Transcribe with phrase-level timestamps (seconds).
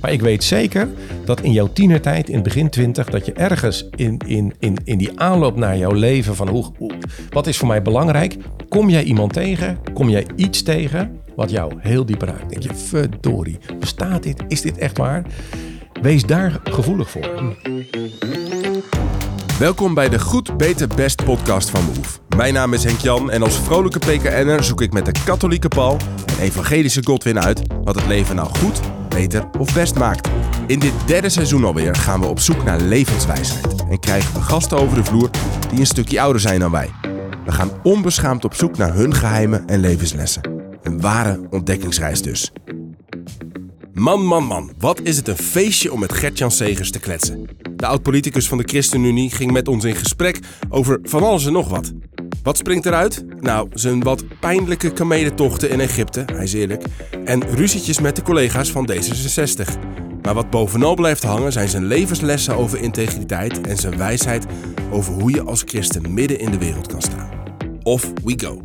[0.00, 0.88] Maar ik weet zeker
[1.24, 5.20] dat in jouw tienertijd, in begin twintig, dat je ergens in, in, in, in die
[5.20, 6.72] aanloop naar jouw leven van hoe,
[7.30, 8.36] wat is voor mij belangrijk,
[8.68, 12.50] kom jij iemand tegen, kom jij iets tegen wat jou heel diep raakt.
[12.50, 14.42] Denk je, verdorie, bestaat dit?
[14.48, 15.26] Is dit echt waar?
[16.02, 17.54] Wees daar gevoelig voor.
[19.58, 22.20] Welkom bij de Goed, Beter, Best podcast van Behoef.
[22.36, 25.96] Mijn naam is Henk Jan en als vrolijke PKN'er zoek ik met de katholieke Paul
[26.26, 28.80] en evangelische Godwin uit wat het leven nou goed,
[29.10, 30.28] beter of best maakt.
[30.66, 34.78] In dit derde seizoen alweer gaan we op zoek naar levenswijsheid en krijgen we gasten
[34.78, 35.30] over de vloer
[35.70, 36.90] die een stukje ouder zijn dan wij.
[37.44, 40.42] We gaan onbeschaamd op zoek naar hun geheimen en levenslessen.
[40.82, 42.52] Een ware ontdekkingsreis dus.
[43.92, 47.48] Man, man, man, wat is het een feestje om met Gert-Jan Segers te kletsen.
[47.76, 51.68] De oud-politicus van de ChristenUnie ging met ons in gesprek over van alles en nog
[51.68, 51.92] wat.
[52.42, 53.24] Wat springt eruit?
[53.40, 56.84] Nou, zijn wat pijnlijke kamelentochten in Egypte, hij is eerlijk,
[57.24, 59.78] en ruzietjes met de collega's van D66.
[60.22, 64.46] Maar wat bovenal blijft hangen zijn zijn levenslessen over integriteit en zijn wijsheid
[64.90, 67.30] over hoe je als christen midden in de wereld kan staan.
[67.82, 68.62] Off we go.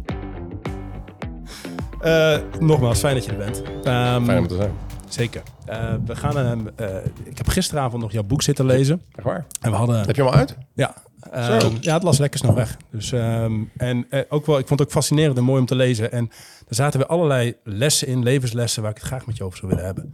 [2.03, 3.57] Uh, nogmaals, fijn dat je er bent.
[3.57, 4.71] Um, Fijn om te zijn.
[5.09, 5.41] Zeker.
[5.69, 6.37] Uh, we gaan,
[6.79, 6.87] uh,
[7.23, 9.01] ik heb gisteravond nog jouw boek zitten lezen.
[9.15, 9.45] Echt waar?
[9.61, 10.57] En we hadden, Heb je hem al uit?
[10.73, 10.95] ja,
[11.33, 12.77] um, ja, het las lekker snel weg.
[12.91, 15.75] Dus, um, en uh, ook wel, ik vond het ook fascinerend en mooi om te
[15.75, 16.11] lezen.
[16.11, 16.29] En
[16.67, 19.71] er zaten weer allerlei lessen in, levenslessen, waar ik het graag met je over zou
[19.71, 20.13] willen hebben.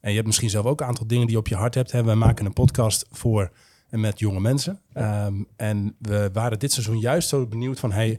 [0.00, 1.92] En je hebt misschien zelf ook een aantal dingen die je op je hart hebt.
[1.92, 2.04] Hè.
[2.04, 3.50] We maken een podcast voor
[3.88, 4.80] en met jonge mensen.
[4.94, 7.92] Um, en we waren dit seizoen juist zo benieuwd van...
[7.92, 8.18] Hey,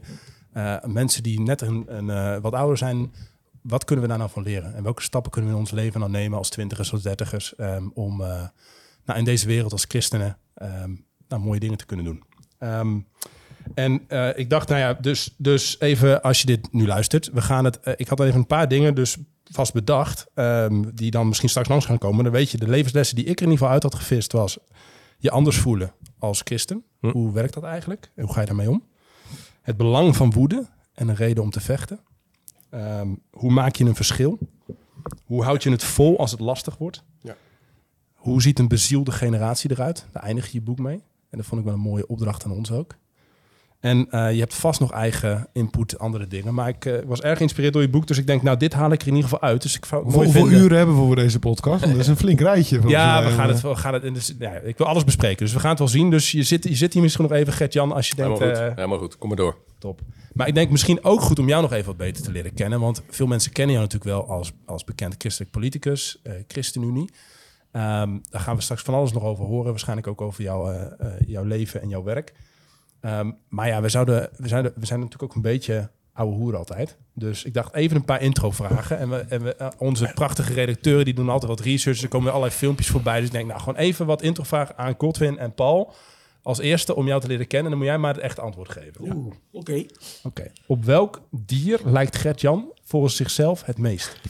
[0.84, 3.10] mensen die net een, een wat ouder zijn
[3.62, 4.74] wat kunnen we daar nou van leren?
[4.74, 7.90] En welke stappen kunnen we in ons leven dan nemen als twintigers of dertigers um,
[7.94, 8.46] om uh,
[9.04, 10.38] nou, in deze wereld als christenen
[11.28, 12.22] nou, mooie dingen te kunnen doen?
[12.60, 13.06] Um,
[13.74, 17.40] en uh, ik dacht, nou ja, dus, dus even als je dit nu luistert, we
[17.40, 17.78] gaan het.
[17.84, 20.26] Uh, ik had even een paar dingen dus vast bedacht,
[20.94, 22.24] die dan misschien straks langs gaan komen.
[22.24, 24.58] Dan weet je, de levenslessen die ik er in ieder geval uit had gevist was
[25.20, 26.84] je anders voelen als christen.
[27.00, 27.10] Hm.
[27.10, 28.10] Hoe werkt dat eigenlijk?
[28.14, 28.84] En hoe ga je daarmee om?
[29.62, 32.00] Het belang van woede en een reden om te vechten.
[32.70, 34.38] Um, hoe maak je een verschil?
[35.24, 37.04] Hoe houd je het vol als het lastig wordt?
[37.20, 37.36] Ja.
[38.14, 40.06] Hoe ziet een bezielde generatie eruit?
[40.12, 41.02] Daar eindig je je boek mee.
[41.30, 42.94] En dat vond ik wel een mooie opdracht aan ons ook.
[43.80, 46.54] En uh, je hebt vast nog eigen input, andere dingen.
[46.54, 48.06] Maar ik uh, was erg geïnspireerd door je boek.
[48.06, 49.62] Dus ik denk, nou, dit haal ik er in ieder geval uit.
[49.62, 51.80] Dus ik Hoeveel, hoeveel uren hebben we voor deze podcast?
[51.80, 52.80] Want dat is een flink rijtje.
[52.86, 55.44] Ja, we gaan het, we gaan het dus, ja, ik wil alles bespreken.
[55.44, 56.10] Dus we gaan het wel zien.
[56.10, 58.38] Dus je zit, je zit hier misschien nog even, Gert-Jan, als je denkt...
[58.38, 59.18] Helemaal goed, uh, helemaal goed.
[59.18, 59.56] kom maar door.
[59.78, 60.00] Top.
[60.32, 62.80] Maar ik denk misschien ook goed om jou nog even wat beter te leren kennen.
[62.80, 67.10] Want veel mensen kennen jou natuurlijk wel als, als bekend christelijk politicus, uh, ChristenUnie.
[67.72, 69.70] Um, daar gaan we straks van alles nog over horen.
[69.70, 72.34] Waarschijnlijk ook over jou, uh, uh, jouw leven en jouw werk.
[73.00, 76.56] Um, maar ja, we, zouden, we, zijn, we zijn natuurlijk ook een beetje oude hoer
[76.56, 76.96] altijd.
[77.14, 78.98] Dus ik dacht even een paar intro-vragen.
[78.98, 82.02] En, we, en we, uh, onze prachtige redacteuren die doen altijd wat research.
[82.02, 83.16] Er komen allerlei filmpjes voorbij.
[83.16, 85.92] Dus ik denk, nou, gewoon even wat intro-vragen aan Godwin en Paul
[86.42, 87.72] als eerste om jou te leren kennen.
[87.72, 89.04] En dan moet jij maar het echte antwoord geven.
[89.04, 89.14] Ja.
[89.14, 89.36] Oké.
[89.52, 89.90] Okay.
[90.22, 90.52] okay.
[90.66, 94.20] Op welk dier lijkt Gert-Jan volgens zichzelf het meest?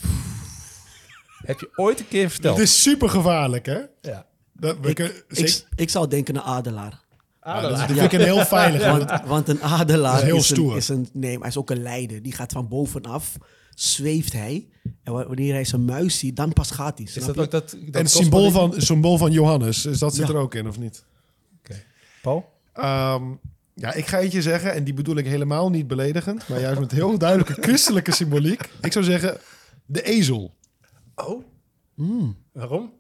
[1.45, 2.57] Heb je ooit een keer verteld?
[2.57, 3.79] Het is super gevaarlijk, hè?
[4.01, 4.27] Ja.
[4.53, 7.01] Dat, ik, ik, ik, zou denken een adelaar.
[7.41, 7.71] Adelaar.
[7.71, 8.85] Ja, dat vind ik een heel veilig.
[8.85, 10.71] want, want, een adelaar is, heel is, stoer.
[10.71, 11.09] Een, is een...
[11.13, 12.23] Nee, maar hij is ook een leider.
[12.23, 13.37] Die gaat van bovenaf
[13.75, 14.69] zweeft hij.
[15.03, 17.07] En wanneer hij zijn muis ziet, dan pas gaat hij.
[17.07, 20.27] Is dat ook dat, dat en het symbool van, symbool van Johannes, is dat zit
[20.27, 20.33] ja.
[20.33, 21.05] er ook in, of niet?
[22.23, 22.53] Paul?
[22.75, 23.41] Um,
[23.75, 26.91] ja, ik ga eentje zeggen, en die bedoel ik helemaal niet beledigend, maar juist met
[26.91, 28.71] heel duidelijke christelijke symboliek.
[28.81, 29.39] Ik zou zeggen,
[29.87, 30.55] de ezel.
[31.27, 31.45] Oh.
[31.95, 32.37] Mm.
[32.53, 32.93] Waarom?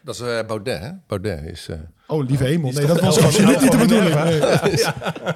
[0.00, 0.90] Dat is uh, Baudet, hè?
[1.06, 1.68] Baudet is...
[1.68, 1.76] Uh...
[2.06, 2.72] Oh, lieve hemel.
[2.72, 4.14] Nee, dat was absoluut niet de bedoeling.
[4.14, 4.84] Nee,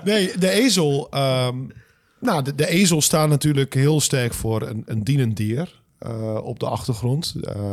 [0.29, 1.09] nee de ezel...
[1.15, 1.73] Um,
[2.21, 6.59] nou, de, de, ezel staat natuurlijk heel sterk voor een, een dienend dier uh, op
[6.59, 7.35] de achtergrond.
[7.41, 7.73] Uh,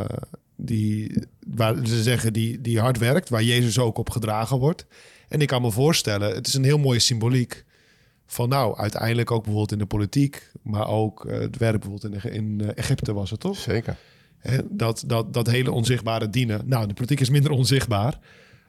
[0.56, 4.86] die, waar ze zeggen, die, die hard werkt, waar Jezus ook op gedragen wordt.
[5.28, 7.66] En ik kan me voorstellen, het is een heel mooie symboliek
[8.26, 12.32] van nou, uiteindelijk ook bijvoorbeeld in de politiek, maar ook uh, het werk bijvoorbeeld in,
[12.32, 13.58] in Egypte was het toch?
[13.58, 13.98] Zeker.
[14.40, 16.62] He, dat, dat, dat hele onzichtbare dienen.
[16.66, 18.20] Nou, de politiek is minder onzichtbaar.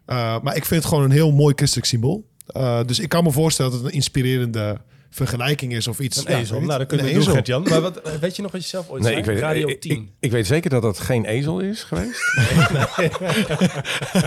[0.07, 2.29] Uh, maar ik vind het gewoon een heel mooi christelijk symbool.
[2.57, 4.81] Uh, dus ik kan me voorstellen dat het een inspirerende
[5.11, 6.27] vergelijking is of iets.
[6.27, 6.61] Een ezel.
[6.61, 7.63] Ja, nou, dan kunnen we doen, Gert-Jan.
[7.63, 9.25] Maar wat, weet je nog wat je zelf ooit nee, zei?
[9.25, 9.93] Ik weet, Radio ik, 10.
[9.93, 12.21] Ik, ik, weet zeker dat dat geen ezel is geweest.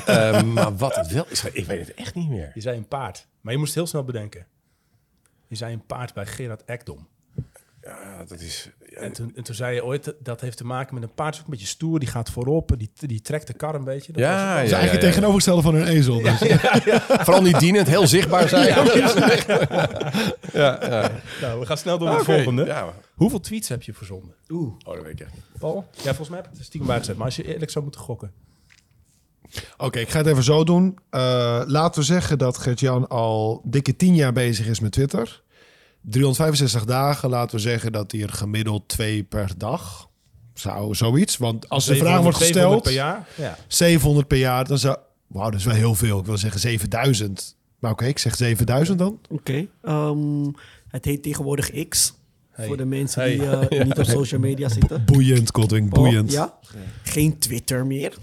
[0.09, 2.51] uh, maar wat het wel is, ik weet het echt niet meer.
[2.53, 3.27] Je zei een paard.
[3.41, 4.45] Maar je moest heel snel bedenken.
[5.47, 7.07] Je zei een paard bij Gerard Ekdom.
[7.81, 8.69] Ja, dat is...
[8.93, 11.43] En toen, en toen zei je ooit, dat heeft te maken met een paard, ook
[11.45, 14.11] een beetje stoer, die gaat voorop, die, die trekt de kar een beetje.
[14.11, 15.07] Dat was- ja, ja, eigenlijk het ja.
[15.07, 16.21] tegenovergestelde van een ezel.
[16.21, 16.39] Dus.
[17.25, 18.61] Vooral niet dienend, heel zichtbaar zijn.
[18.73, 18.83] Ja,
[20.53, 20.79] ja.
[20.81, 21.11] ja.
[21.41, 22.65] Nou, we gaan snel door naar de volgende.
[22.65, 22.93] Ja.
[23.15, 24.35] Hoeveel tweets heb je verzonden?
[24.49, 24.73] Oeh.
[24.85, 25.43] Oh, dat weet ik echt niet.
[25.59, 25.85] Paul?
[25.95, 27.15] Ja, volgens mij heb ik het stiekem bijgezet.
[27.17, 28.31] Maar als je eerlijk zou moeten gokken.
[29.77, 30.97] Oké, ik ga het even zo doen.
[31.09, 35.41] Eh, laten we zeggen dat Gert-Jan al dikke tien jaar bezig is met Twitter.
[36.09, 40.09] 365 dagen, laten we zeggen dat hij er gemiddeld twee per dag
[40.53, 41.37] zou zoiets.
[41.37, 42.43] Want als de vraag wordt 700
[42.77, 43.27] gesteld, per jaar.
[43.37, 43.57] Ja.
[43.67, 44.97] 700 per jaar, dan zou...
[45.27, 46.19] Wauw, dat is wel heel veel.
[46.19, 47.55] Ik wil zeggen 7000.
[47.79, 49.19] Maar oké, ik zeg 7000 dan.
[49.29, 49.65] Oké.
[49.81, 50.45] ehm,
[50.87, 52.13] het heet tegenwoordig X.
[52.51, 52.67] Hey.
[52.67, 53.37] Voor de mensen Hey.
[53.37, 55.05] die eh, niet op social media zitten.
[55.05, 56.31] Boeiend, Godwin, boeiend.
[56.31, 56.57] Ja.
[57.03, 58.13] Geen Twitter meer.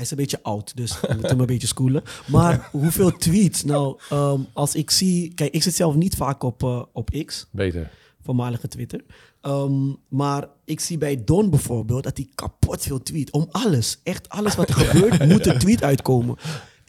[0.00, 2.02] Hij is een beetje oud, dus we moeten hem een beetje schoolen.
[2.26, 3.64] Maar hoeveel tweets?
[3.64, 5.34] Nou, ehm, als ik zie...
[5.34, 7.46] Kijk, ik zit zelf niet vaak op, eh, op X.
[7.50, 7.90] Beter.
[8.22, 9.04] voormalige Twitter.
[9.40, 13.30] Ehm, maar ik zie bij Don bijvoorbeeld dat hij kapot veel tweet.
[13.30, 14.00] Om alles.
[14.02, 16.36] Echt alles wat er gebeurt, moet een tweet uitkomen.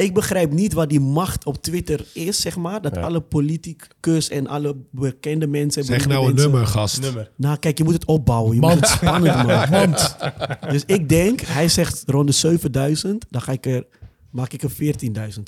[0.02, 2.82] Ik begrijp niet wat die macht op Twitter is, zeg maar.
[2.82, 5.84] Dat alle politicus en alle bekende mensen...
[5.84, 7.02] Zeg nou een nummer, gast.
[7.02, 7.32] Nummer.
[7.36, 8.56] Nou, kijk, je moet het opbouwen.
[8.56, 9.94] Je moet het spannend maken.
[10.72, 13.26] Dus ik denk, hij zegt rond de 7000.
[13.30, 13.86] Dan ga ik er,
[14.30, 14.78] maak ik er 14.000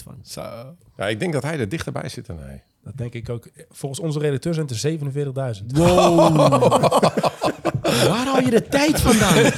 [0.03, 0.17] van.
[0.97, 2.63] Ja, ik denk dat hij er dichterbij zit dan hij.
[2.83, 3.49] Dat denk ik ook.
[3.69, 5.65] Volgens onze redacteur zijn het er 47.000.
[8.09, 9.41] Waar haal je de tijd vandaan?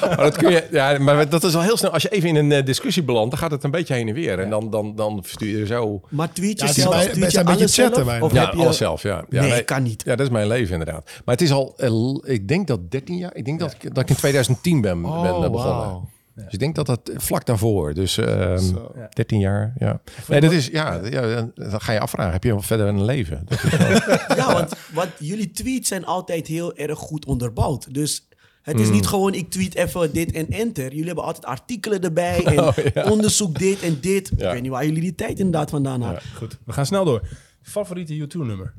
[0.00, 1.90] Maar dat, kun je, ja, maar dat is al heel snel.
[1.90, 4.14] Als je even in een eh, discussie belandt, dan gaat het een beetje heen en
[4.14, 4.38] weer.
[4.38, 6.00] En dan, dan, dan verstuur je zo...
[6.08, 8.22] Maar tweet je Ja, zelf, tweet je een beetje alles chatten zelf?
[8.22, 8.60] Of Ja, heb je...
[8.60, 9.24] alles zelf, ja.
[9.28, 10.02] ja Nee, kan niet.
[10.04, 11.04] Ja, dat is mijn leven inderdaad.
[11.24, 14.02] Maar het is al, eh, ik denk dat 13 jaar, ik denk dat, ik, dat
[14.02, 16.16] ik in 2010 ben, ben eh, begonnen.
[16.44, 18.74] Dus ik denk dat dat vlak daarvoor, dus ehm
[19.12, 20.00] 13 jaar, ja.
[20.28, 23.42] Nee, dat is, ja, ja, dan ga je afvragen, heb je wel verder een leven?
[23.44, 27.94] Dat is wel- Ja, want, want jullie tweets zijn altijd heel erg goed onderbouwd.
[27.94, 28.28] Dus
[28.62, 30.88] het is niet gewoon ik tweet even dit en enter.
[30.90, 32.44] Jullie hebben altijd artikelen erbij
[32.94, 34.30] en onderzoek dit en dit.
[34.36, 34.46] Ja.
[34.46, 36.22] Ik weet niet waar jullie die tijd inderdaad vandaan halen.
[36.36, 37.28] Goed, we gaan snel door.
[37.62, 38.72] Favoriete U2-nummer?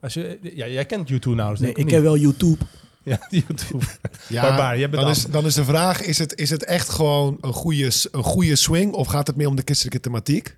[0.00, 2.64] Als je, ja, jij kent U2 nou, dus Nee, denk ik heb wel YouTube.
[3.10, 3.84] Ja, YouTube.
[4.28, 5.16] Ja, jij bent dan, af.
[5.16, 8.56] is, dan is de vraag, is het, is het echt gewoon een goede, een goede
[8.56, 10.56] swing of gaat het meer om de christelijke thematiek?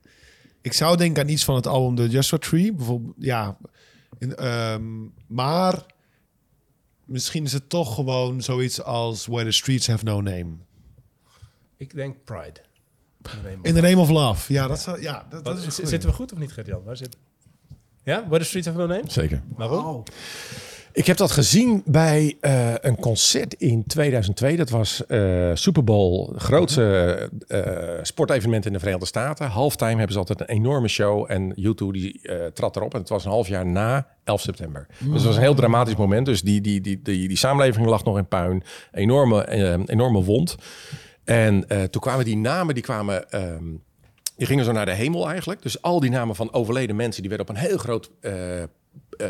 [0.61, 3.15] Ik zou denken aan iets van het album The Joshua Tree, bijvoorbeeld.
[3.19, 3.57] Ja,
[4.19, 4.83] in, ehm,
[5.27, 5.87] maar
[7.05, 10.53] misschien is het toch gewoon zoiets als Where the Streets Have No Name.
[11.77, 12.61] Ik denk Pride.
[13.63, 14.53] In the Name of Love.
[14.53, 16.83] Ja, dat, zou, ja, dat, dat is zitten we goed of niet, Gert-Jan?
[16.83, 17.17] Waar zit...
[18.03, 18.21] Ja?
[18.21, 19.03] Where the Streets Have No Name?
[19.07, 19.43] Zeker.
[19.57, 20.03] Waarom?
[20.95, 24.57] Ik heb dat gezien bij eh, een concert in 2002.
[24.57, 29.47] Dat was eh Super Bowl, grootste eh, sportevenement in de Verenigde Staten.
[29.47, 31.31] Halftime hebben ze altijd een enorme show.
[31.31, 32.21] En U2 die
[32.53, 32.95] trad erop.
[32.95, 34.87] En het was een half jaar na 11 september.
[34.99, 36.27] Dus het was een heel dramatisch moment.
[36.27, 38.63] Dus die, die, die, die, die samenleving lag nog in puin.
[38.93, 39.49] Enorme,
[39.87, 40.57] enorme wond.
[41.25, 43.31] En toen kwamen die namen, die kwamen...
[43.31, 43.65] ehm,
[44.37, 45.63] die gingen zo naar de hemel eigenlijk.
[45.63, 48.11] Dus al die namen van overleden mensen, die werden op een heel groot
[49.17, 49.29] eh,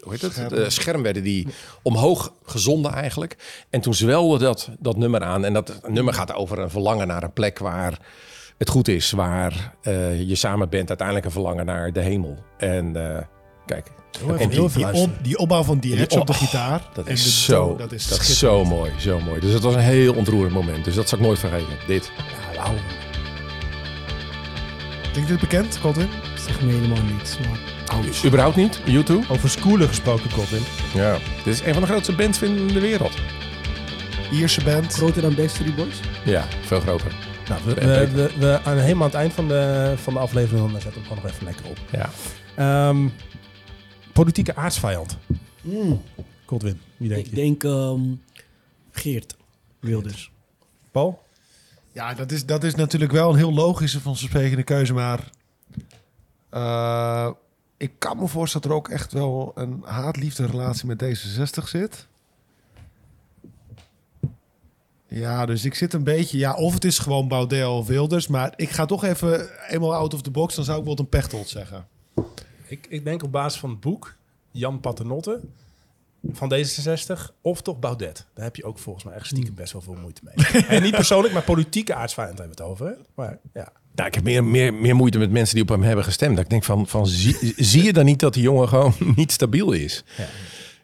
[0.00, 0.32] hoe heet het?
[0.32, 0.54] Scherm.
[0.54, 1.46] Eh, scherm werden die
[1.82, 3.36] omhoog gezonden eigenlijk.
[3.70, 5.44] En toen zwelde dat, dat nummer aan.
[5.44, 7.98] En dat nummer gaat over een verlangen naar een plek waar
[8.58, 9.10] het goed is.
[9.10, 10.88] Waar eh, je samen bent.
[10.88, 12.38] Uiteindelijk een verlangen naar de hemel.
[12.58, 13.22] En eh,
[13.66, 13.90] kijk.
[14.36, 16.88] heel die- Die, op, die opbouw van die hedge op de oh, gitaar.
[16.94, 18.66] dat en is, de zo, dat is, dat is schitterend.
[18.68, 19.40] zo mooi, zo mooi.
[19.40, 20.84] Dus dat was een heel ontroerend moment.
[20.84, 21.76] Dus dat zal ik nooit vergeten.
[21.86, 22.12] Dit.
[22.52, 22.74] Ja, wauw.
[25.12, 26.08] Klinkt dit bekend, Colton?
[26.46, 27.38] Zeg me helemaal niets.
[27.38, 27.58] Maar...
[28.24, 29.26] Überhaupt niet, YouTube.
[29.28, 30.62] Over schoolen gesproken, Colin.
[30.94, 33.14] Ja, dit is een van de grootste bands in de wereld.
[34.32, 34.92] Ierse band.
[34.92, 36.00] Groter dan Backstreet Boys?
[36.24, 37.14] Ja, veel groter.
[37.48, 40.72] Nou, we, we, we, we aan helemaal aan het eind van de, van de aflevering,
[40.72, 41.78] dan zet hem gewoon nog even lekker op.
[41.90, 42.10] Ja.
[42.54, 43.08] Ehm,
[44.12, 45.16] politieke aardsvijand.
[45.60, 46.02] Mm,
[46.46, 47.34] Godwin, wie denk ik je?
[47.34, 48.00] denk ehm,
[48.90, 49.36] Geert
[49.80, 50.30] Wilders.
[50.90, 51.22] Paul?
[51.92, 55.30] Ja, dat is, dat is natuurlijk wel een heel logische vanzelfsprekende keuze, maar
[56.50, 57.30] eh,
[57.80, 62.06] ik kan me voorstellen dat er ook echt wel een haat-liefde relatie met D66 zit.
[65.06, 68.52] Ja, dus ik zit een beetje, ja, of het is gewoon Baudet of Wilders, maar
[68.56, 71.48] ik ga toch even eenmaal out of the box, dan zou ik wel een pechtold
[71.48, 71.86] zeggen.
[72.66, 74.16] Ik, ik denk op basis van het boek
[74.50, 75.40] Jan Paternotte
[76.32, 78.26] van D66 of toch Baudet.
[78.34, 80.46] Daar heb je ook volgens mij echt stiekem best wel veel moeite mee.
[80.66, 82.86] en niet persoonlijk, maar politieke aardsvijand hebben we het over.
[82.86, 82.94] Hè?
[83.14, 86.04] Maar ja, Nou, ik heb meer, meer, meer moeite met mensen die op hem hebben
[86.04, 86.34] gestemd.
[86.34, 89.32] Dat ik denk van, van zie, zie je dan niet dat die jongen gewoon niet
[89.32, 90.04] stabiel is?
[90.16, 90.24] Ja.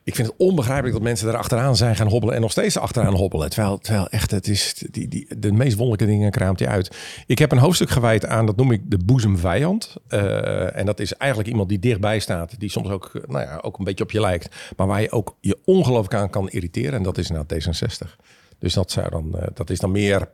[0.04, 3.14] ik vind het onbegrijpelijk dat mensen er achteraan zijn gaan hobbelen en nog steeds achteraan
[3.14, 3.50] hobbelen.
[3.50, 6.96] Terwijl, terwijl echt, het is die, die, de meest wonderlijke dingen kraamt hij uit.
[7.26, 9.96] Ik heb een hoofdstuk gewijd aan, dat noem ik de boezemvijand.
[10.08, 13.78] Uh, en dat is eigenlijk iemand die dichtbij staat, die soms ook, nou ja, ook
[13.78, 14.72] een beetje op je lijkt.
[14.76, 16.92] Maar waar je ook je ongelooflijk aan kan irriteren.
[16.92, 18.16] En dat is nou D66.
[18.58, 20.28] Dus dat, zou dan, uh, dat is dan meer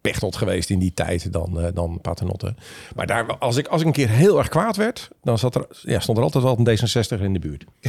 [0.00, 2.54] Pechtold geweest in die tijd dan, uh, dan Paternotte.
[2.94, 5.66] Maar daar, als, ik, als ik een keer heel erg kwaad werd, dan zat er,
[5.82, 7.64] ja, stond er altijd wel een D66 in de buurt.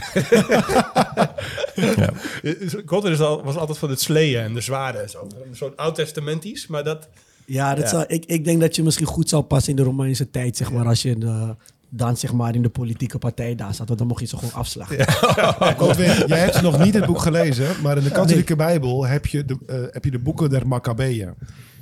[1.95, 2.13] ja.
[3.25, 5.27] Al, was altijd van het sleeën en de zwaarden en zo.
[5.49, 7.07] Een soort oud-testamentisch, maar dat...
[7.45, 7.89] Ja, dat ja.
[7.89, 10.71] Zou, ik, ik denk dat je misschien goed zou passen in de Romeinse tijd, zeg
[10.71, 11.55] maar, als je de,
[11.89, 13.87] dan zeg maar in de politieke partij daar zat.
[13.87, 14.97] Want dan mocht je ze gewoon afslagen.
[14.97, 15.05] Ja.
[15.77, 18.67] Godwin, jij hebt nog niet het boek gelezen, maar in de katholieke nee.
[18.67, 21.33] Bijbel heb je, de, uh, heb je de boeken der Maccabeeën.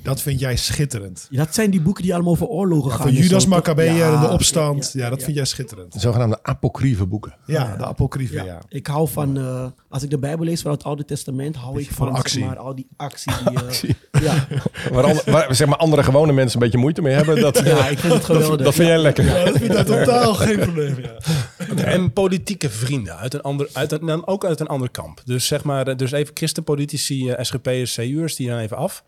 [0.05, 1.27] Dat vind jij schitterend.
[1.29, 3.05] Ja, dat zijn die boeken die allemaal over oorlogen ja, gaan.
[3.05, 4.91] Van Judas Maccabeeën en de opstand.
[4.93, 5.93] Ja, dat vind jij schitterend.
[5.93, 7.35] De zogenaamde apocryfe boeken.
[7.45, 8.61] Ja, de apocryfe, ja.
[8.69, 11.91] Ik hou van, uh, als ik de Bijbel lees van het Oude Testament, hou ik
[11.91, 12.39] van, van actie.
[12.39, 13.33] Zeg maar, al die actie.
[13.45, 13.95] Die, uh, actie.
[14.11, 14.47] Ja.
[14.91, 17.41] waar, andere, waar, zeg maar, andere gewone mensen een beetje moeite mee hebben.
[17.41, 18.49] Dat, ja, ik vind het geweldig.
[18.49, 19.25] Dat, dat vind jij lekker.
[19.25, 20.95] Ja, dat vind ik totaal geen probleem.
[20.99, 21.83] Ja.
[21.83, 25.21] En politieke vrienden, uit een ander, uit een, dan ook uit een ander kamp.
[25.25, 29.03] Dus zeg maar, dus even christenpolitici, SGP'ers, CU'ers, die dan even af.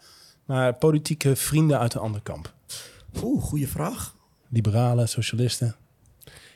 [0.47, 2.53] Maar politieke vrienden uit een ander kamp.
[3.23, 4.15] Oeh, goede vraag.
[4.49, 5.75] Liberalen, socialisten.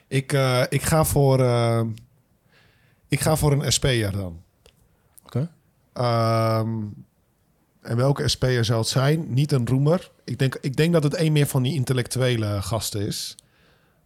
[0.07, 1.81] Ik, uh, ik, ga voor, uh,
[3.07, 4.41] ik ga voor een SP'er dan.
[5.25, 5.49] Oké.
[5.93, 6.59] Okay.
[6.59, 7.05] Um,
[7.81, 9.33] en welke SP'er zou het zijn?
[9.33, 10.11] Niet een roemer.
[10.23, 13.35] Ik denk, ik denk dat het een meer van die intellectuele gasten is.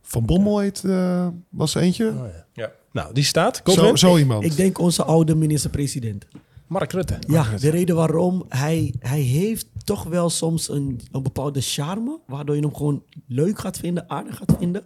[0.02, 2.10] Van Bommel heet, uh, was eentje.
[2.10, 2.46] Oh, ja.
[2.54, 2.72] ja.
[2.92, 3.62] Nou, die staat.
[3.66, 4.44] Zo, zo iemand.
[4.44, 6.26] Ik, ik denk onze oude minister-president.
[6.68, 7.14] Mark Rutte.
[7.14, 7.66] Ja, Mark Rutte.
[7.66, 12.62] de reden waarom hij, hij heeft toch wel soms een, een bepaalde charme, waardoor je
[12.62, 14.84] hem gewoon leuk gaat vinden, aardig gaat vinden.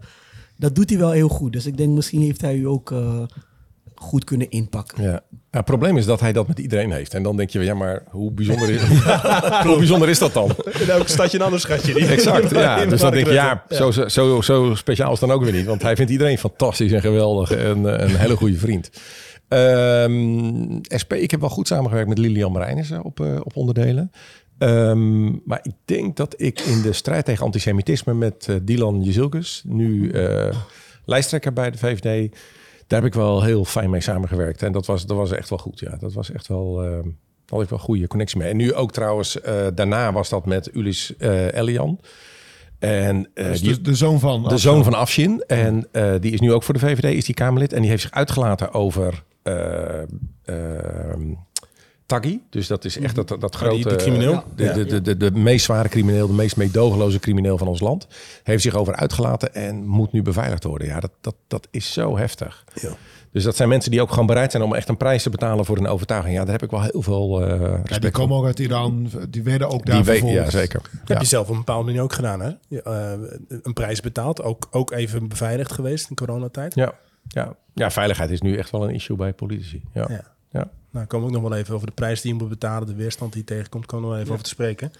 [0.57, 1.53] Dat doet hij wel heel goed.
[1.53, 3.21] Dus ik denk misschien heeft hij u ook uh,
[3.95, 5.03] goed kunnen inpakken.
[5.03, 5.11] Ja.
[5.11, 5.21] ja.
[5.51, 7.13] Het probleem is dat hij dat met iedereen heeft.
[7.13, 8.81] En dan denk je, ja, maar hoe bijzonder is,
[9.67, 10.51] hoe bijzonder is dat dan?
[10.79, 11.93] In elk stadje een ander schatje.
[11.93, 12.85] Die exact, ja.
[12.85, 15.65] Dus dan denk je, ja, zo, zo, zo speciaal is dan ook weer niet.
[15.65, 18.89] Want hij vindt iedereen fantastisch en geweldig en een hele goede vriend.
[19.49, 24.11] Um, SP, ik heb wel goed samengewerkt met Lilian Marijnissen op, uh, op onderdelen.
[24.59, 29.63] Um, maar ik denk dat ik in de strijd tegen antisemitisme met uh, Dylan Jezilkus,
[29.65, 30.55] nu uh,
[31.05, 32.35] lijsttrekker bij de VVD,
[32.87, 34.63] daar heb ik wel heel fijn mee samengewerkt.
[34.63, 35.79] En dat was, dat was echt wel goed.
[35.79, 36.85] Ja, dat was echt wel.
[36.85, 36.99] Uh,
[37.45, 38.49] had ik wel goede connectie mee.
[38.49, 39.37] En nu ook trouwens,
[39.73, 41.13] daarna was dat met Ulis
[41.51, 41.99] Elian.
[42.79, 45.43] En, uh, dus de, de, zoon van de zoon van Afshin.
[45.47, 47.73] En uh, die is nu ook voor de VVD, is die Kamerlid.
[47.73, 49.53] En die heeft zich uitgelaten over uh,
[52.09, 52.41] Taggi.
[52.49, 53.75] Dus dat is echt dat, dat, dat grote...
[53.75, 54.43] Die, die crimineel?
[54.55, 58.07] De, de, de, de, de, meest zware crimineel, de meest meedogenloze crimineel van ons land.
[58.43, 60.87] Heeft zich over uitgelaten en moet nu beveiligd worden.
[60.87, 62.63] Ja, dat, dat, dat is zo heftig.
[62.73, 62.89] Ja.
[63.31, 65.65] Dus dat zijn mensen die ook gewoon bereid zijn om echt een prijs te betalen
[65.65, 66.35] voor een overtuiging.
[66.35, 69.09] Ja, daar heb ik wel heel veel uh, respect ja, Die komen ook uit Iran,
[69.29, 70.81] die werden ook daar die Ja, zeker.
[70.81, 72.49] Dat heb je zelf op een bepaalde manier ook gedaan, hè?
[72.69, 73.27] Uh,
[73.61, 76.75] een prijs betaald, ook, ook even beveiligd geweest in coronatijd.
[76.75, 76.93] Ja.
[77.27, 77.55] Ja.
[77.73, 79.81] ja, veiligheid is nu echt wel een issue bij politici.
[79.93, 80.05] Ja.
[80.09, 80.23] ja.
[80.51, 80.69] ja.
[80.91, 82.95] Nou, komen we ook nog wel even over de prijs die je moet betalen, de
[82.95, 84.33] weerstand die tegenkomt, komen we nog even ja.
[84.33, 84.91] over te spreken.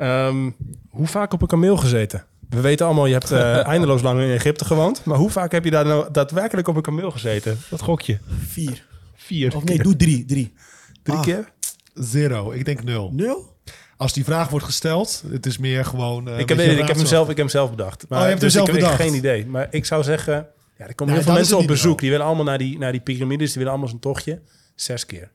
[0.00, 0.56] Um,
[0.90, 2.24] hoe vaak op een kameel gezeten?
[2.48, 5.04] We weten allemaal, je hebt uh, eindeloos lang in Egypte gewoond.
[5.04, 7.58] Maar hoe vaak heb je daar nou daadwerkelijk op een kameel gezeten?
[7.70, 8.18] Wat gok je?
[8.46, 8.86] Vier.
[9.16, 9.56] Vier.
[9.56, 10.24] Of nee, doe drie.
[10.24, 10.54] Drie,
[11.02, 11.22] drie ah.
[11.22, 11.52] keer?
[11.94, 12.50] Zero.
[12.50, 13.10] Ik denk nul.
[13.12, 13.56] Nul?
[13.96, 16.28] Als die vraag wordt gesteld, het is meer gewoon...
[16.28, 18.04] Uh, ik, heb, ik, heb hem zelf, ik heb hem zelf bedacht.
[18.08, 18.98] Maar, oh, je hebt dus hem zelf ik, bedacht?
[18.98, 19.46] Ik heb geen idee.
[19.46, 20.46] Maar ik zou zeggen...
[20.76, 21.86] Ja, er komen Nee, heel veel dat mensen op bezoek.
[21.86, 21.96] wel.
[21.96, 23.46] Die willen allemaal naar die, naar die piramides.
[23.46, 24.40] Die willen allemaal zo'n tochtje.
[24.80, 25.30] Zes keer.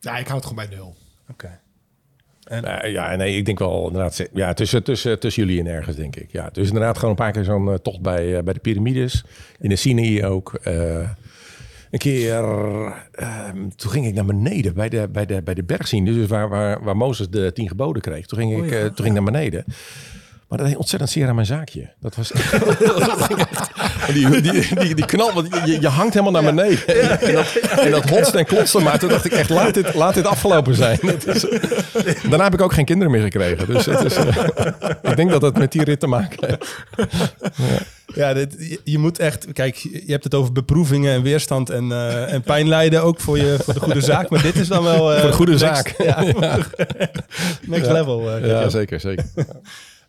[0.00, 0.96] Ja, ik hou het gewoon bij nul.
[1.30, 1.60] Oké.
[2.52, 4.28] Uh, ja, nee, ik denk wel inderdaad.
[4.32, 6.32] Ja, tussen, tussen, tussen jullie en ergens, denk ik.
[6.32, 9.24] Ja, dus inderdaad gewoon een paar keer zo'n uh, tocht bij, uh, bij de piramides.
[9.58, 10.58] In de Sinaï ook.
[10.62, 12.44] een keer,
[13.12, 16.12] ehm, toen ging ik naar beneden bij de, bij de, bij de bergscene.
[16.12, 18.26] Dus waar, waar, waar Mozes de tien geboden kreeg.
[18.26, 19.64] Toen ging ik, Oh ja, toen ging ik naar beneden.
[20.48, 21.90] Maar dat deed ontzettend zeer aan mijn zaakje.
[22.00, 23.28] Dat was dat
[24.14, 26.86] die, die, die, die knal, want je, je hangt helemaal naar beneden.
[26.86, 28.78] En, dat, en dat hotst en klotste.
[28.80, 30.98] Maar toen dacht ik echt, laat dit, laat dit afgelopen zijn.
[31.26, 31.46] Is,
[32.28, 33.66] daarna heb ik ook geen kinderen meer gekregen.
[33.66, 34.26] Dus het is, eh,
[35.02, 36.76] ik denk dat het met die rit te maken heeft.
[38.14, 39.52] Ja, dit, je, je moet echt...
[39.52, 43.38] Kijk, je hebt het over beproevingen en weerstand en, eh, en pijn lijden ook voor,
[43.38, 44.28] je, voor de goede zaak.
[44.30, 45.12] Maar dit is dan wel...
[45.12, 45.94] eh, Voor de goede next- zaak.
[45.98, 46.22] Ja,
[47.66, 47.92] next Ja.
[47.92, 48.38] level.
[48.46, 49.24] Ja, zeker, zeker.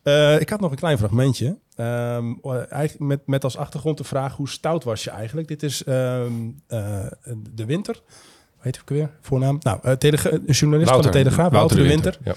[0.10, 1.58] Eh, ik had nog een klein fragmentje.
[1.76, 2.34] Ehm,
[2.70, 5.48] eigenlijk met, met als achtergrond de vraag: hoe stout was je eigenlijk?
[5.48, 6.34] Dit is ehm,
[6.68, 7.06] eh,
[7.54, 7.96] de Winter.
[7.96, 9.10] Hoe heet hij ook weer?
[9.22, 9.58] Voornaam?
[9.62, 12.18] Nou, eh, een journalist van de Telegraaf, Wouter, de Winter.
[12.24, 12.36] Ja.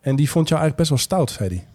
[0.00, 1.66] En die vond jou eigenlijk best wel stout, zei hij.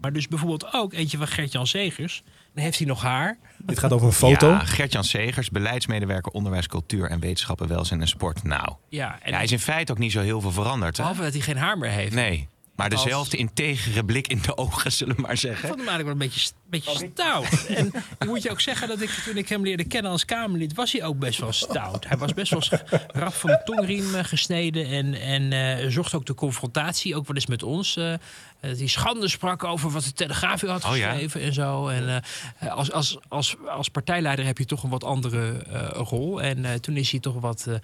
[0.00, 2.22] Maar dus bijvoorbeeld ook eentje van Gert-Jan Segers.
[2.54, 3.38] Dan heeft hij nog haar.
[3.56, 4.48] Dit gaat over een foto.
[4.48, 8.42] Ja, Gert-Jan Segers, beleidsmedewerker onderwijs, cultuur en wetenschappen, welzijn en sport.
[8.42, 10.96] Nou, Ja, en ja, hij is in feite ook niet zo heel veel veranderd.
[10.96, 11.02] Hè?
[11.02, 12.14] behalve dat hij geen haar meer heeft.
[12.14, 15.68] Nee, maar Als- dezelfde integere blik in de ogen, zullen we maar Ik zeggen.
[15.68, 17.66] vond hem eigenlijk wel een beetje, beetje stout.
[17.78, 20.74] En ik moet je ook zeggen dat ik toen ik hem leerde kennen als Kamerlid,
[20.74, 22.06] was hij ook best wel stout.
[22.08, 22.82] Hij was best wel eens
[23.12, 27.36] rap van de tongriem eh, gesneden en, en eh, zocht ook de confrontatie, ook wel
[27.36, 27.96] eens met ons.
[27.96, 28.14] eh
[28.60, 31.08] dat hij schande sprak over wat de Telegraaf u had Oh ja?
[31.10, 31.88] geschreven en zo.
[31.88, 32.22] En
[32.58, 36.42] eh, als, als, als, als partijleider heb je toch een wat andere eh, rol.
[36.42, 37.74] En eh, toen is hij toch wat, eh,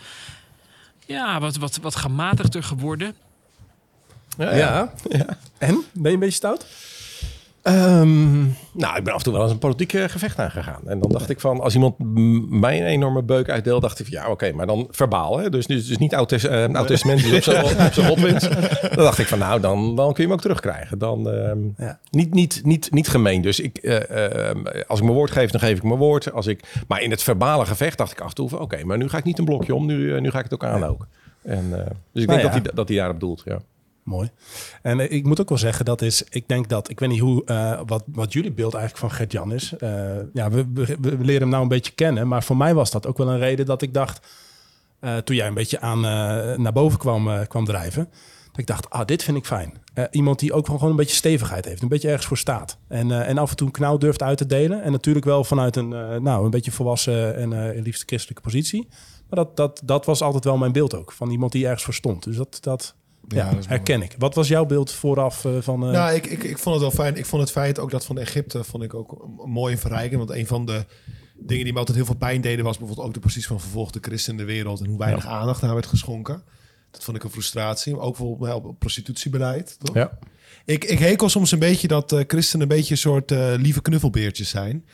[1.07, 3.15] ja, wat, wat, wat gematigder geworden.
[4.39, 4.93] Ja, Ja.
[5.59, 5.83] En?
[5.93, 6.67] Ben je een beetje stout?
[7.63, 10.81] Ehm, nou, ik ben af en toe wel eens een politiek eh, gevecht aangegaan.
[10.87, 11.95] En dan dacht ik van, als iemand
[12.51, 15.51] mij een enorme beuk uitdeelt, dacht ik van, ja, oké, maar dan verbaal, hè?
[15.51, 18.41] Dus, dus, dus niet oud, tes- eh, die op zijn op zijn rot wint.
[18.95, 20.99] Dan dacht ik van, nou, dan, dan kun je hem ook terugkrijgen.
[20.99, 21.99] Dan ehm, Ja.
[22.11, 23.43] niet, niet, niet, niet gemeen.
[23.43, 26.33] Dus ik, eh, ehm, als ik mijn woord geef, dan geef ik mijn woord.
[26.33, 28.97] Als ik, maar in het verbale gevecht dacht ik af en toe van, oké, maar
[28.99, 31.07] nu ga ik niet een blokje om, nu, nu ga ik het ook aan ook.
[31.43, 31.79] En, eh,
[32.13, 32.43] dus ik denk Nou ja.
[32.43, 33.59] dat, hij, dat hij daarop doelt, ja.
[34.05, 34.31] Mooi.
[34.83, 37.21] En eh, ik moet ook wel zeggen, dat is, ik denk dat, ik weet niet
[37.21, 39.77] hoe, eh, wat, wat jullie beeld eigenlijk van Gert-Jan is.
[39.77, 39.91] Eh,
[40.33, 43.29] ja, we, leren hem nou een beetje kennen, maar voor mij was dat ook wel
[43.29, 44.27] een reden dat ik dacht,
[45.25, 46.01] toen jij een beetje aan,
[46.63, 48.09] naar boven kwam, kwam drijven,
[48.47, 49.73] dat ik dacht, ah, dit vind ik fijn.
[50.11, 52.79] Iemand die ook gewoon een beetje stevigheid heeft, een beetje ergens voor staat.
[52.89, 54.83] En, en af en toe een knauw durft uit te delen.
[54.83, 55.89] En natuurlijk wel vanuit een,
[56.23, 58.89] nou, een beetje volwassen en liefst christelijke positie.
[59.29, 61.95] Maar dat, dat, dat was altijd wel mijn beeld ook, van iemand die ergens voor
[61.95, 62.25] stond.
[62.25, 62.95] Dus dat, dat,
[63.29, 64.15] Ja, herken ik.
[64.19, 65.85] Wat was jouw beeld vooraf eh, van...
[65.85, 67.17] eh, Nou, ik, ik, ik vond het wel fijn.
[67.17, 70.19] Ik vond het feit ook dat van Egypte vond ik ook mooi en verrijkend.
[70.19, 70.85] Want een van de
[71.39, 72.65] dingen die me altijd heel veel pijn deden...
[72.65, 74.81] was bijvoorbeeld ook de positie van vervolgde christenen in de wereld...
[74.81, 76.43] en hoe weinig aandacht daar werd geschonken.
[76.91, 77.99] Dat vond ik een frustratie.
[77.99, 79.77] Ook bijvoorbeeld op prostitutiebeleid.
[79.79, 79.95] Toch?
[79.95, 80.19] Ja.
[80.65, 84.49] Ik, ik hekel soms een beetje dat eh, christenen een beetje een soort lieve knuffelbeertjes
[84.49, 84.85] zijn.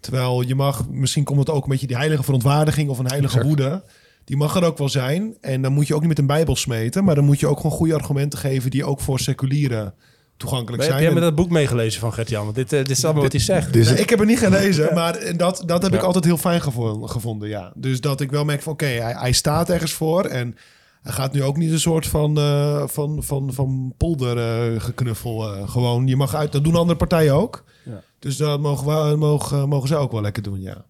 [0.00, 3.38] Terwijl je mag, misschien komt het ook een beetje die heilige verontwaardiging of een heilige
[3.38, 3.46] Exact.
[3.56, 3.82] woede.
[4.30, 5.36] Die mag er ook wel zijn.
[5.40, 7.04] En dan moet je ook niet met een bijbel smeten.
[7.04, 9.94] Maar dan moet je ook gewoon goede argumenten geven die ook voor seculieren
[10.36, 11.02] toegankelijk heb zijn.
[11.04, 12.44] jij met dat boek meegelezen van Gert-Jan?
[12.44, 13.74] Want dit, eh, dit is allemaal wat hij zegt.
[13.74, 17.06] Nee, ik heb het niet gelezen, maar dat, dat heb ik altijd heel fijn gevo-
[17.06, 17.48] gevonden.
[17.48, 17.72] Ja.
[17.74, 20.24] Dus dat ik wel merk van oké, hij, hij staat ergens voor.
[20.24, 20.56] En
[21.02, 25.54] hij gaat nu ook niet een soort van, eh, van, van, van polder eh, geknuffel.
[25.54, 27.64] eh, gewoon, je mag uit, dat doen andere partijen ook.
[27.84, 28.02] Ja.
[28.18, 30.84] Dus dat mogen, we, mogen, mogen ze ook wel lekker doen, ja.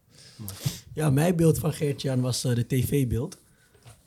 [0.94, 3.38] Ja, mijn beeld van Geert-Jan was eh, de tv-beeld.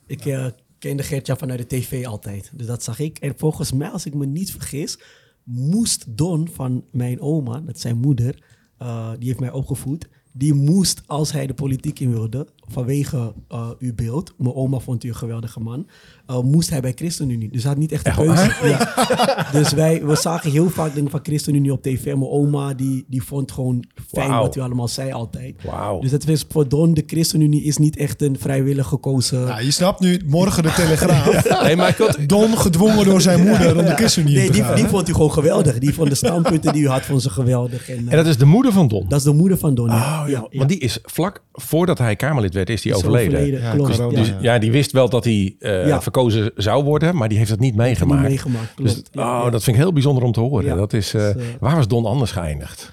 [0.06, 0.46] Ik eh,
[0.80, 2.52] kende Geert-Jan vanuit de tv altijd.
[2.54, 3.18] Dus dat zag ik.
[3.18, 5.00] En volgens mij, als ik me niet vergis,
[5.44, 8.44] moest Don van mijn oma, dat is zijn moeder,
[8.78, 10.10] eh, die heeft mij opgevoed.
[10.32, 13.34] Die moest, als hij de politiek in wilde, vanwege
[13.80, 15.88] uw beeld, mijn oma vond u een geweldige man,
[16.26, 17.50] eh, moest hij bij ChristenUnie.
[17.52, 18.52] Dus hij had niet echt een keuze.
[18.64, 19.48] Ja.
[19.52, 22.06] Dus wij, we zagen heel vaak dingen van ChristenUnie op tv.
[22.06, 25.56] Mijn oma, die, die vond gewoon fijn wat u allemaal zei altijd.
[25.64, 26.00] Wauw.
[26.00, 29.46] Dus dat is voor Don, de ChristenUnie is niet echt een vrijwillig gekozen...
[29.46, 31.32] Nou, je snapt nu, morgen de Telegraaf.
[31.64, 34.58] Nee, maar ik had, Don gedwongen door zijn moeder om de ChristenUnie nee, in te
[34.58, 34.76] die, gaan.
[34.76, 35.78] die vond u gewoon geweldig.
[35.80, 37.90] Die vond de standpunten die u had, vond ze geweldig.
[37.90, 39.06] En, eh, En dat is de moeder van Don.
[39.08, 39.90] dat is de moeder van Don.
[39.90, 40.22] ja.
[40.24, 40.48] Oh, ja.
[40.52, 43.62] Want die is vlak voordat hij Kamerlid werd, is die Is overleden.
[43.62, 43.96] Ja, klopt.
[43.96, 44.24] corona, ja.
[44.24, 46.02] Dus ja, die wist wel dat hij eh, Ja.
[46.14, 48.74] Verkozen zou worden, maar die heeft dat niet Niet meegemaakt.
[48.76, 49.10] klopt.
[49.14, 50.66] Dus, oh, dat vind ik heel bijzonder om te horen.
[50.76, 52.92] Dat is, eh, Dus, eh, waar was Don anders geëindigd?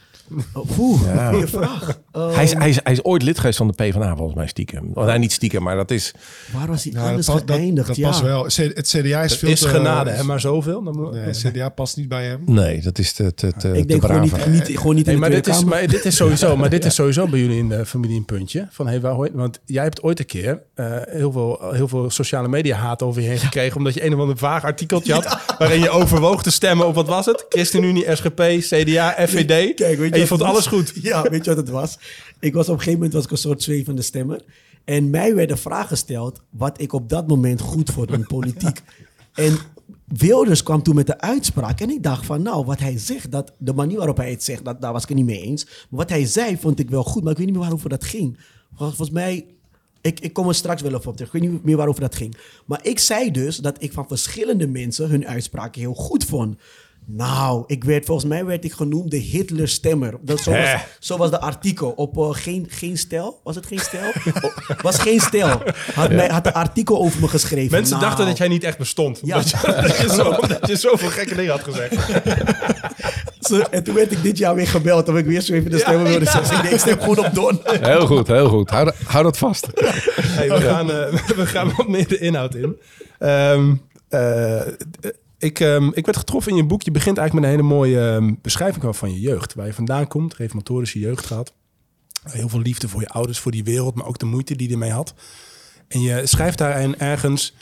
[0.52, 1.98] Oh, Poeh, goeie vraag.
[2.12, 4.90] Hij, is, hij, is, hij is ooit lid geweest van de PvdA volgens mij stiekem.
[4.94, 6.12] Oh, nee, niet stiekem, maar dat is...
[6.52, 7.86] waar was hij Nou, anders dat, past- dat, geëindigd?
[7.86, 8.08] dat ja.
[8.08, 8.44] past wel.
[8.44, 10.82] Het CDA is veel is te- genade, hè, maar zoveel.
[10.82, 12.42] Dan Nee, het CDA past niet bij hem.
[12.46, 15.14] Nee, dat is te, te, te, Ik te denk gewoon niet, niet, gewoon niet Nee,
[15.14, 15.68] in de maar, dit Tweede is, Kamer.
[15.78, 18.68] maar dit is sowieso, maar dit is sowieso bij jullie in de familie een puntje.
[18.70, 22.48] Van, hey, waar want jij hebt ooit een keer eh, heel, veel, heel veel sociale
[22.48, 23.76] media haat over je heen gekregen.
[23.76, 25.38] Omdat je een of ander vaag artikeltje had.
[25.58, 27.46] Waarin je overwoog te stemmen op wat was het?
[27.48, 29.74] ChristenUnie, SGP, CDA, FVD.
[29.74, 30.92] Kijk, weet je je vond alles goed.
[31.02, 31.98] Ja, weet je wat het was?
[32.40, 34.44] Ik was op een gegeven moment was ik een soort zwevende stemmer.
[34.84, 38.82] En mij werd de vraag gesteld wat ik op dat moment goed vond in politiek.
[39.34, 39.58] En
[40.06, 41.80] Wilders kwam toen met de uitspraak.
[41.80, 44.64] En ik dacht van, nou, wat hij zegt, dat, de manier waarop hij het zegt,
[44.64, 45.64] dat, daar was ik het niet mee eens.
[45.64, 47.22] Maar wat hij zei, vond ik wel goed.
[47.22, 48.38] Maar ik weet niet meer waarover dat ging.
[48.74, 49.46] Vol- Volgens mij,
[50.00, 51.34] ik, ik kom er straks wel even op terug.
[51.34, 52.36] Ik weet niet meer waarover dat ging.
[52.66, 56.56] Maar ik zei dus dat ik van verschillende mensen hun uitspraken heel goed vond.
[57.12, 60.14] Nou, ik werd, volgens mij werd ik genoemd de Hitler-stemmer.
[60.22, 60.68] Dat, zo, was,
[60.98, 61.90] zo was de artikel.
[61.90, 63.40] Op eh, geen, geen Stel.
[63.44, 64.12] Was het geen Stel?
[64.42, 65.62] Oh, was geen Stel.
[65.94, 67.70] Had, mij, had een artikel over me geschreven.
[67.70, 69.20] Mensen Nou, dachten dat jij niet echt bestond.
[69.22, 69.36] Ja.
[69.36, 71.94] Omdat, je, dat, je zo, dat je zoveel gekke dingen had gezegd.
[73.40, 75.78] Zo, En toen werd ik dit jaar weer gebeld of ik weer zo even de
[75.78, 76.30] stemmen wilde ja.
[76.30, 76.56] zeggen.
[76.56, 77.60] Ik denk, ik stem goed op Don.
[77.64, 78.70] Heel goed, heel goed.
[78.70, 79.66] Hou, dat- hou dat vast.
[79.74, 82.76] Hey, we, gaan, eh, we gaan wat meer de inhoud in.
[83.18, 83.74] Ehm,
[84.08, 84.60] eh,
[85.40, 86.82] ik, ehm, ik werd getroffen in je boek.
[86.82, 89.54] Je begint eigenlijk met een hele mooie ehm, beschrijving van je jeugd.
[89.54, 91.52] Waar je vandaan komt, reformatorische jeugd gehad.
[92.22, 94.72] Heel veel liefde voor je ouders, voor die wereld, maar ook de moeite die je
[94.72, 95.14] ermee had.
[95.88, 97.54] En je schrijft daarin ergens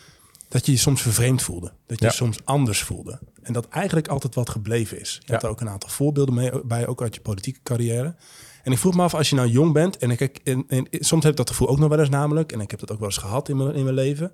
[0.49, 1.73] dat je je soms vervreemd voelde.
[1.87, 2.11] Dat je Ja.
[2.11, 3.19] je soms anders voelde.
[3.43, 5.15] En dat eigenlijk altijd wat gebleven is.
[5.15, 5.31] Je Ja.
[5.33, 8.15] hebt er ook een aantal voorbeelden mee, bij, ook uit je politieke carrière.
[8.63, 9.97] En ik vroeg me af, als je nou jong bent...
[9.97, 12.53] en, ik, en, en soms heb ik dat gevoel ook nog wel eens namelijk...
[12.53, 14.33] en ik heb dat ook wel eens gehad in mijn, in mijn leven...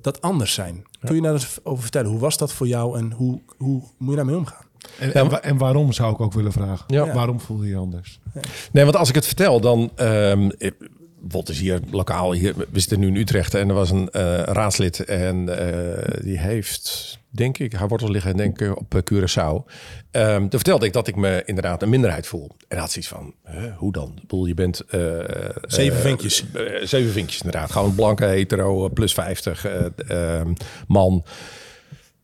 [0.00, 0.84] dat anders zijn.
[1.04, 2.10] Kun je daar eens over vertellen?
[2.10, 4.66] Hoe was dat voor jou en hoe, hoe moet je daarmee omgaan?
[4.98, 6.84] En, en, wa- en waarom zou ik ook willen vragen?
[6.86, 7.12] Ja.
[7.12, 8.20] Waarom voel je je anders?
[8.72, 9.90] Nee, want als ik het vertel, dan...
[9.94, 10.70] ehm eh,
[11.20, 14.42] bijvoorbeeld is hier lokaal, hier, we zitten nu in Utrecht en er was een eh,
[14.42, 19.72] raadslid en eh, die heeft, denk ik, haar wortels liggen denk ik op eh, Curaçao.
[20.10, 22.50] Ehm toen vertelde ik dat ik me inderdaad een minderheid voel.
[22.68, 23.34] En had zoiets van,
[23.76, 24.12] hoe dan?
[24.14, 24.80] Ik bedoel, je bent...
[24.80, 25.00] eh,
[25.62, 26.44] Zeven eh, vinkjes.
[26.54, 27.70] eh, zeven vinkjes inderdaad.
[27.70, 30.52] Gewoon blanke, hetero, plus 50 eh, ehm,
[30.86, 31.24] man.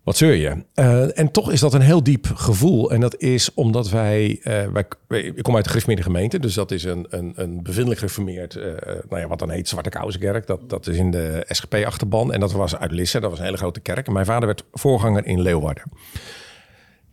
[0.05, 0.65] Wat zeur je?
[0.75, 2.91] Eh, en toch is dat een heel diep gevoel.
[2.91, 4.69] En dat is omdat wij, eh,
[5.09, 8.57] wij, ik kom uit de gereformeerde gemeente, dus dat is een, een, een bevindelijk gereformeerd,
[8.57, 8.73] eh,
[9.09, 10.47] nou ja, wat dan heet Zwarte Kousenkerk.
[10.47, 13.57] Dat, dat is in de SGP-achterban en dat was uit Lisse, dat was een hele
[13.57, 14.07] grote kerk.
[14.07, 15.85] En mijn vader werd voorganger in Leeuwarden.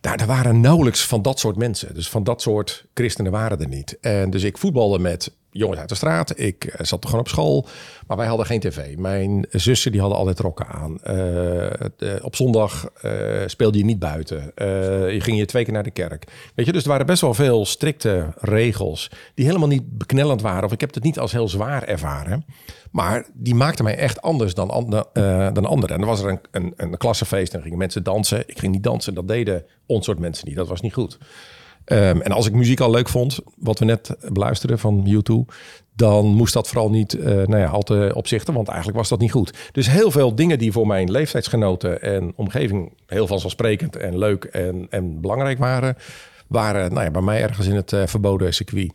[0.00, 1.94] Daar, er waren nauwelijks van dat soort mensen.
[1.94, 3.98] Dus van dat soort christenen waren er niet.
[4.00, 6.38] En dus ik voetbalde met jongens uit de straat.
[6.38, 7.66] Ik eh, zat gewoon op school.
[8.06, 8.96] Maar wij hadden geen tv.
[8.96, 10.98] Mijn zussen die hadden altijd rokken aan.
[11.02, 11.14] Eh,
[11.96, 13.12] de- op zondag eh,
[13.46, 14.52] speelde je niet buiten.
[14.54, 14.66] Eh,
[15.12, 16.24] je ging je twee keer naar de kerk.
[16.54, 19.10] Weet je, dus er waren best wel veel strikte regels.
[19.34, 20.64] Die helemaal niet beknellend waren.
[20.64, 22.44] Of ik heb het niet als heel zwaar ervaren.
[22.90, 24.70] Maar die maakten mij echt anders dan,
[25.12, 25.94] eh, dan anderen.
[25.94, 28.42] En dan was er een, een, een klassenfeest en gingen mensen dansen.
[28.46, 29.14] Ik ging niet dansen.
[29.14, 30.56] Dat deden ons soort mensen niet.
[30.56, 31.18] Dat was niet goed.
[31.92, 35.52] Ehm, en als ik muziek al leuk vond, wat we net beluisterden van YouTube,
[35.94, 39.20] dan moest dat vooral niet eh, nou ja, al te opzichten, want eigenlijk was dat
[39.20, 39.70] niet goed.
[39.72, 44.86] Dus heel veel dingen die voor mijn leeftijdsgenoten en omgeving heel vanzelfsprekend en leuk en,
[44.90, 45.96] en belangrijk waren,
[46.48, 48.92] waren nou ja, bij mij ergens in het eh, verboden circuit.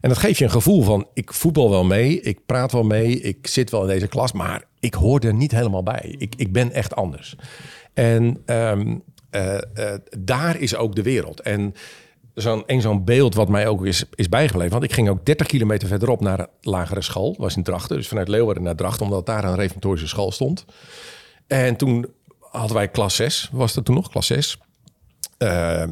[0.00, 3.20] En dat geeft je een gevoel van, ik voetbal wel mee, ik praat wel mee,
[3.20, 6.14] ik zit wel in deze klas, maar ik hoor er niet helemaal bij.
[6.18, 7.36] Ik, ik ben echt anders.
[7.94, 8.96] En ehm,
[9.30, 11.40] eh, eh, daar is ook de wereld.
[11.40, 11.74] En
[12.34, 14.72] zo'n een zo'n beeld wat mij ook is, is bijgebleven.
[14.72, 17.34] Want ik ging ook 30 kilometer verderop naar een lagere school.
[17.38, 17.96] Was in Drachten.
[17.96, 19.04] Dus vanuit Leeuwarden naar Drachten.
[19.04, 20.64] Omdat daar een reformatorische school stond.
[21.46, 22.06] En toen
[22.40, 23.48] hadden wij klas 6.
[23.52, 24.10] Was dat toen nog?
[24.10, 24.58] Klas 6.
[25.40, 25.82] Eh,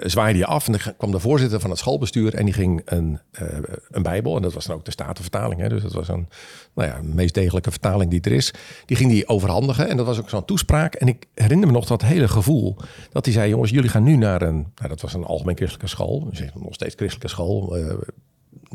[0.00, 3.18] zwaaide je af en dan kwam de voorzitter van het schoolbestuur en die ging een,
[3.32, 3.46] eh,
[3.90, 6.28] een bijbel, en dat was dan ook de Statenvertaling, hè, dus dat was een,
[6.74, 8.52] nou ja, meest degelijke vertaling die er is,
[8.86, 11.86] die ging die overhandigen en dat was ook zo'n toespraak en ik herinner me nog
[11.86, 12.76] dat hele gevoel,
[13.12, 15.90] dat hij zei, jongens, jullie gaan nu naar een, nou, dat was een algemeen christelijke
[15.90, 17.76] school, dus nog steeds christelijke school,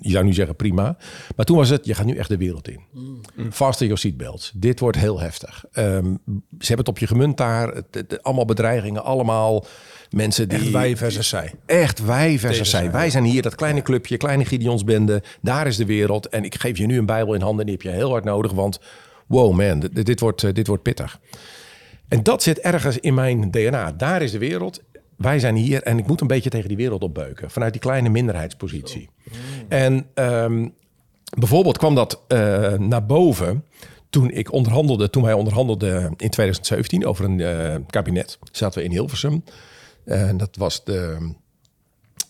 [0.02, 0.98] je zou nu zeggen prima.
[1.36, 2.80] Maar toen was het, je gaat nu echt de wereld in.
[3.52, 4.52] Fasten your seatbelts.
[4.56, 5.66] Dit wordt heel heftig.
[5.72, 7.68] Ehm, ze hebben het op je gemunt daar.
[7.74, 9.66] Het, het- allemaal bedreigingen, allemaal
[10.18, 10.58] mensen die...
[10.58, 11.54] Echt wij versus zij.
[11.66, 12.92] Echt wij versus zij.
[12.92, 15.24] Wij zijn hier, dat kleine clubje, kleine Gideonsbende.
[15.42, 16.30] Daar is de wereld.
[16.30, 17.66] En ik geef je nu een bijbel in handen.
[17.66, 18.52] Die heb je heel hard nodig.
[18.52, 18.80] Want
[19.28, 21.20] wow man, dit, dit wordt, eh, dit wordt pittig.
[22.08, 23.92] En dat zit ergens in mijn DNA.
[23.92, 24.82] Daar is de wereld.
[25.18, 27.52] Wij zijn hier en ik moet een beetje tegen die wereld opbeuken.
[27.52, 29.10] Vanuit die kleine minderheidspositie.
[29.68, 30.68] En ehm,
[31.38, 33.64] bijvoorbeeld kwam dat eh, naar boven
[34.10, 38.40] toen ik onderhandelde, toen wij onderhandelden in 2017 over een eh, kabinet.
[38.52, 39.44] Zaten we in Hilversum.
[40.08, 41.18] En dat was de.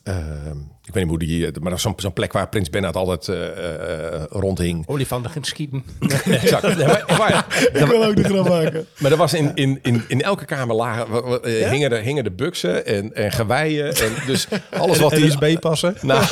[0.03, 2.95] ehm, ik weet niet hoe die, maar dat was zo'n zo'n plek waar Prins Bernhard
[2.95, 4.87] altijd eh, eh, rondhing.
[4.87, 5.83] Olifanten gaan schieten.
[6.25, 6.61] Exact.
[6.77, 8.85] Nee, maar, maar- Ik wil ook de grap maken.
[8.99, 11.07] maar er was in, in, in, in elke kamer lagen,
[11.43, 13.95] eh, hingen, er, hingen de buksen en, en geweien.
[13.95, 15.21] En dus alles wat hij...
[15.21, 15.95] NSB passen.
[16.01, 16.23] Nou,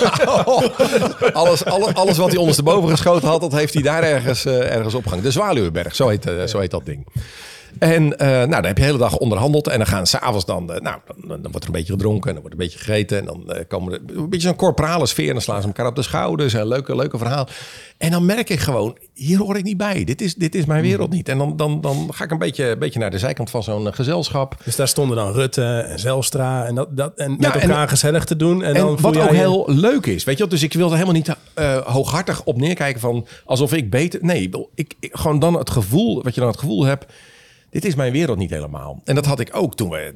[1.33, 4.93] alles, alle- alles wat hij ondersteboven geschoten had, dat heeft hij daar ergens, eh, ergens
[4.93, 5.23] opgehangen.
[5.23, 7.07] De Zwaluwenberg, zo heet, eh, zo heet dat ding.
[7.79, 9.67] En eh, nou, daar heb je de hele dag onderhandeld.
[9.67, 12.33] En dan gaan s'avonds dan, eh, nou, dan, dan wordt er een beetje gedronken en
[12.33, 13.17] dan wordt een beetje gegeten.
[13.19, 15.27] En dan eh, komen er een beetje zo'n corporale sfeer.
[15.27, 16.53] En dan slaan ze elkaar op de schouders.
[16.53, 17.47] En een leuke, leuke verhaal.
[17.97, 20.03] En dan merk ik gewoon, hier hoor ik niet bij.
[20.03, 21.29] Dit is, dit is mijn wereld niet.
[21.29, 23.93] En dan, dan, dan ga ik een beetje, een beetje naar de zijkant van zo'n
[23.93, 24.55] gezelschap.
[24.63, 27.87] Dus daar stonden dan Rutte en Zelstra en, dat, dat, en met Ja, en- elkaar
[27.89, 28.63] gezellig te doen.
[28.63, 30.49] En, En dan wat ook je- heel leuk is, weet je wel.
[30.51, 31.35] Dus ik wilde helemaal niet
[31.85, 34.19] hooghartig op neerkijken van alsof ik beter...
[34.23, 37.05] Nee, ik, ik, gewoon dan het gevoel, wat je dan het gevoel hebt...
[37.75, 39.01] Dit is mijn wereld niet helemaal.
[39.03, 40.13] En dat had ik ook toen we,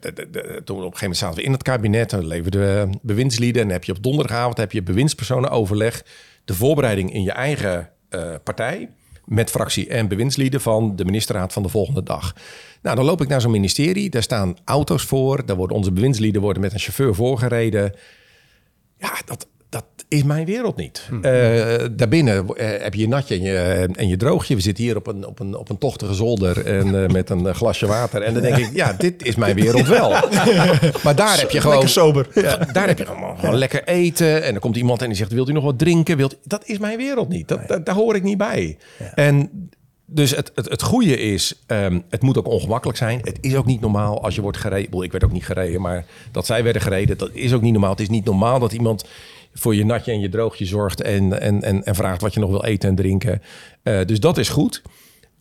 [0.63, 2.09] toen we op een gegeven moment zaten we in het kabinet.
[2.09, 3.61] Dan leverden we bewindslieden.
[3.61, 6.05] En heb je op donderdagavond heb je bewindspersonenoverleg.
[6.45, 8.89] De voorbereiding in je eigen eh, partij.
[9.25, 12.35] Met fractie en bewindslieden van de ministerraad van de volgende dag.
[12.81, 14.09] Nou, dan loop ik naar zo'n ministerie.
[14.09, 15.45] Daar staan auto's voor.
[15.45, 17.95] Daar worden onze bewindslieden worden met een chauffeur voorgereden.
[18.97, 19.47] Ja, dat
[20.09, 21.09] is mijn wereld niet.
[21.11, 21.21] Uh,
[21.91, 24.55] daarbinnen eh, heb je je natje en je, en je droogje.
[24.55, 27.55] We zitten hier op een, op een, op een tochtige zolder en eh, met een
[27.55, 28.21] glasje water.
[28.21, 30.09] En dan denk ik, ja, dit is mijn wereld wel.
[31.03, 31.75] maar daar heb je gewoon...
[31.75, 32.27] Lekker sober.
[32.71, 34.43] Daar heb je gewoon, gewoon lekker eten.
[34.43, 36.17] En dan komt iemand en die zegt, wilt u nog wat drinken?
[36.17, 36.37] Wilt...
[36.43, 37.47] Dat is mijn wereld niet.
[37.47, 38.77] Dat, daar, daar hoor ik niet bij.
[39.15, 39.49] En
[40.11, 43.19] dus het, het, het goede is, um, het moet ook ongemakkelijk zijn.
[43.23, 45.01] Het is ook niet normaal als je wordt gereden.
[45.01, 47.91] Ik werd ook niet gereden, maar dat zij werden gereden, dat is ook niet normaal.
[47.91, 49.05] Het is niet normaal dat iemand
[49.59, 52.49] voor je natje en je droogje zorgt en, en, en, en vraagt wat je nog
[52.49, 53.41] wil eten en drinken.
[53.83, 54.81] Uh, dus dat is goed.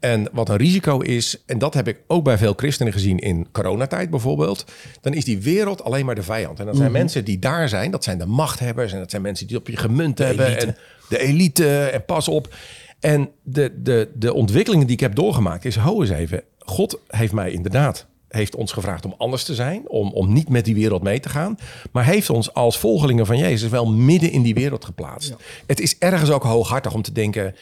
[0.01, 3.47] En wat een risico is, en dat heb ik ook bij veel christenen gezien in
[3.53, 4.65] coronatijd bijvoorbeeld,
[5.01, 6.59] dan is die wereld alleen maar de vijand.
[6.59, 7.03] En dat zijn mm -hmm.
[7.03, 9.77] mensen die daar zijn, dat zijn de machthebbers en dat zijn mensen die op je
[9.77, 10.67] gemunt de hebben elite.
[10.67, 10.77] en
[11.09, 12.55] de elite en pas op.
[13.01, 17.33] En de, de, de ontwikkelingen die ik heb doorgemaakt is, hou eens even, God heeft
[17.33, 21.03] mij inderdaad heeft ons gevraagd om anders te zijn, om, om niet met die wereld
[21.03, 21.59] mee te gaan,
[21.93, 25.29] maar heeft ons als volgelingen van Jezus wel midden in die wereld geplaatst.
[25.29, 25.37] Ja.
[25.67, 27.55] Het is ergens ook hooghartig om te denken,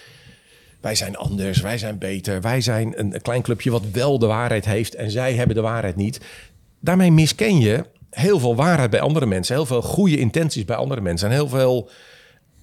[0.81, 4.27] wij zijn anders, wij zijn beter, wij zijn een, een klein clubje wat wel de
[4.27, 6.21] waarheid heeft en zij hebben de waarheid niet.
[6.81, 11.01] Daarmee misken je heel veel waarheid bij andere mensen, heel veel goede intenties bij andere
[11.01, 11.91] mensen en heel veel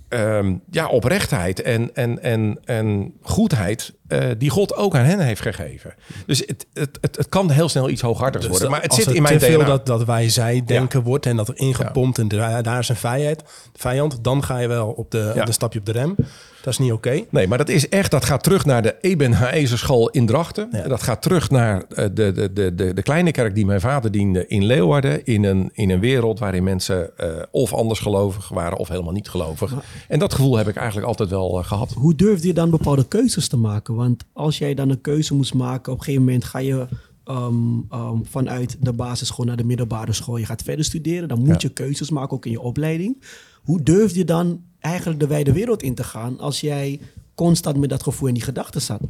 [0.09, 5.41] um, ja, oprechtheid en, en, en, en goedheid uh, die God ook aan hen heeft
[5.41, 5.93] gegeven.
[6.26, 8.71] Dus het, het, het, het kan heel snel iets hooghartigs dus worden.
[8.71, 9.56] Maar het zit in mijn te DNA.
[9.56, 11.06] veel dat, dat wij zij denken ja.
[11.06, 12.23] wordt en dat er ingepompt ja.
[12.23, 15.39] en daar, daar is een vijand, vijand, dan ga je wel op de, ja.
[15.39, 16.15] op de stapje op de rem.
[16.63, 17.08] Dat is niet oké.
[17.08, 17.28] Okay.
[17.30, 20.69] Nee, maar dat is echt, dat gaat terug naar de Eben Haezer school in Drachten.
[20.71, 20.88] Ja.
[20.88, 24.47] Dat gaat terug naar de, de, de, de, de kleine kerk die mijn vader diende
[24.47, 25.26] in Leeuwarden.
[25.26, 29.30] In een, in een wereld waarin mensen uh, of anders gelovig waren of helemaal niet
[29.30, 29.71] gelovig.
[29.73, 31.91] Maar, en dat gevoel heb ik eigenlijk altijd wel uh, gehad.
[31.91, 33.95] Hoe durfde je dan bepaalde keuzes te maken?
[34.03, 36.87] Want als jij dan een keuze moest maken, op een gegeven moment ga je
[37.25, 40.37] um, um, vanuit de basisschool naar de middelbare school.
[40.37, 41.67] Je gaat verder studeren, dan moet ja.
[41.67, 43.23] je keuzes maken, ook in je opleiding.
[43.63, 46.99] Hoe durf je dan eigenlijk de wijde wereld in te gaan als jij
[47.35, 49.01] constant met dat gevoel en die gedachten zat?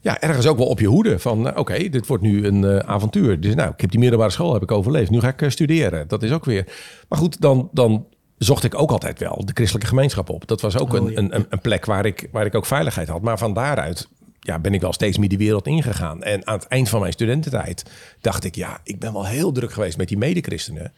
[0.00, 2.78] Ja, ergens ook wel op je hoede van, oké, okay, dit wordt nu een uh,
[2.78, 3.40] avontuur.
[3.40, 5.10] Dus nou, ik heb die middelbare school heb ik overleefd.
[5.10, 6.08] Nu ga ik uh, studeren.
[6.08, 6.64] Dat is ook weer.
[7.08, 8.06] Maar goed, dan, dan
[8.38, 10.46] zocht ik ook altijd wel de christelijke gemeenschap op.
[10.46, 13.22] Dat was ook oh, een, een, een, plek waar ik, waar ik ook veiligheid had.
[13.22, 14.08] Maar van daaruit
[14.40, 16.22] ja, ben ik wel steeds meer die wereld ingegaan.
[16.22, 19.72] En aan het eind van mijn studententijd dacht ik, ja, ik ben wel heel druk
[19.72, 20.92] geweest met die medechristenen.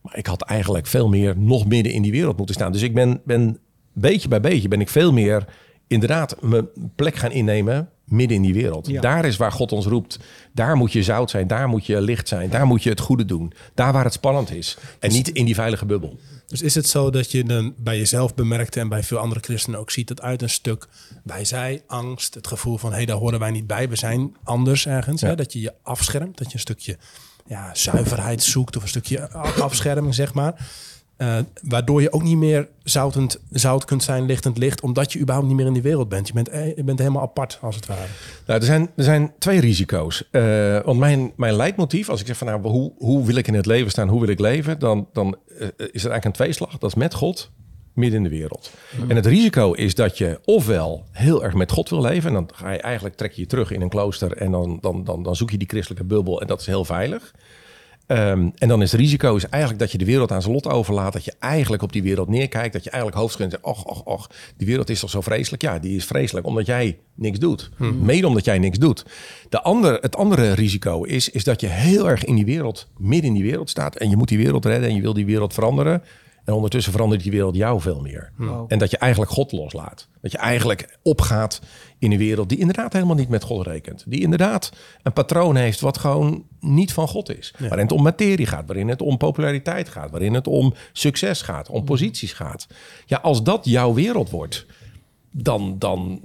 [0.00, 2.72] Maar ik had eigenlijk veel meer nog midden in die wereld moeten staan.
[2.72, 3.58] Dus ik ben, ben
[3.92, 5.44] beetje bij beetje ben ik veel meer
[5.86, 8.86] inderdaad mijn plek gaan innemen midden in die wereld.
[8.86, 9.00] Ja.
[9.00, 10.18] Daar is waar God ons roept.
[10.52, 13.24] Daar moet je zout zijn, daar moet je licht zijn, daar moet je het goede
[13.24, 13.52] doen.
[13.74, 14.78] Daar waar het spannend is.
[14.98, 16.18] En dus, niet in die veilige bubbel.
[16.52, 19.80] Dus is het zo dat je dan bij jezelf bemerkt en bij veel andere christenen
[19.80, 20.88] ook ziet dat uit een stuk
[21.24, 24.36] wij zij, angst, het gevoel van hé, hey, daar horen wij niet bij, we zijn
[24.44, 25.20] anders ergens.
[25.20, 25.28] Ja.
[25.28, 25.34] Hè?
[25.34, 26.98] Dat je je afschermt, dat je een stukje
[27.46, 29.30] ja, zuiverheid zoekt of een stukje
[29.68, 30.68] afscherming, zeg maar.
[31.22, 35.48] Uh, waardoor je ook niet meer zoutend, zout kunt zijn, lichtend licht, omdat je überhaupt
[35.48, 36.26] niet meer in die wereld bent.
[36.26, 38.06] Je bent, je bent helemaal apart, als het ware.
[38.46, 40.24] Nou, er zijn, er zijn twee risico's.
[40.30, 43.54] Uh, want mijn, mijn leidmotief, als ik zeg van nou, hoe, hoe wil ik in
[43.54, 46.78] het leven staan, hoe wil ik leven, dan, dan uh, is het eigenlijk een tweeslag.
[46.78, 47.50] Dat is met God,
[47.92, 48.70] midden in de wereld.
[48.96, 49.10] Mm.
[49.10, 52.50] En het risico is dat je ofwel heel erg met God wil leven, en dan
[52.54, 55.36] ga je eigenlijk trek je je terug in een klooster en dan, dan, dan, dan
[55.36, 57.32] zoek je die christelijke bubbel en dat is heel veilig.
[58.06, 60.66] Um, en dan is het risico is eigenlijk dat je de wereld aan zijn lot
[60.66, 61.12] overlaat.
[61.12, 62.72] Dat je eigenlijk op die wereld neerkijkt.
[62.72, 65.62] Dat je eigenlijk hoofdschudt en zegt, och, och, och, die wereld is toch zo vreselijk?
[65.62, 67.70] Ja, die is vreselijk omdat jij niks doet.
[67.76, 68.04] Hmm.
[68.04, 69.04] Mede omdat jij niks doet.
[69.48, 73.28] De andere, het andere risico is, is dat je heel erg in die wereld, midden
[73.28, 73.96] in die wereld staat.
[73.96, 76.02] En je moet die wereld redden en je wil die wereld veranderen.
[76.44, 78.32] En ondertussen verandert die wereld jou veel meer.
[78.36, 78.64] Wow.
[78.68, 80.08] En dat je eigenlijk God loslaat.
[80.20, 81.60] Dat je eigenlijk opgaat
[81.98, 84.04] in een wereld die inderdaad helemaal niet met God rekent.
[84.06, 87.54] Die inderdaad een patroon heeft wat gewoon niet van God is.
[87.58, 87.68] Ja.
[87.68, 91.68] Waarin het om materie gaat, waarin het om populariteit gaat, waarin het om succes gaat,
[91.68, 92.66] om posities gaat.
[93.06, 94.66] Ja, als dat jouw wereld wordt,
[95.30, 96.20] dan, dan,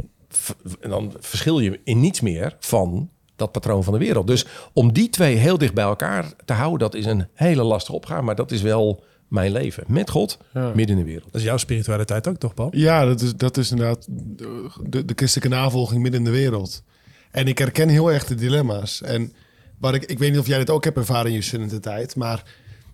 [0.79, 4.27] dan verschil je in niets meer van dat patroon van de wereld.
[4.27, 7.95] Dus om die twee heel dicht bij elkaar te houden, dat is een hele lastige
[7.95, 8.21] opgave.
[8.21, 10.71] Maar dat is wel mijn leven met God ja.
[10.75, 11.31] midden in de wereld.
[11.31, 12.69] Dat is jouw spiritualiteit ook toch, Paul?
[12.71, 16.83] Ja, dat is, dat is inderdaad de, de, christelijke navolging midden in de wereld.
[17.31, 19.01] En ik herken heel erg de dilemma's.
[19.01, 19.33] En
[19.79, 22.43] waar ik, ik weet niet of jij dit ook hebt ervaren in je studententijd, maar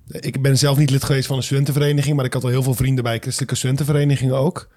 [0.08, 2.74] ik ben zelf niet lid geweest van een studentenvereniging, maar ik had al heel veel
[2.74, 4.70] vrienden bij christelijke studentenverenigingen ook.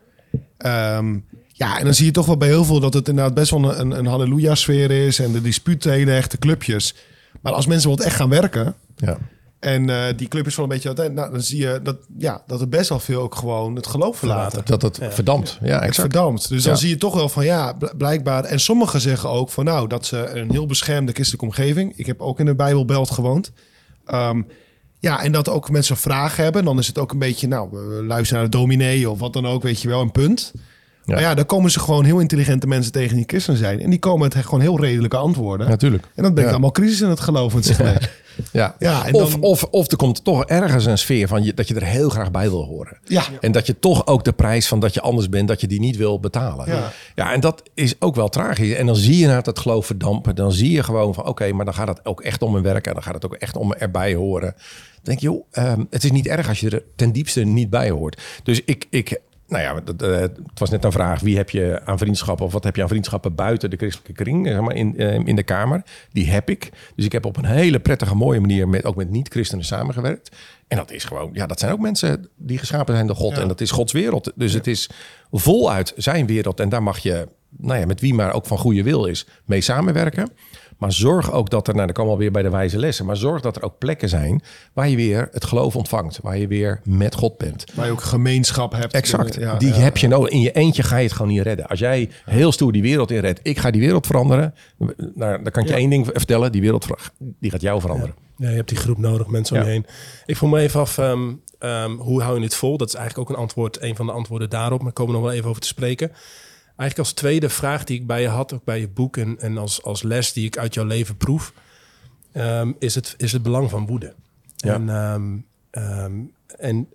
[0.59, 3.51] Um, ja, en dan zie je toch wel bij heel veel dat het inderdaad best
[3.51, 6.95] wel een, een halleluja-sfeer is en de disputen, hele echte clubjes.
[7.41, 9.19] Maar als mensen wat echt gaan werken, ja.
[9.67, 11.11] En uh, die club is wel een beetje.
[11.11, 14.19] Nou, dan zie je dat, ja, dat er best wel veel ook gewoon het geloof
[14.19, 14.63] verlaten.
[14.65, 15.11] Dat het ja.
[15.11, 15.59] verdampt.
[15.61, 15.87] Ja, exact.
[15.87, 16.49] Het verdampt.
[16.49, 16.79] Dus dan ja.
[16.79, 18.45] zie je toch wel van ja, blijkbaar.
[18.45, 21.93] En sommigen zeggen ook van nou, dat ze een heel beschermde christelijke omgeving.
[21.97, 23.53] Ik heb ook in de Bijbelbelt gewoond.
[24.15, 24.47] Um,
[24.99, 26.65] Ja, en dat ook mensen vragen hebben.
[26.65, 29.47] Dan is het ook een beetje, nou, we luisteren naar de dominee of wat dan
[29.47, 30.53] ook, weet je wel, een punt.
[30.55, 31.15] Ja.
[31.15, 33.81] Maar ja, dan komen ze gewoon heel intelligente mensen tegen die christen zijn.
[33.81, 35.69] En die komen met gewoon heel redelijke antwoorden.
[35.69, 36.05] Natuurlijk.
[36.15, 36.51] En dan brengt Ja.
[36.51, 37.97] allemaal crisis in het geloof zich mee.
[38.53, 38.77] Ja.
[38.79, 41.69] Ja, en of, dan- of, of er komt toch ergens een sfeer van je, dat
[41.69, 42.99] je er heel graag bij wil horen.
[43.05, 43.23] Ja.
[43.41, 45.81] En dat je toch ook de prijs van dat je anders bent, dat je die
[45.81, 46.67] niet wil betalen.
[46.69, 46.93] Ja.
[47.15, 48.75] ja en dat is ook wel tragisch.
[48.75, 50.35] En dan zie je naar het geloof verdampen.
[50.35, 52.87] Dan zie je gewoon van oké, maar dan gaat het ook echt om mijn werk.
[52.87, 54.55] En dan gaat het ook echt om erbij horen.
[54.57, 57.71] Dan denk je, joh, ehm, het is niet erg als je er ten diepste niet
[57.71, 58.23] bij hoort.
[58.43, 61.21] Dus ik, ik nou ja, dat, eh, het was net een vraag.
[61.21, 64.47] Wie heb je aan vriendschappen of wat heb je aan vriendschappen buiten de christelijke kring,
[64.47, 65.83] zeg maar, in, eh, in de Kamer?
[66.13, 66.71] Die heb ik.
[66.95, 70.37] Dus ik heb op een hele prettige, mooie manier met, ook met niet-christenen samengewerkt.
[70.69, 73.39] En dat is gewoon, ja, dat zijn ook mensen die geschapen zijn door God.
[73.39, 74.33] En dat is Gods wereld.
[74.35, 74.91] Dus het is
[75.31, 76.61] voluit zijn wereld.
[76.61, 79.61] En daar mag je, nou ja, met wie maar ook van goede wil is, mee
[79.61, 80.31] samenwerken.
[80.79, 83.07] Maar zorg ook dat er, nou, dan komen we weer bij de wijze lessen.
[83.07, 86.19] Maar zorg dat er ook plekken zijn waar je weer het geloof ontvangt.
[86.23, 87.65] Waar je weer met God bent.
[87.75, 88.95] Waar je ook gemeenschap hebt.
[88.95, 89.35] Exact.
[89.35, 89.75] Ja, die ja.
[89.75, 90.31] heb je nodig.
[90.31, 91.67] In je eentje ga je het gewoon niet redden.
[91.67, 93.41] Als jij heel stoer die wereld in redt.
[93.43, 94.55] Ik ga die wereld veranderen.
[95.15, 96.53] Nou, dan kan ik je één ding vertellen.
[96.53, 96.87] Die wereld
[97.41, 98.15] die gaat jou veranderen.
[98.37, 99.87] Ja, je hebt die groep nodig, mensen om je heen.
[100.27, 102.77] Ik vroeg me even af, ehm, ehm, hoe hou je het vol?
[102.77, 104.83] Dat is eigenlijk ook een antwoord, een van de antwoorden daarop.
[104.83, 106.13] Maar komen we nog wel even over te spreken.
[106.77, 109.59] Eigenlijk als tweede vraag die ik bij je had, ook bij je boek en, en
[109.59, 111.53] als, als les die ik uit jouw leven proef,
[112.33, 114.15] ehm, is, het, is het belang van woede.
[114.57, 114.75] Ja.
[114.75, 114.89] En,
[115.71, 116.15] ehm,
[116.59, 116.89] en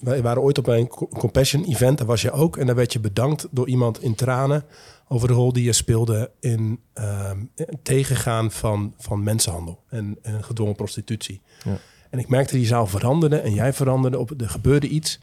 [0.00, 2.56] wij waren ooit op een co- compassion event, daar was je ook.
[2.56, 4.64] En daar werd je bedankt door iemand in tranen
[5.08, 6.80] over de rol die je speelde in
[7.54, 11.40] het tegengaan van, van mensenhandel en, en gedwongen prostitutie.
[12.10, 14.18] En ik merkte die zaal veranderde en jij veranderde.
[14.18, 15.20] Op, er gebeurde iets.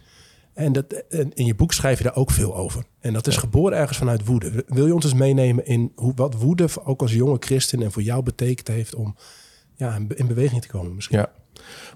[0.55, 2.83] En, dat, in je boek schrijf je daar ook veel over.
[2.99, 4.63] En dat is geboren ergens vanuit woede.
[4.67, 8.01] Wil je ons eens meenemen in hoe, wat woede, ook als jonge christen en voor
[8.01, 9.15] jou betekend heeft om
[9.75, 11.17] ja, in be- in beweging te komen misschien?
[11.17, 11.31] Ja.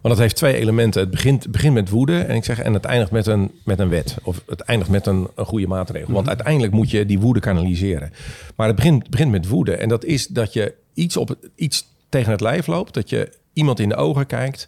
[0.02, 1.02] Want het heeft twee elementen.
[1.02, 3.90] Het begint, begint met woede en ik zeg en het eindigt met een, met een
[3.90, 4.18] wet.
[4.24, 6.14] Of het eindigt met een, een goede maatregel.
[6.14, 8.12] Want uiteindelijk moet je die woede kanaliseren.
[8.56, 9.76] Maar het begint, begint met woede.
[9.76, 12.94] En dat is dat je iets, op, iets tegen het lijf loopt.
[12.94, 14.68] Dat je iemand in de ogen kijkt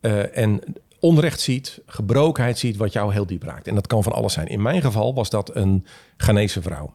[0.00, 0.60] eh, en
[1.00, 3.66] onrecht ziet, gebrokenheid ziet, wat jou heel diep raakt.
[3.66, 4.46] En dat kan van alles zijn.
[4.46, 6.94] In mijn geval was dat een Ghanese vrouw.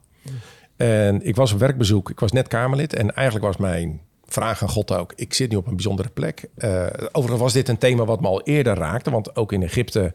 [0.75, 2.09] En ik was op werkbezoek.
[2.09, 2.93] Ik was net Kamerlid.
[2.93, 5.13] En eigenlijk was mijn vraag aan God ook.
[5.15, 6.49] Ik zit nu op een bijzondere plek.
[6.55, 9.11] Eh, overigens was dit een thema wat me al eerder raakte.
[9.11, 10.13] Want ook in Egypte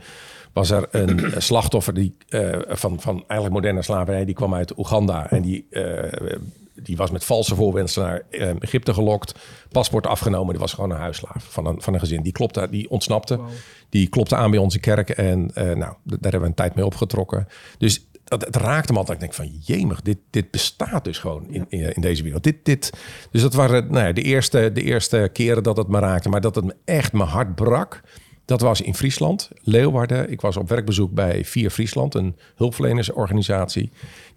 [0.53, 4.24] was er een slachtoffer die, eh, van, van eigenlijk moderne slavernij.
[4.24, 5.31] Die kwam uit Oeganda.
[5.31, 6.37] En die, eh,
[6.82, 9.34] die was met valse voorwendsel naar eh, Egypte gelokt.
[9.70, 10.50] Paspoort afgenomen.
[10.50, 12.22] Die was gewoon een huisslaaf van een, van een gezin.
[12.22, 13.40] Die, klopte, die ontsnapte.
[13.88, 15.10] Die klopte aan bij onze kerk.
[15.10, 17.46] En eh, nou, daar hebben we een tijd mee opgetrokken.
[17.78, 19.22] Dus dat, het raakte me altijd.
[19.22, 22.42] Ik denk van, jemig, dit, dit bestaat dus gewoon in, in, in deze wereld.
[22.42, 22.92] Dit, dit,
[23.30, 26.28] dus dat waren nou ja, de, eerste, de eerste keren dat het me raakte.
[26.28, 28.02] Maar dat het me echt mijn hart brak,
[28.48, 30.30] dat was in Friesland, Leeuwarden.
[30.30, 33.90] Ik was op werkbezoek bij Vier Friesland, een hulpverlenersorganisatie.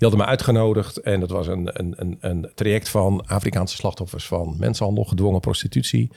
[0.07, 4.55] Hadden me uitgenodigd en dat was een, een, een, een traject van Afrikaanse slachtoffers van
[4.59, 6.09] mensenhandel, gedwongen prostitutie.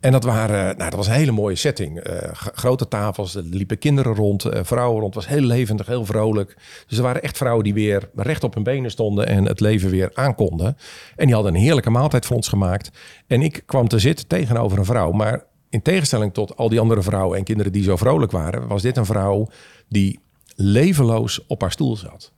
[0.00, 1.98] En dat, waren, nou, dat was een hele mooie setting.
[1.98, 5.14] Eh, grote tafels, er liepen kinderen rond, eh, vrouwen rond.
[5.14, 6.56] Het was heel levendig, heel vrolijk.
[6.86, 9.90] Dus er waren echt vrouwen die weer recht op hun benen stonden en het leven
[9.90, 10.76] weer aankonden.
[11.16, 12.90] En die hadden een heerlijke maaltijd voor ons gemaakt.
[13.26, 15.10] En ik kwam te zitten tegenover een vrouw.
[15.10, 18.82] Maar in tegenstelling tot al die andere vrouwen en kinderen die zo vrolijk waren, was
[18.82, 19.48] dit een vrouw
[19.88, 20.20] die
[20.54, 22.32] levenloos op haar stoel zat.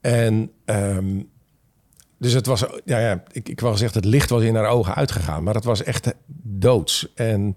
[0.00, 1.20] En ehm,
[2.18, 4.94] dus het was, ja, ja ik, ik wil gezegd, het licht was in haar ogen
[4.94, 7.12] uitgegaan, maar het was echt doods.
[7.14, 7.56] En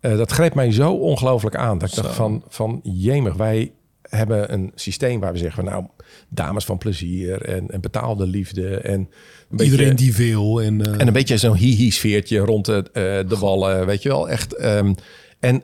[0.00, 1.78] eh, dat greep mij zo ongelooflijk aan.
[1.78, 5.84] Dat ik dacht van, van jemig, wij hebben een systeem waar we zeggen, nou,
[6.28, 8.76] dames van plezier en, en betaalde liefde.
[8.76, 9.08] En
[9.48, 10.62] beetje- Iedereen die wil.
[10.62, 14.28] En, eh, en een beetje zo'n hihi-sfeertje rond de, eh, de wallen, weet je wel.
[14.28, 14.54] Echt.
[14.54, 14.94] ehm,
[15.40, 15.62] en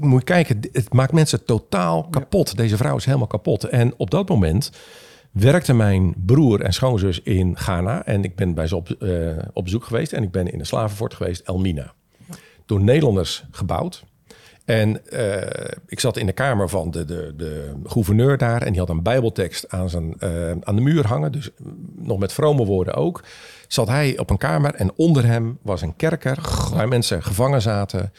[0.00, 2.56] moet je kijken, het maakt mensen totaal kapot.
[2.56, 3.64] Deze vrouw is helemaal kapot.
[3.64, 4.70] En op dat moment
[5.30, 8.04] werkte mijn broer en schoonzus in Ghana.
[8.04, 10.12] En ik ben bij ze op, eh, op bezoek geweest.
[10.12, 11.92] En ik ben in een slavenfort geweest, Elmina.
[12.66, 14.04] Door Nederlanders gebouwd.
[14.64, 18.62] En eh, ik zat in de kamer van de, de, de gouverneur daar.
[18.62, 21.32] En die had een bijbeltekst aan, zijn, eh, aan de muur hangen.
[21.32, 21.50] Dus
[21.96, 23.22] nog met vrome woorden ook.
[23.68, 26.38] Zat hij op een kamer en onder hem was een kerker.
[26.72, 28.12] Waar mensen gevangen zaten.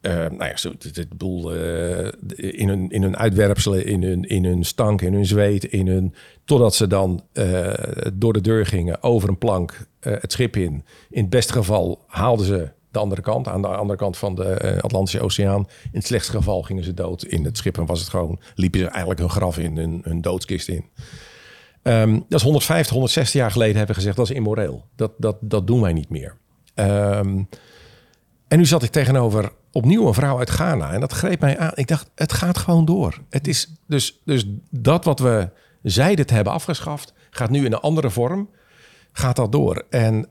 [0.00, 4.44] Eh, nou ja, zo, het bedoel, eh, in, hun, in hun uitwerpselen, in hun, in
[4.44, 7.72] hun stank, in hun zweet, in hun, totdat ze dan eh,
[8.14, 10.84] door de deur gingen, over een plank, het schip in.
[11.10, 14.78] In het beste geval haalden ze de andere kant, aan de andere kant van de
[14.80, 15.66] Atlantische Oceaan.
[15.82, 18.80] In het slechtste geval gingen ze dood in het schip en was het gewoon, liepen
[18.80, 20.84] ze eigenlijk hun graf in, hun, hun doodskist in.
[21.82, 24.84] Ehm, dat is 150, 160 jaar geleden hebben gezegd, dat is immoreel.
[24.96, 26.36] Dat, dat, dat doen wij niet meer.
[26.74, 27.42] Ehm,
[28.48, 30.92] En nu zat ik tegenover opnieuw een vrouw uit Ghana.
[30.92, 31.72] En dat greep mij aan.
[31.74, 33.18] Ik dacht, het gaat gewoon door.
[33.30, 35.50] Het is dus, dus dat wat we
[35.82, 38.48] zeiden te hebben afgeschaft, gaat nu in een andere vorm.
[39.12, 39.84] Gaat dat door.
[39.90, 40.28] En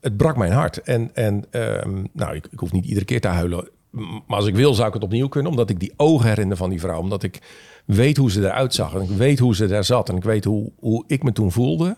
[0.00, 0.82] het brak mijn hart.
[0.82, 3.68] En, en ehm, nou, ik, ik hoef niet iedere keer te huilen.
[3.90, 5.50] Maar als ik wil, zou ik het opnieuw kunnen.
[5.50, 7.00] Omdat ik die ogen herinner van die vrouw.
[7.00, 7.38] Omdat ik
[7.84, 8.94] weet hoe ze eruit zag.
[8.94, 10.08] En ik weet hoe ze daar zat.
[10.08, 11.96] En ik weet hoe, hoe ik me toen voelde.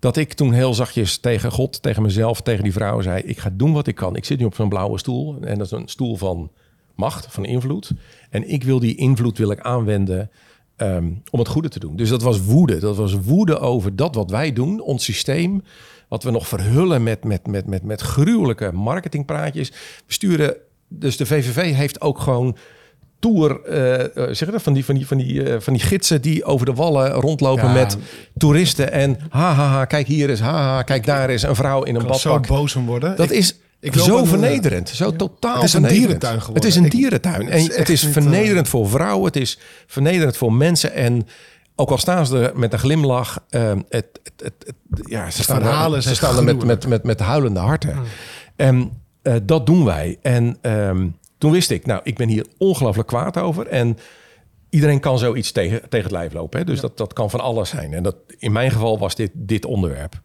[0.00, 3.50] Dat ik toen heel zachtjes tegen God, tegen mezelf, tegen die vrouw zei: Ik ga
[3.52, 4.16] doen wat ik kan.
[4.16, 5.36] Ik zit nu op zo'n blauwe stoel.
[5.40, 6.50] En dat is een stoel van
[6.94, 7.92] macht, van invloed.
[8.30, 10.30] En ik wil die invloed wil ik aanwenden
[10.76, 11.96] ehm, om het goede te doen.
[11.96, 12.78] Dus dat was woede.
[12.78, 15.62] Dat was woede over dat wat wij doen, ons systeem.
[16.08, 19.68] Wat we nog verhullen met, met, met, met, met gruwelijke marketingpraatjes.
[20.06, 20.56] We sturen,
[20.88, 22.56] dus de VVV heeft ook gewoon
[23.20, 26.22] tour, eh, zeg je dat, van die, van, die, van, die, eh, van die gidsen
[26.22, 27.72] die over de wallen rondlopen Ja.
[27.72, 27.96] met
[28.36, 28.92] toeristen.
[28.92, 31.94] En ha, ha, ha, kijk hier is, ha, ha, kijk daar is een vrouw in
[31.94, 32.56] een kan zo badpak.
[32.56, 33.16] boos om worden.
[33.16, 34.88] Dat Ik- is ik zo vernederend.
[34.88, 36.54] Zo totaal Het is een dierentuin geworden.
[36.62, 37.40] Het is een Ik- dierentuin.
[37.44, 39.24] het En is het is niet, vernederend voor vrouwen.
[39.26, 40.92] Het is vernederend voor mensen.
[40.94, 41.26] En
[41.76, 43.44] ook al staan ze er met een glimlach.
[43.48, 44.06] het,
[44.36, 44.52] het,
[45.04, 47.96] ja, ze staan verhalen er, ze staan er met, met, met, met huilende harten.
[48.56, 48.90] En
[49.42, 50.18] dat doen wij.
[50.22, 51.06] En ehm,
[51.40, 53.66] toen wist ik, nou, ik ben hier ongelooflijk kwaad over.
[53.66, 53.96] En
[54.70, 56.58] iedereen kan zoiets tegen, tegen het lijf lopen.
[56.58, 56.64] Hè?
[56.64, 57.92] Dus dat, dat kan van alles zijn.
[57.92, 60.20] En dat, in mijn geval was dit, dit onderwerp.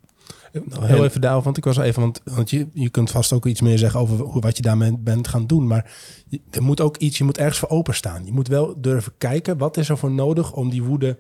[0.63, 3.45] Nog heel even daarover, want ik was even, want, want je, je kunt vast ook
[3.45, 5.67] iets meer zeggen over hoe, wat je daarmee bent gaan doen.
[5.67, 5.91] Maar
[6.27, 8.25] je, er moet ook iets, je moet ergens voor openstaan.
[8.25, 11.17] Je moet wel durven kijken, wat is er voor nodig om die woede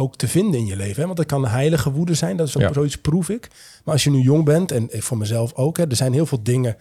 [0.00, 1.00] ook te vinden in je leven.
[1.00, 1.04] Hè?
[1.04, 2.72] Want dat kan heilige woede zijn, dat is ook Ja.
[2.72, 3.48] zoiets proef ik.
[3.84, 6.42] Maar als je nu jong bent, en voor mezelf ook, hè, er zijn heel veel
[6.42, 6.76] dingen.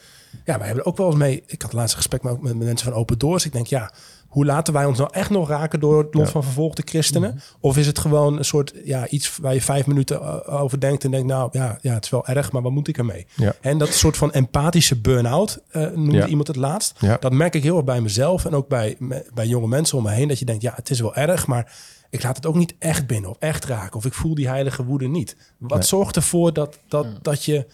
[0.45, 1.43] Ja, wij hebben er ook wel eens mee.
[1.45, 3.45] Ik had laatst een gesprek met, met mensen van Open Doors.
[3.45, 3.91] Ik denk, ja,
[4.27, 7.39] hoe laten wij ons nou echt nog raken door het lot van vervolgde christenen?
[7.59, 11.03] Of is het gewoon een soort, ja, iets waar je vijf minuten uh, over denkt
[11.03, 13.27] en denkt, nou ja, ja, het is wel erg, maar wat moet ik ermee?
[13.35, 13.53] Ja.
[13.61, 16.27] En dat soort van empathische burn-out, eh, noemde Ja.
[16.27, 16.95] iemand het laatst.
[16.99, 17.17] Ja.
[17.19, 18.97] Dat merk ik heel erg bij mezelf en ook bij,
[19.33, 20.27] bij jonge mensen om me heen.
[20.27, 21.73] Dat je denkt, ja, het is wel erg, maar
[22.09, 23.95] ik laat het ook niet echt binnen of echt raken.
[23.97, 25.35] Of ik voel die heilige woede niet.
[25.57, 27.65] Wat zorgt ervoor dat, dat, dat je...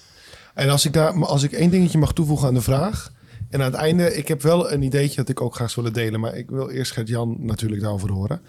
[0.53, 3.11] En als ik, daar, maar als ik één dingetje mag toevoegen aan de vraag.
[3.49, 6.03] En aan het einde, ik heb wel een ideetje dat ik ook graag zou willen
[6.03, 6.19] delen.
[6.19, 8.41] Maar ik wil eerst Gert-Jan natuurlijk daarover horen.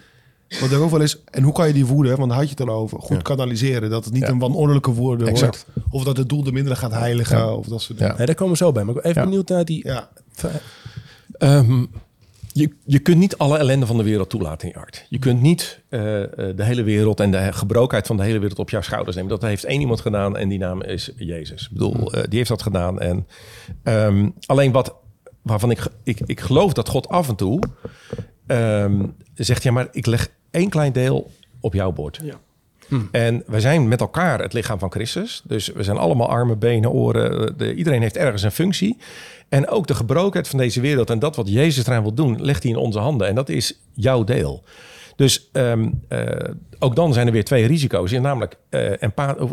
[0.60, 2.54] Want er ook wel is, en hoe kan je die woede, want daar had je
[2.58, 3.90] het al over, goed kanaliseren.
[3.90, 4.28] Dat het niet Ja.
[4.28, 5.66] een wanordelijke woorde wordt.
[5.90, 7.38] Of dat het doel de minder gaat heiligen.
[7.38, 7.52] Ja.
[7.54, 8.16] Of dat soort dingen.
[8.16, 8.84] Nee, daar komen we zo bij.
[8.84, 9.28] Maar ik ben even Ja.
[9.28, 9.86] benieuwd naar die...
[9.86, 10.08] Ja.
[12.56, 15.06] Je, je kunt niet alle ellende van de wereld toelaten in je hart.
[15.08, 18.58] Je kunt niet eh, eh, de hele wereld en de gebrokenheid van de hele wereld
[18.58, 19.30] op jouw schouders nemen.
[19.30, 21.62] Dat heeft één iemand gedaan en die naam is Jezus.
[21.62, 23.00] Ik bedoel, eh, die heeft dat gedaan.
[23.00, 23.26] En
[23.82, 24.94] ehm, alleen wat
[25.42, 27.62] waarvan ik, ik, ik geloof dat God af en toe
[28.46, 31.30] ehm, zegt: ja, maar ik leg één klein deel
[31.60, 32.20] op jouw bord.
[33.10, 35.42] En we zijn met elkaar het lichaam van Christus.
[35.44, 37.58] Dus we zijn allemaal armen, benen, oren.
[37.58, 38.96] De, iedereen heeft ergens een functie.
[39.48, 42.62] En ook de gebrokenheid van deze wereld en dat wat Jezus eraan wil doen, legt
[42.62, 43.28] hij in onze handen.
[43.28, 44.62] En dat is jouw deel.
[45.16, 48.12] Dus ehm, eh, ook dan zijn er weer twee risico's.
[48.12, 48.56] in, Namelijk,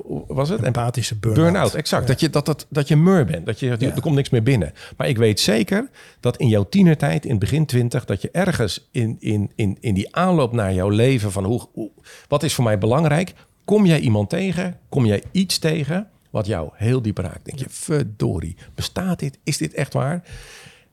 [0.05, 0.61] hoe was het?
[0.61, 1.43] Empathische burn-out.
[1.43, 2.07] Burn-out, exact.
[2.07, 3.45] Dat, je, dat, dat, dat je mur bent.
[3.45, 4.73] Dat je, er komt niks meer binnen.
[4.97, 5.89] Maar ik weet zeker
[6.19, 8.05] dat in jouw tienertijd, in het begin twintig...
[8.05, 11.31] dat je ergens in, in, in, in die aanloop naar jouw leven...
[11.31, 11.91] van hoe, hoe,
[12.27, 13.33] wat is voor mij belangrijk...
[13.65, 16.07] kom jij iemand tegen, kom jij iets tegen...
[16.29, 17.45] wat jou heel diep raakt.
[17.45, 19.39] Denk je, verdorie, bestaat dit?
[19.43, 20.23] Is dit echt waar?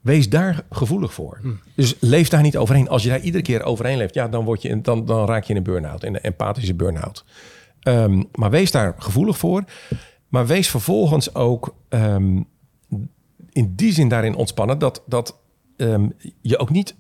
[0.01, 1.41] Wees daar gevoelig voor.
[1.75, 2.89] Dus leef daar niet overheen.
[2.89, 4.15] Als je daar iedere keer overheen leeft...
[4.15, 6.05] Ja, dan, word je, dan, dan raak je in een burn-out.
[6.05, 7.25] In een empathische burn-out.
[7.81, 9.65] Ehm, maar wees daar gevoelig voor.
[10.29, 12.43] Maar wees vervolgens ook ehm,
[13.53, 15.41] in die zin daarin ontspannen dat, dat
[15.77, 16.09] ehm,
[16.41, 16.95] je ook niet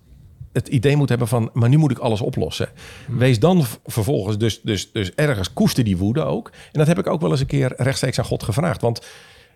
[0.52, 2.68] het idee moet hebben van, maar nu moet ik alles oplossen.
[3.08, 6.48] Wees dan vervolgens dus, dus, dus ergens koester die woede ook.
[6.48, 8.80] En dat heb ik ook wel eens een keer rechtstreeks aan God gevraagd.
[8.80, 9.06] Want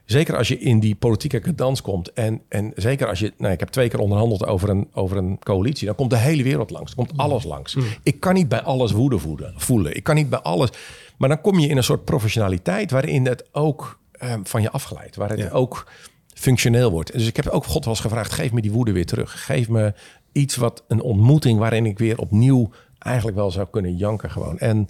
[0.04, 3.60] zeker als je in die politieke cadans komt en, en zeker als je, nou, ik
[3.60, 6.94] heb twee keer onderhandeld over een, over een coalitie, dan komt de hele wereld langs,
[6.94, 7.76] dan komt alles langs.
[8.02, 9.96] Ik kan niet bij alles woede voeden, voelen.
[9.96, 10.70] Ik kan niet bij alles.
[11.16, 15.16] Maar dan kom je in een soort professionaliteit waarin het ook ehm, van je afgeleid,
[15.16, 15.86] waar het ook
[16.34, 17.12] functioneel wordt.
[17.12, 19.44] Dus ik heb ook God wel eens gevraagd: geef me die woede weer terug.
[19.44, 19.94] Geef me
[20.32, 24.58] iets wat een ontmoeting waarin ik weer opnieuw eigenlijk wel zou kunnen janken gewoon.
[24.58, 24.88] En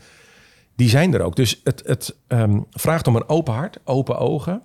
[0.77, 1.37] die zijn er ook.
[1.37, 4.63] Dus het, het ehm, vraagt om een open hart, open ogen.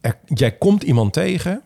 [0.00, 1.60] Er- jij komt iemand tegen.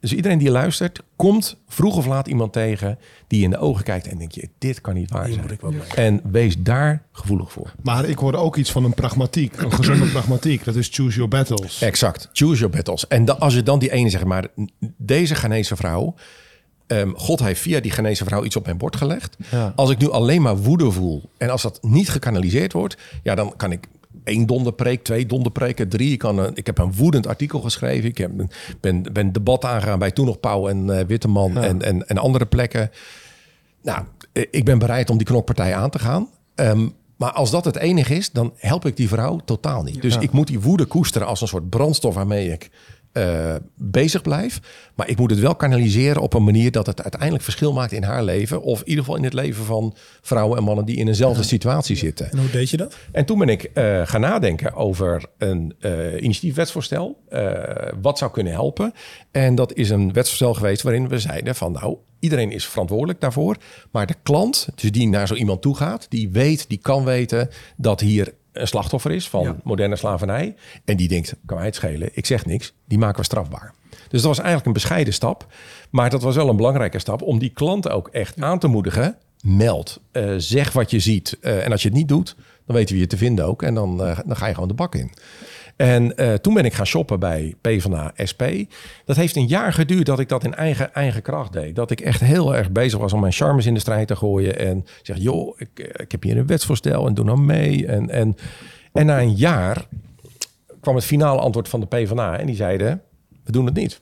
[0.00, 3.84] Dus iedereen die luistert, komt vroeg of laat iemand tegen die je in de ogen
[3.84, 5.46] kijkt en denk je, dit kan niet waar Hier zijn.
[5.46, 5.80] moet ik mee.
[6.06, 7.72] En wees daar gevoelig voor.
[7.82, 9.56] Maar ik hoor ook iets van een pragmatiek.
[9.56, 10.64] Een gezonde pragmatiek.
[10.64, 11.82] Dat is choose your battles.
[11.82, 12.28] Exact.
[12.32, 13.06] Choose your battles.
[13.06, 14.46] En da- als je dan die ene zegt, maar
[14.96, 16.14] deze Ghanese vrouw...
[16.86, 19.36] ehm, God heeft via die Ghanese vrouw iets op mijn bord gelegd.
[19.50, 19.72] Ja.
[19.76, 21.30] Als ik nu alleen maar woede voel...
[21.36, 22.96] en als dat niet gekanaliseerd wordt...
[23.22, 23.86] ja, dan kan ik
[24.24, 26.12] één donderpreek, twee donderpreken, drie.
[26.12, 28.08] Ik, kan een, ik heb een woedend artikel geschreven.
[28.08, 28.30] Ik heb,
[28.80, 32.46] ben, ben debat aangegaan bij toen nog Pauw en eh, Witteman en, en, en andere
[32.46, 32.90] plekken.
[33.82, 36.28] Nou, eh, ik ben bereid om die knokpartij aan te gaan.
[36.54, 40.02] Ehm, maar als dat het enige is, dan help ik die vrouw totaal niet.
[40.02, 42.70] Dus ik moet die woede koesteren als een soort brandstof waarmee ik
[43.12, 44.60] eh, bezig blijf.
[44.94, 48.02] Maar ik moet het wel kanaliseren op een manier dat het uiteindelijk verschil maakt in
[48.02, 48.62] haar leven.
[48.62, 51.96] Of in ieder geval in het leven van vrouwen en mannen die in eenzelfde situatie
[51.96, 52.30] zitten.
[52.30, 52.96] En hoe deed je dat?
[53.12, 57.18] En toen ben ik eh, gaan nadenken over een eh initiatiefwetsvoorstel.
[58.02, 58.92] wat zou kunnen helpen.
[59.30, 63.56] En dat is een wetsvoorstel geweest waarin we zeiden van nou, iedereen is verantwoordelijk daarvoor.
[63.90, 67.48] Maar de klant, dus die naar zo iemand toe gaat, die weet, die kan weten
[67.76, 70.54] dat hier een slachtoffer is van moderne slavernij.
[70.84, 73.74] En die denkt, kan mij het schelen, ik zeg niks, die maken we strafbaar.
[73.90, 75.46] Dus dat was eigenlijk een bescheiden stap.
[75.90, 79.16] Maar dat was wel een belangrijke stap om die klant ook echt aan te moedigen.
[79.42, 81.38] Meld, eh, zeg wat je ziet.
[81.40, 82.36] Eh, en als je het niet doet,
[82.66, 83.62] dan weten we je te vinden ook.
[83.62, 85.10] En dan, eh, dan ga je gewoon de bak in.
[85.80, 88.42] En eh, toen ben ik gaan shoppen bij PvdA SP.
[89.04, 91.76] Dat heeft een jaar geduurd dat ik dat in eigen, eigen kracht deed.
[91.76, 94.58] Dat ik echt heel erg bezig was om mijn charmes in de strijd te gooien.
[94.58, 97.86] En zeg, joh, ik, eh, ik heb hier een wetsvoorstel en doe nou mee.
[97.86, 98.36] En, en,
[98.92, 99.86] en na een jaar
[100.80, 102.38] kwam het finale antwoord van de PvdA.
[102.38, 103.02] En die zeiden,
[103.44, 104.00] we doen het niet.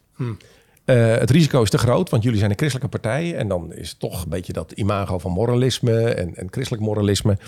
[0.85, 3.35] Eh, het risico is te groot, want jullie zijn een christelijke partij.
[3.35, 7.39] En dan is toch een beetje dat imago van moralisme en, en christelijk moralisme.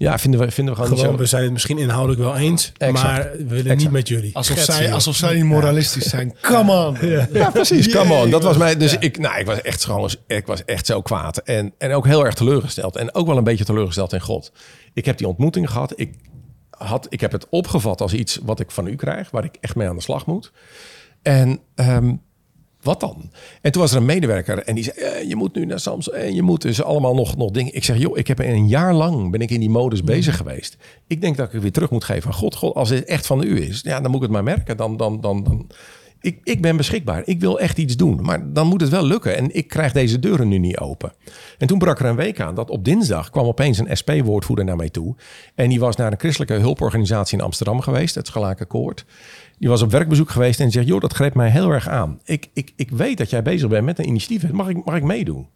[0.00, 1.30] Ja, vinden we, vinden we gewoon, Gewoon, niet we zo.
[1.30, 3.02] zijn het misschien inhoudelijk wel eens, Exact.
[3.02, 4.36] maar we willen niet met jullie.
[4.36, 6.36] Alsof Schetsen, zij, alsof zij niet moralistisch zijn.
[6.40, 6.96] Come on.
[7.32, 7.88] Ja, precies.
[7.88, 8.30] Come on.
[8.30, 8.76] Dat was mij.
[8.76, 11.38] Dus ik, nou, ik was echt gewoon, ik was echt zo kwaad.
[11.38, 12.96] En, en ook heel erg teleurgesteld.
[12.96, 14.52] En ook wel een beetje teleurgesteld in God.
[14.92, 15.92] Ik heb die ontmoeting gehad.
[15.96, 16.14] Ik,
[16.70, 19.74] had, ik heb het opgevat als iets wat ik van u krijg, waar ik echt
[19.74, 20.52] mee aan de slag moet.
[21.22, 22.14] En ehm,
[22.82, 23.30] wat dan?
[23.60, 26.10] En toen was er een medewerker en die zei: eh, Je moet nu naar Sams
[26.10, 27.74] en je moet dus allemaal nog, nog dingen.
[27.74, 30.76] Ik zeg: Joh, ik heb een jaar lang ben ik in die modus bezig geweest.
[31.06, 32.54] Ik denk dat ik het weer terug moet geven aan God.
[32.54, 34.76] God, als het echt van u is, ja, dan moet ik het maar merken.
[34.76, 35.66] Dan, dan, dan, dan.
[36.20, 37.22] Ik, ik ben beschikbaar.
[37.24, 38.22] Ik wil echt iets doen.
[38.22, 39.36] Maar dan moet het wel lukken.
[39.36, 41.12] En ik krijg deze deuren nu niet open.
[41.58, 44.76] En toen brak er een week aan dat op dinsdag kwam opeens een SP-woordvoerder naar
[44.76, 45.16] mij toe.
[45.54, 49.04] En die was naar een christelijke hulporganisatie in Amsterdam geweest, het Gelaken Koord.
[49.58, 52.20] Die was op werkbezoek geweest en zegt: Joh, dat greep mij heel erg aan.
[52.24, 54.52] Ik, ik, ik weet dat jij bezig bent met een initiatief.
[54.52, 55.46] Mag ik, mag ik meedoen?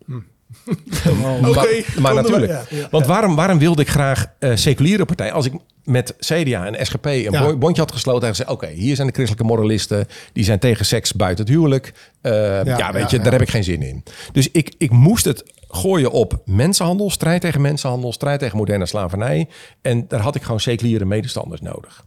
[1.54, 2.88] maar, maar natuurlijk.
[2.90, 5.32] Want waarom, waarom wilde ik graag eh seculiere partij?
[5.32, 5.52] Als ik
[5.84, 7.56] met CDA en SGP een Ja.
[7.56, 10.06] bondje had gesloten en gezegd: Oké, hier zijn de christelijke moralisten.
[10.32, 11.92] Die zijn tegen seks buiten het huwelijk.
[12.20, 14.02] Eh, ja, weet je, daar heb ik geen zin in.
[14.32, 19.48] Dus ik, ik moest het gooien op mensenhandel, strijd tegen mensenhandel, strijd tegen moderne slavernij.
[19.82, 22.04] En daar had ik gewoon seculiere medestanders nodig.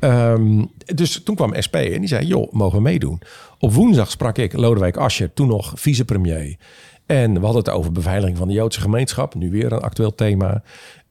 [0.00, 0.64] Ehm,
[0.94, 3.20] dus toen kwam SP en die zei, joh, mogen we meedoen?
[3.58, 6.56] Op woensdag sprak ik Lodewijk Asscher, toen nog vicepremier.
[7.08, 9.34] En we hadden het over beveiliging van de Joodse gemeenschap.
[9.34, 10.62] Nu weer een actueel thema.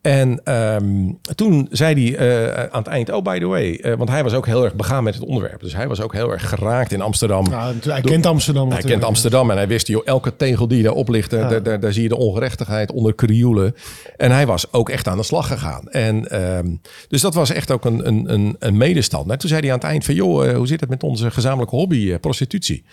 [0.01, 4.09] En ehm, toen zei hij eh, aan het eind, oh by the way, eh, want
[4.09, 5.61] hij was ook heel erg begaan met het onderwerp.
[5.61, 7.45] Dus hij was ook heel erg geraakt in Amsterdam.
[7.49, 10.93] Ja, hij kent Amsterdam Hij kent Amsterdam en hij wist, joh, elke tegel die daar
[10.93, 13.75] op ligt, daar, daar, daar, zie je de ongerechtigheid onder krioelen.
[14.17, 15.89] En hij was ook echt aan de slag gegaan.
[15.89, 16.75] En ehm,
[17.07, 19.37] dus dat was echt ook een, een, een, een medestander.
[19.37, 21.75] Toen zei hij aan het eind van, joh, eh, hoe zit het met onze gezamenlijke
[21.75, 22.83] hobby, prostitutie?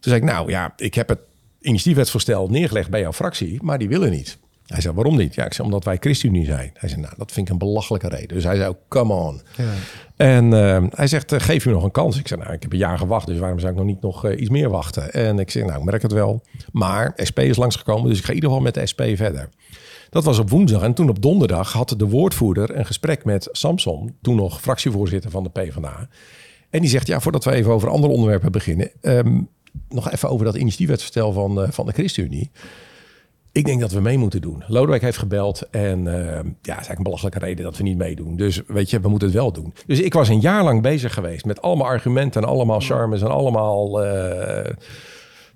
[0.00, 1.18] Toen zei ik, nou ja, ik heb het
[1.60, 4.38] initiatiefwetsvoorstel neergelegd bij jouw fractie, maar die willen niet.
[4.70, 5.34] Hij zei, waarom niet?
[5.34, 6.70] Ja, ik zei, omdat wij ChristenUnie zijn.
[6.74, 8.28] Hij zei, nou, dat vind ik een belachelijke reden.
[8.28, 9.40] Dus hij zei, ook, come on.
[10.16, 12.18] En eh, hij zegt, eh, geef u nog een kans.
[12.18, 14.24] Ik zei, nou, ik heb een jaar gewacht, dus waarom zou ik nog niet nog
[14.24, 15.12] eh, iets meer wachten?
[15.12, 16.42] En ik zeg, nou, ik merk het wel.
[16.72, 19.48] Maar SP is langsgekomen, dus ik ga in ieder geval met de SP verder.
[20.10, 20.82] Dat was op woensdag.
[20.82, 25.42] En toen op donderdag had de woordvoerder een gesprek met Samson, toen nog fractievoorzitter van
[25.42, 26.08] de PvdA.
[26.70, 29.40] En die zegt, ja, voordat we even over andere onderwerpen beginnen, ehm,
[29.88, 32.50] nog even over dat initiatiefwetsvoorstel van, eh, van de ChristenUnie.
[33.52, 34.64] Ik denk dat we mee moeten doen.
[34.66, 37.96] Lodewijk heeft gebeld en eh, ja, het is eigenlijk een belachelijke reden dat we niet
[37.96, 38.36] meedoen.
[38.36, 39.74] Dus weet je, we moeten het wel doen.
[39.86, 43.30] Dus ik was een jaar lang bezig geweest met allemaal argumenten en allemaal charmes en
[43.30, 44.74] allemaal eh,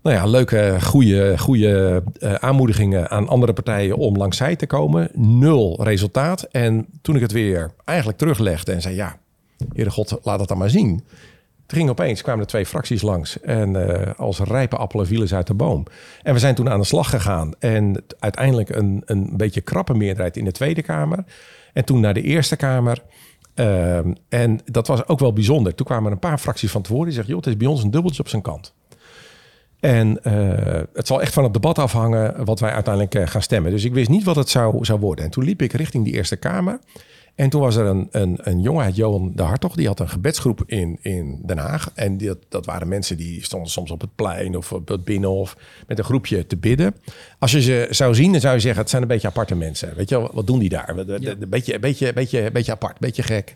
[0.03, 5.11] nou ja, leuke, goede, goede aanmoedigingen aan andere partijen om langs zij te komen.
[5.13, 6.43] Nul resultaat.
[6.43, 9.19] En toen ik het weer eigenlijk teruglegde en zei, ja,
[9.73, 11.05] Heere God, laat het dan maar zien.
[11.67, 13.41] Toen ging opeens, kwamen er twee fracties langs.
[13.41, 15.87] En eh, als rijpe appelen vielen ze uit de boom.
[16.23, 17.53] En we zijn toen aan de slag gegaan.
[17.59, 21.25] En uiteindelijk een, een beetje krappe meerderheid in de Tweede Kamer.
[21.73, 23.03] En toen naar de Eerste Kamer.
[23.55, 25.75] Ehm, en dat was ook wel bijzonder.
[25.75, 27.05] Toen kwamen er een paar fracties van tevoren.
[27.05, 28.75] Die zeggen, joh, het is bij ons een dubbeltje op zijn kant.
[29.81, 33.71] En eh, het zal echt van het debat afhangen wat wij uiteindelijk eh, gaan stemmen.
[33.71, 35.25] Dus ik wist niet wat het zou, zou worden.
[35.25, 36.79] En toen liep ik richting die Eerste Kamer.
[37.35, 39.75] En toen was er een, een, een jongen Johan de Hartog.
[39.75, 41.91] Die had een gebedsgroep in, in Den Haag.
[41.95, 45.57] En die, dat waren mensen die stonden soms op het plein of op het binnenhof
[45.87, 46.95] met een groepje te bidden.
[47.39, 49.95] Als je ze zou zien, dan zou je zeggen, het zijn een beetje aparte mensen.
[49.97, 50.89] Weet je wel, wat doen die daar?
[50.89, 53.55] Een beetje, beetje, beetje, beetje apart, een beetje gek.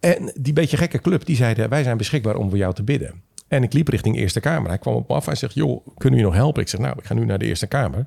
[0.00, 3.22] En die beetje gekke club, die zeiden, wij zijn beschikbaar om voor jou te bidden.
[3.48, 4.68] En ik liep richting Eerste Kamer.
[4.68, 6.62] Hij kwam op me af en zegt, joh, kunnen we je nog helpen?
[6.62, 8.06] Ik zeg, nou, ik ga nu naar de Eerste Kamer.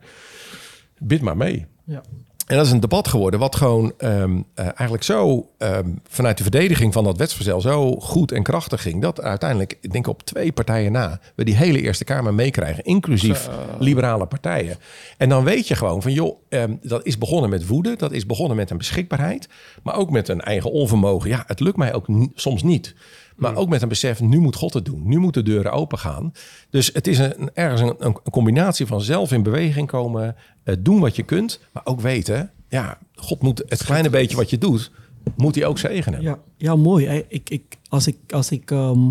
[1.00, 1.66] Bid maar mee.
[1.84, 2.04] Ja.
[2.48, 6.44] En dat is een debat geworden, wat gewoon ehm, eh, eigenlijk zo ehm, vanuit de
[6.44, 9.02] verdediging van dat wetsvoorstel zo goed en krachtig ging.
[9.02, 13.50] Dat uiteindelijk, ik denk op twee partijen na, we die hele Eerste Kamer meekrijgen, inclusief
[13.80, 14.78] liberale partijen.
[15.18, 18.26] En dan weet je gewoon van, joh, ehm, dat is begonnen met woede, dat is
[18.26, 19.50] begonnen met een beschikbaarheid,
[19.84, 21.30] maar ook met een eigen onvermogen.
[21.30, 22.96] Ja, het lukt mij ook soms niet.
[23.38, 25.02] Maar ook met een besef, nu moet God het doen.
[25.06, 26.32] Nu moeten de deuren open gaan.
[26.70, 31.00] Dus het is een, ergens een, een combinatie van zelf in beweging komen, eh, doen
[31.00, 34.92] wat je kunt, maar ook weten, ja, God moet het kleine beetje wat je doet,
[35.36, 36.22] moet hij ook zegenen.
[36.22, 37.24] Ja, ja mooi.
[37.28, 39.10] Ik, ik, als ik, als ik ehm,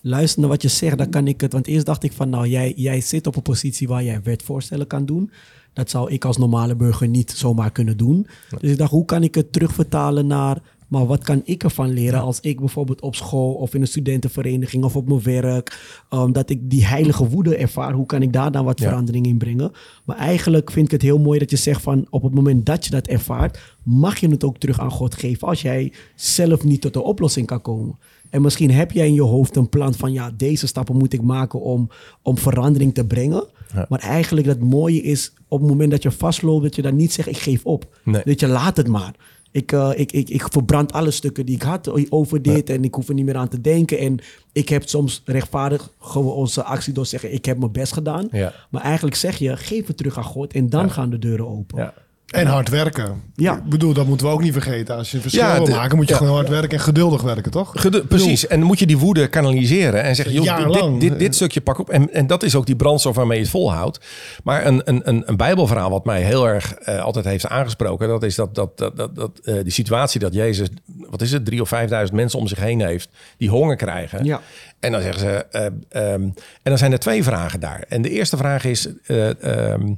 [0.00, 1.52] luister naar wat je zegt, dan kan ik het.
[1.52, 4.86] Want eerst dacht ik van, nou, jij, jij zit op een positie waar jij wetvoorstellen
[4.86, 5.30] kan doen.
[5.72, 8.26] Dat zou ik als normale burger niet zomaar kunnen doen.
[8.60, 10.62] Dus ik dacht, hoe kan ik het terugvertalen naar.
[10.88, 14.84] Maar wat kan ik ervan leren als ik bijvoorbeeld op school of in een studentenvereniging
[14.84, 18.52] of op mijn werk, ehm, dat ik die heilige woede ervaar, hoe kan ik daar
[18.52, 18.88] dan wat Ja.
[18.88, 19.72] verandering in brengen?
[20.04, 22.84] Maar eigenlijk vind ik het heel mooi dat je zegt van op het moment dat
[22.84, 26.80] je dat ervaart, mag je het ook terug aan God geven als jij zelf niet
[26.80, 27.98] tot de oplossing kan komen.
[28.30, 31.22] En misschien heb jij in je hoofd een plan van ja, deze stappen moet ik
[31.22, 31.88] maken om,
[32.22, 33.44] om verandering te brengen.
[33.88, 37.12] Maar eigenlijk dat mooie is op het moment dat je vastloopt, dat je dan niet
[37.12, 37.96] zegt ik geef op.
[38.04, 38.22] Nee.
[38.24, 39.14] Dat je laat het maar.
[39.56, 42.94] Ik, eh, ik, ik, ik verbrand alle stukken die ik had over dit en ik
[42.94, 43.98] hoef er niet meer aan te denken.
[43.98, 44.18] En
[44.52, 48.28] ik heb soms rechtvaardig gewoon onze actie door te zeggen ik heb mijn best gedaan.
[48.30, 48.52] Ja.
[48.70, 51.92] Maar eigenlijk zeg je geef het terug aan God en dan gaan de deuren open.
[52.26, 53.22] En hard werken.
[53.34, 53.56] Ja.
[53.56, 54.96] Ik bedoel, dat moeten we ook niet vergeten.
[54.96, 56.18] Als je een verschil Ja, wil maken, moet je ja.
[56.18, 57.72] gewoon hard werken en geduldig werken, toch?
[57.74, 58.46] Gedu- precies.
[58.46, 61.78] En dan moet je die woede kanaliseren en zeggen: joh, dit, dit, dit, stukje pak
[61.78, 61.90] op.
[61.90, 64.00] En, en dat is ook die brandstof waarmee je het volhoudt.
[64.44, 68.22] Maar een, een, een, een Bijbelverhaal wat mij heel erg eh, altijd heeft aangesproken, dat
[68.22, 70.68] is dat, dat, dat, dat, dat eh, die situatie dat Jezus,
[71.10, 74.24] wat is het, drie of vijfduizend mensen om zich heen heeft die honger krijgen.
[74.24, 74.40] Ja.
[74.80, 77.84] En dan zeggen ze, eh, ehm, en dan zijn er twee vragen daar.
[77.88, 78.88] En de eerste vraag is.
[79.06, 79.92] eh, ehm,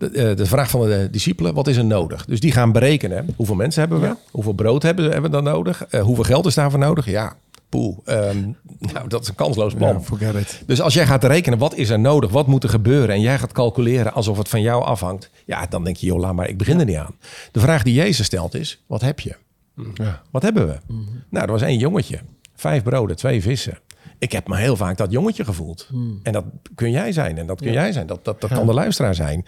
[0.00, 2.24] de, eh, de vraag van de discipelen, wat is er nodig?
[2.24, 4.14] Dus die gaan berekenen, hoeveel mensen hebben we?
[4.30, 5.84] Hoeveel brood hebben, we- hebben we dan nodig?
[5.86, 7.06] Eh, hoeveel geld is daarvoor nodig?
[7.06, 7.36] Ja,
[7.68, 7.96] poeh.
[8.04, 8.38] ehm,
[8.94, 9.94] nou, dat is een kansloos plan.
[9.94, 10.00] Ja.
[10.66, 12.30] Dus als jij gaat rekenen, wat is er nodig?
[12.30, 13.14] Wat moet er gebeuren?
[13.14, 15.30] En jij gaat calculeren alsof het van jou afhangt.
[15.46, 17.14] Ja, dan denk je, joh, laat maar, ik begin er niet aan.
[17.52, 19.34] De vraag die Jezus stelt is, wat heb je?
[19.94, 20.22] Ja.
[20.30, 20.76] Wat hebben we?
[21.30, 22.18] Nou, er was één jongetje.
[22.54, 23.78] Vijf broden, twee vissen.
[24.20, 25.88] Ik heb me heel vaak dat jongetje gevoeld.
[26.22, 26.44] En dat
[26.74, 27.38] kun jij zijn.
[27.38, 28.06] En dat kun jij zijn.
[28.06, 29.46] Dat, dat, dat kan de luisteraar zijn.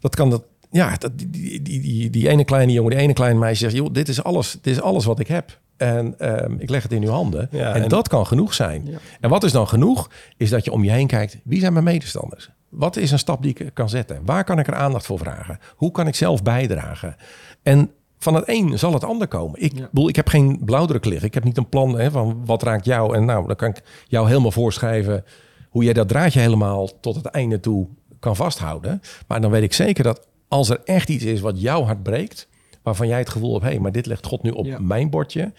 [0.00, 0.42] Dat kan dat...
[0.70, 1.28] Ja, dat, die,
[1.62, 3.74] die, die, die, ene kleine jongen, die ene kleine meisje zegt...
[3.74, 5.58] joh, dit is alles, dit is alles wat ik heb.
[5.76, 7.48] En ehm, ik leg het in uw handen.
[7.50, 8.88] Ja, en, en- dat kan genoeg zijn.
[9.20, 10.10] En wat is dan genoeg?
[10.36, 11.38] Is dat je om je heen kijkt.
[11.44, 12.50] Wie zijn mijn medestanders?
[12.68, 14.20] Wat is een stap die ik kan zetten?
[14.24, 15.58] Waar kan ik er aandacht voor vragen?
[15.76, 17.16] Hoe kan ik zelf bijdragen?
[17.62, 17.90] En
[18.24, 19.62] van het een zal het ander komen.
[19.62, 21.26] Ik, bedoel, ik heb geen blauwdruk liggen.
[21.26, 23.16] Ik heb niet een plan hè, van wat raakt jou.
[23.16, 25.24] En nou, dan kan ik jou helemaal voorschrijven
[25.68, 29.00] hoe jij dat draadje helemaal tot het einde toe kan vasthouden.
[29.26, 32.48] Maar dan weet ik zeker dat als er echt iets is wat jouw hart breekt,
[32.82, 34.78] waarvan jij het gevoel hebt, hé, hey, maar dit legt God nu op Ja.
[34.78, 35.52] mijn bordje,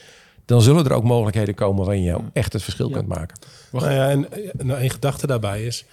[0.45, 3.39] dan zullen er ook mogelijkheden komen waarin je echt het verschil kunt maken.
[3.71, 5.85] Nou ja, en eh, nou, een gedachte daarbij is...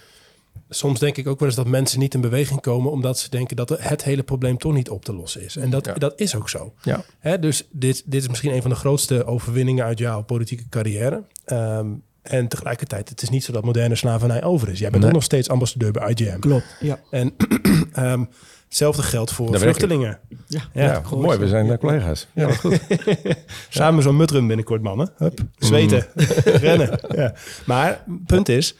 [0.75, 2.91] Soms denk ik ook wel eens dat mensen niet in beweging komen...
[2.91, 5.57] omdat ze denken dat het hele probleem toch niet op te lossen is.
[5.57, 5.95] En dat, Ja.
[5.95, 6.73] dat is ook zo.
[6.83, 7.05] Ja.
[7.19, 11.23] Hè, dus dit, dit is misschien een van de grootste overwinningen uit jouw politieke carrière.
[11.45, 11.87] Ehm,
[12.23, 14.79] en tegelijkertijd, het is niet zo dat moderne slavernij over is.
[14.79, 15.11] Jij bent Nee.
[15.11, 16.39] ook nog steeds ambassadeur bij IGM.
[16.39, 16.99] Klopt, ja.
[17.11, 17.35] En
[17.93, 18.25] ehm,
[18.65, 20.19] hetzelfde geldt voor Daar vluchtelingen.
[20.29, 21.21] Ja, Ja, Ja, goed.
[21.21, 22.27] mooi, we zijn eh, collega's.
[22.35, 22.81] Ja, dat is goed.
[23.69, 25.11] Samen zo'n mutrun binnenkort, mannen.
[25.17, 26.07] Hup, zweten,
[26.67, 27.01] rennen.
[27.15, 27.35] Ja.
[27.67, 28.75] Maar punt is,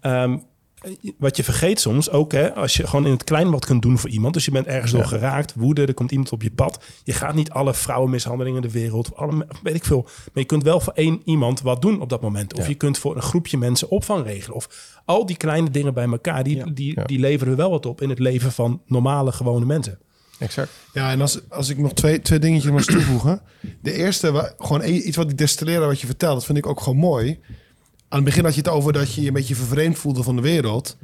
[0.00, 0.36] ehm,
[1.18, 3.98] wat je vergeet soms ook, hè, als je gewoon in het klein wat kunt doen
[3.98, 4.34] voor iemand.
[4.34, 6.84] Dus je bent ergens door geraakt, woede, er komt iemand op je pad.
[7.04, 10.02] Je gaat niet alle vrouwenmishandelingen in de wereld, alle, weet ik veel.
[10.02, 12.54] Maar je kunt wel voor één iemand wat doen op dat moment.
[12.54, 12.68] Of Ja.
[12.68, 14.56] je kunt voor een groepje mensen opvang regelen.
[14.56, 16.64] Of al die kleine dingen bij elkaar, die, Ja.
[16.64, 17.04] die, Ja.
[17.04, 19.98] die leveren wel wat op in het leven van normale, gewone mensen.
[20.38, 20.70] Exact.
[20.92, 23.40] Ja, en als, als ik nog twee, twee dingetjes mag toevoegen.
[23.82, 26.80] De eerste, gewoon e- iets wat ik destilleerde wat je vertelt, dat vind ik ook
[26.80, 27.38] gewoon mooi.
[28.08, 30.36] Aan het begin had je het over dat je je een beetje vervreemd voelde van
[30.36, 30.96] de wereld.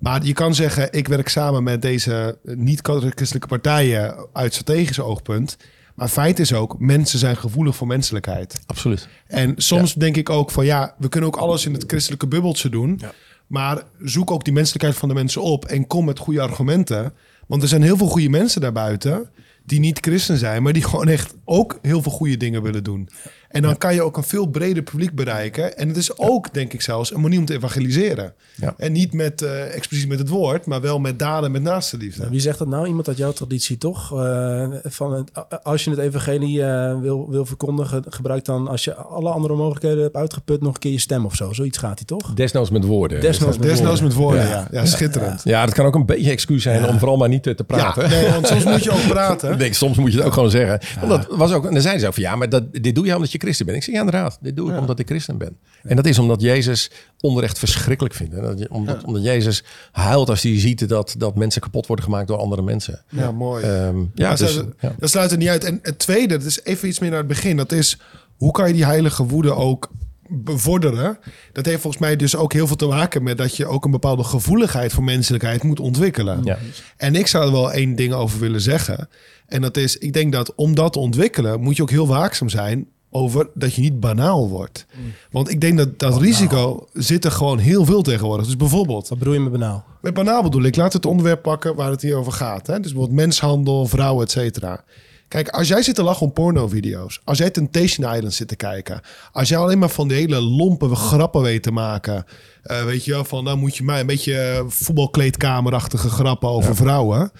[0.00, 5.56] Maar je kan zeggen, ik werk samen met deze niet-christelijke partijen uit strategisch oogpunt.
[5.94, 8.60] Maar feit is ook, mensen zijn gevoelig voor menselijkheid.
[8.66, 9.08] Absoluut.
[9.26, 12.68] En soms denk ik ook van ja, we kunnen ook alles in het christelijke bubbeltje
[12.68, 13.00] doen.
[13.46, 17.12] Maar zoek ook die menselijkheid van de mensen op en kom met goede argumenten.
[17.46, 19.30] Want er zijn heel veel goede mensen daarbuiten
[19.64, 23.08] die niet christen zijn, maar die gewoon echt ook heel veel goede dingen willen doen.
[23.50, 25.76] En dan kan je ook een veel breder publiek bereiken.
[25.76, 28.32] En het is ook, denk ik zelfs, een manier om te evangeliseren.
[28.56, 28.74] Ja.
[28.76, 32.28] En niet met, eh, expliciet met het woord, maar wel met daden, met naaste liefde.
[32.28, 32.86] Wie zegt dat nou?
[32.86, 34.12] Iemand uit jouw traditie, toch?
[34.18, 35.30] Eh, van het,
[35.62, 40.02] als je het evangelie eh, wil, wil verkondigen, gebruik dan, als je alle andere mogelijkheden
[40.02, 41.52] hebt uitgeput, nog een keer je stem of zo.
[41.52, 42.34] Zoiets gaat hij toch?
[42.34, 43.20] Desnoods met woorden.
[43.20, 44.48] Desnoods met Desnoods met woorden, Ja.
[44.48, 44.68] ja.
[44.70, 45.40] Ja, schitterend.
[45.44, 48.08] Ja, dat kan ook een beetje excuus zijn om vooral maar niet te, praten.
[48.08, 49.52] nee, want soms moet je ook praten.
[49.52, 50.80] Ik denk, soms moet je het ook gewoon zeggen.
[51.00, 53.06] Want dat was ook, en dan zeiden ze ook van ja, maar dat, dit doe
[53.06, 53.78] je omdat je christen bent.
[53.78, 55.56] Ik zeg ja, inderdaad, dit doe ik omdat ik christen ben.
[55.82, 58.34] En dat is omdat Jezus onrecht verschrikkelijk vindt.
[58.34, 62.38] Dat omdat, omdat Jezus huilt als hij ziet dat, dat mensen kapot worden gemaakt door
[62.38, 63.02] andere mensen.
[63.08, 63.64] Ja, mooi.
[63.64, 64.94] Ehm, ja, dus, ze- ja.
[64.98, 65.64] Dat sluit er niet uit.
[65.64, 67.56] En het tweede, dat is even iets meer naar het begin.
[67.56, 67.98] Dat is,
[68.36, 69.90] hoe kan je die heilige woede ook
[70.28, 71.18] bevorderen?
[71.52, 73.90] Dat heeft volgens mij dus ook heel veel te maken met dat je ook een
[73.90, 76.40] bepaalde gevoeligheid voor menselijkheid moet ontwikkelen.
[76.44, 76.58] Ja.
[76.96, 79.08] En ik zou er wel één ding over willen zeggen.
[79.46, 82.48] En dat is, ik denk dat om dat te ontwikkelen, moet je ook heel waakzaam
[82.48, 84.86] zijn over dat je niet banaal wordt.
[85.30, 88.46] Want ik denk dat dat risico zit er gewoon heel veel tegenwoordig.
[88.46, 89.84] Dus bijvoorbeeld, Wat bedoel je met banaal?
[90.00, 92.66] met banaal bedoel ik, laat het onderwerp pakken waar het hier over gaat.
[92.66, 92.80] Hè?
[92.80, 94.84] Dus bijvoorbeeld menshandel, vrouwen, et cetera.
[95.28, 99.00] Kijk, als jij zit te lachen om pornovideo's, als jij Temptation Island zit te kijken,
[99.32, 102.24] als jij alleen maar van die hele lompe grappen weet te maken,
[102.62, 106.76] eh, weet je wel, van dan moet je mij een beetje eh, voetbalkleedkamerachtige grappen over
[106.76, 107.32] vrouwen.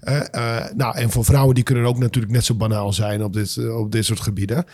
[0.00, 3.70] Eh, nou, en voor vrouwen die kunnen ook natuurlijk net zo banaal zijn op dit,
[3.70, 4.64] op dit soort gebieden.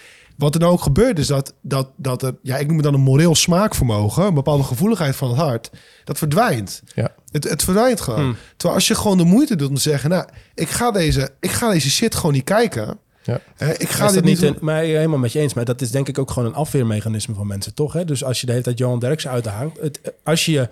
[0.41, 2.95] Wat er nou ook gebeurt is dat, dat, dat er, ja, ik noem het dan
[2.95, 5.71] een moreel smaakvermogen, een bepaalde gevoeligheid van het hart,
[6.05, 6.83] dat verdwijnt.
[6.95, 7.15] Ja.
[7.31, 8.37] Het, het verdwijnt gewoon.
[8.57, 10.25] Terwijl als je gewoon de moeite doet om te zeggen, nou,
[10.55, 12.99] ik ga deze, ik ga deze shit gewoon niet kijken.
[13.23, 13.41] Ja.
[13.57, 15.55] Hè, ik ga dit dat niet een, maar helemaal met je eens.
[15.55, 17.93] Maar dat is denk ik ook gewoon een afweermechanisme van mensen, toch?
[17.93, 18.05] Hè?
[18.05, 19.81] Dus als je de hele tijd Johan Derks uithangt.
[19.81, 20.69] Het, als, je,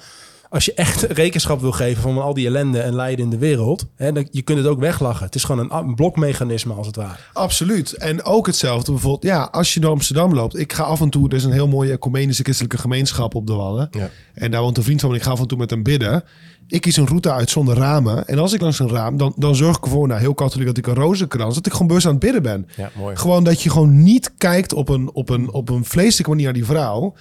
[0.50, 3.86] als je echt rekenschap wil geven van al die ellende en lijden in de wereld.
[3.96, 5.26] Hè, dan, je kunt het ook weglachen.
[5.26, 7.18] Het is gewoon een, een blokmechanisme als het ware.
[7.32, 7.92] Absoluut.
[7.92, 10.58] En ook hetzelfde bijvoorbeeld, ja, als je door Amsterdam loopt.
[10.58, 13.52] Ik ga af en toe, er is een heel mooie ecumenische christelijke gemeenschap op de
[13.52, 13.88] Wallen.
[13.90, 14.10] Ja.
[14.34, 16.24] En daar woont een vriend van me, ik ga af en toe met hem bidden.
[16.66, 18.26] Ik kies een route uit zonder ramen.
[18.26, 20.78] En als ik langs een raam, dan, dan zorg ik ervoor, nou heel katholiek, dat
[20.78, 22.68] ik een rozenkrans, dat ik gewoon bewust aan het bidden ben.
[22.76, 23.16] Ja, mooi.
[23.16, 26.54] Gewoon dat je gewoon niet kijkt op een, op een, op een vleeselijke manier naar
[26.54, 27.14] die vrouw.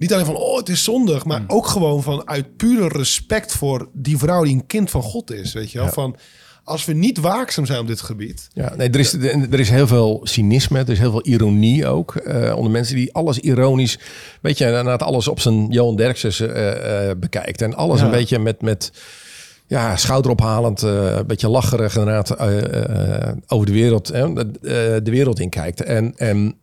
[0.00, 1.24] Niet alleen van, oh, het is zondig.
[1.24, 5.32] Maar ook gewoon van uit pure respect voor die vrouw die een kind van God
[5.32, 5.52] is.
[5.52, 5.86] Weet je wel?
[5.86, 5.92] Ja.
[5.92, 6.16] Van,
[6.64, 8.48] als we niet waakzaam zijn op dit gebied.
[8.52, 12.14] Ja, nee, er, is, er is heel veel cynisme, er is heel veel ironie ook.
[12.16, 13.98] eh, onder mensen die alles ironisch,
[14.42, 17.62] weet je, inderdaad alles op zijn Johan Derksen eh, eh, bekijkt.
[17.62, 18.04] En alles Ja.
[18.04, 18.92] een beetje met, met
[19.70, 25.48] ja, schouderophalend, eh, een beetje lacherig inderdaad eh, eh, over de wereld, de, wereld in
[25.48, 25.82] kijkt.
[25.82, 26.56] En, en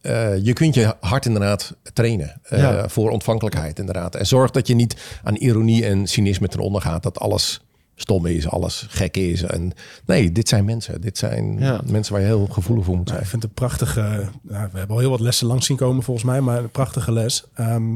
[0.44, 2.90] je kunt je hart inderdaad trainen Ja.
[2.90, 4.16] voor ontvankelijkheid inderdaad.
[4.16, 7.62] En zorg dat je niet aan ironie en cynisme ten onder gaat, dat alles
[7.96, 9.44] stom is, alles gek is.
[9.44, 9.72] En
[10.06, 11.02] nee, dit zijn mensen.
[11.02, 11.82] Dit zijn Ja.
[11.86, 13.22] mensen waar je heel gevoelig voor moet Nou, zijn.
[13.24, 14.30] ik vind het een prachtige...
[14.42, 16.42] nou, we hebben al heel wat lessen langs zien komen volgens mij.
[16.42, 17.44] Maar een prachtige les.
[17.54, 17.96] Ehm,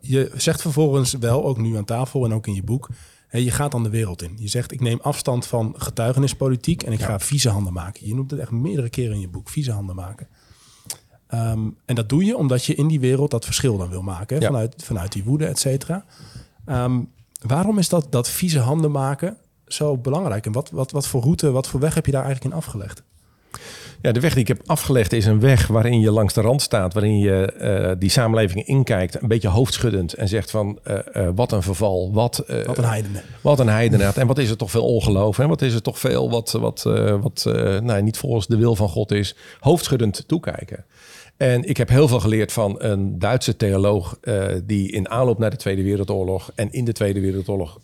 [0.00, 2.88] je zegt vervolgens wel, ook nu aan tafel en ook in je boek...
[3.30, 4.36] je gaat dan de wereld in.
[4.36, 6.82] Je zegt, ik neem afstand van getuigenispolitiek...
[6.82, 8.06] en ik ga vieze handen maken.
[8.06, 10.28] Je noemt het echt meerdere keren in je boek, vieze handen maken.
[11.26, 14.36] Ehm, en dat doe je omdat je in die wereld dat verschil dan wil maken.
[14.36, 14.42] Hè?
[14.42, 14.48] Ja.
[14.48, 16.04] Vanuit, vanuit die woede, et cetera.
[16.64, 17.00] Ehm,
[17.40, 20.46] waarom is dat, dat vieze handen maken zo belangrijk?
[20.46, 23.02] En wat, wat, wat voor route, wat voor weg heb je daar eigenlijk in afgelegd?
[24.02, 26.62] Ja, de weg die ik heb afgelegd is een weg waarin je langs de rand
[26.62, 31.28] staat, waarin je eh, die samenleving inkijkt, een beetje hoofdschuddend en zegt van eh, eh,
[31.34, 33.22] wat een verval, wat, eh, Wat een heidenen.
[33.40, 35.98] wat een heidenaar en wat is er toch veel ongeloof en wat is er toch
[35.98, 40.24] veel wat, wat, eh, wat eh, nou, niet volgens de wil van God is, hoofdschuddend
[40.28, 40.84] toekijken.
[41.36, 45.50] En ik heb heel veel geleerd van een Duitse theoloog eh, die in aanloop naar
[45.50, 47.78] de Tweede Wereldoorlog en in de Tweede Wereldoorlog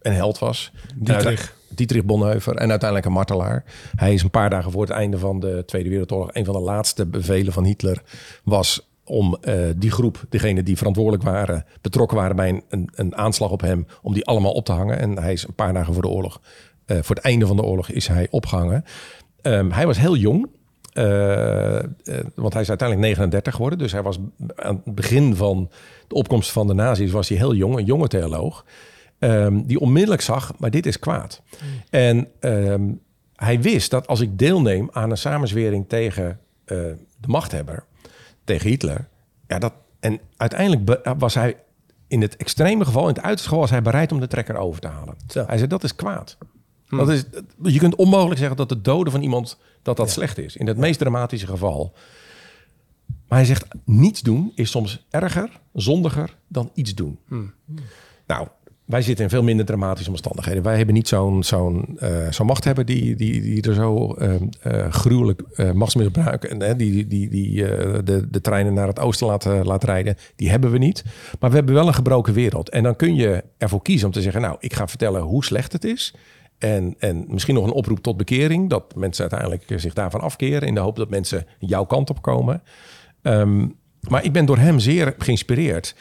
[0.00, 0.70] een held was.
[0.96, 1.56] Dietrich.
[1.74, 3.64] Dietrich Bonhoeffer en uiteindelijk een martelaar.
[3.96, 6.30] Hij is een paar dagen voor het einde van de Tweede Wereldoorlog...
[6.32, 8.02] een van de laatste bevelen van Hitler
[8.44, 11.64] was om eh, die groep, degene die verantwoordelijk waren...
[11.80, 13.86] betrokken waren bij een, een, aanslag op hem...
[14.02, 14.98] om die allemaal op te hangen.
[14.98, 16.40] En hij is een paar dagen voor de oorlog...
[16.86, 18.84] eh, voor het einde van de oorlog is hij opgehangen.
[19.42, 20.48] Ehm, hij was heel jong...
[20.92, 21.78] Eh,
[22.34, 23.78] want hij is uiteindelijk 39 geworden.
[23.78, 24.18] Dus hij was
[24.54, 25.70] aan het begin van
[26.08, 27.10] de opkomst van de nazi's...
[27.10, 28.64] was hij heel jong, een jonge theoloog...
[29.18, 31.42] Ehm, die onmiddellijk zag, maar dit is kwaad.
[31.90, 32.90] En ehm,
[33.34, 36.76] hij wist dat als ik deelneem aan een samenzwering tegen eh,
[37.20, 37.84] de machthebber,
[38.44, 39.08] tegen Hitler,
[39.46, 41.56] ja, dat, en uiteindelijk be- was hij
[42.06, 44.80] in het extreme geval, in het uiterste geval, was hij bereid om de trekker over
[44.80, 45.14] te halen.
[45.28, 45.44] Zo.
[45.46, 46.36] Hij zei, dat is kwaad.
[46.88, 47.24] Dat is,
[47.62, 50.56] je kunt onmogelijk zeggen dat het doden van iemand dat dat slecht is.
[50.56, 51.92] In het meest dramatische geval.
[53.28, 57.18] Maar hij zegt, niets doen is soms erger, zondiger dan iets doen.
[58.26, 58.48] Nou,
[58.88, 60.62] wij zitten in veel minder dramatische omstandigheden.
[60.62, 64.92] Wij hebben niet zo'n zo'n eh, zo'n machthebber die, die, die er zo eh, eh,
[64.92, 67.54] gruwelijk uh, machtsmisbruik en uh, die, die, die
[68.04, 70.16] de, de treinen naar het oosten laat, laat rijden.
[70.36, 71.04] Die hebben we niet.
[71.40, 72.68] Maar we hebben wel een gebroken wereld.
[72.68, 75.72] En dan kun je ervoor kiezen om te zeggen, nou, ik ga vertellen hoe slecht
[75.72, 76.14] het is.
[76.58, 78.70] En, en misschien nog een oproep tot bekering.
[78.70, 80.68] Dat mensen uiteindelijk zich daarvan afkeren.
[80.68, 82.62] In de hoop dat mensen jouw kant op komen.
[83.22, 83.66] Ehm,
[84.08, 85.94] maar ik ben door hem zeer geïnspireerd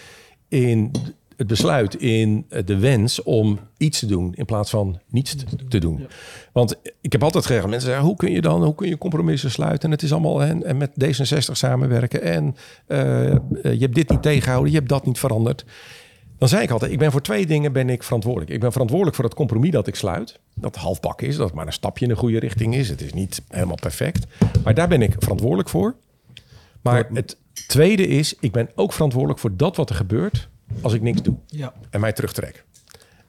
[0.48, 0.92] in
[1.38, 5.36] het besluit, in de wens om iets te doen in plaats van niets
[5.70, 6.08] te, doen.
[6.52, 9.52] Want ik heb altijd gezegd, mensen zeggen, hoe kun je dan, hoe kun je compromissen
[9.52, 9.84] sluiten?
[9.84, 12.22] En het is allemaal en, en met D66 samenwerken.
[12.22, 12.56] En
[12.88, 12.98] uh,
[13.62, 15.66] je hebt dit niet tegengehouden, je hebt dat niet veranderd.
[16.38, 18.52] Dan zei ik altijd, ik ben voor twee dingen ben ik verantwoordelijk.
[18.52, 20.40] Ik ben verantwoordelijk voor het compromis dat ik sluit.
[20.56, 22.90] Dat halfbak is, dat maar een stapje in de goede richting is.
[22.90, 24.26] Het is niet helemaal perfect.
[24.64, 25.96] Maar daar ben ik verantwoordelijk voor.
[26.82, 30.50] Maar het tweede is, ik ben ook verantwoordelijk voor dat wat er gebeurt
[30.82, 31.36] als ik niks doe.
[31.46, 31.74] Ja.
[31.90, 32.66] En mij terugtrek.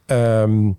[0.07, 0.77] Um,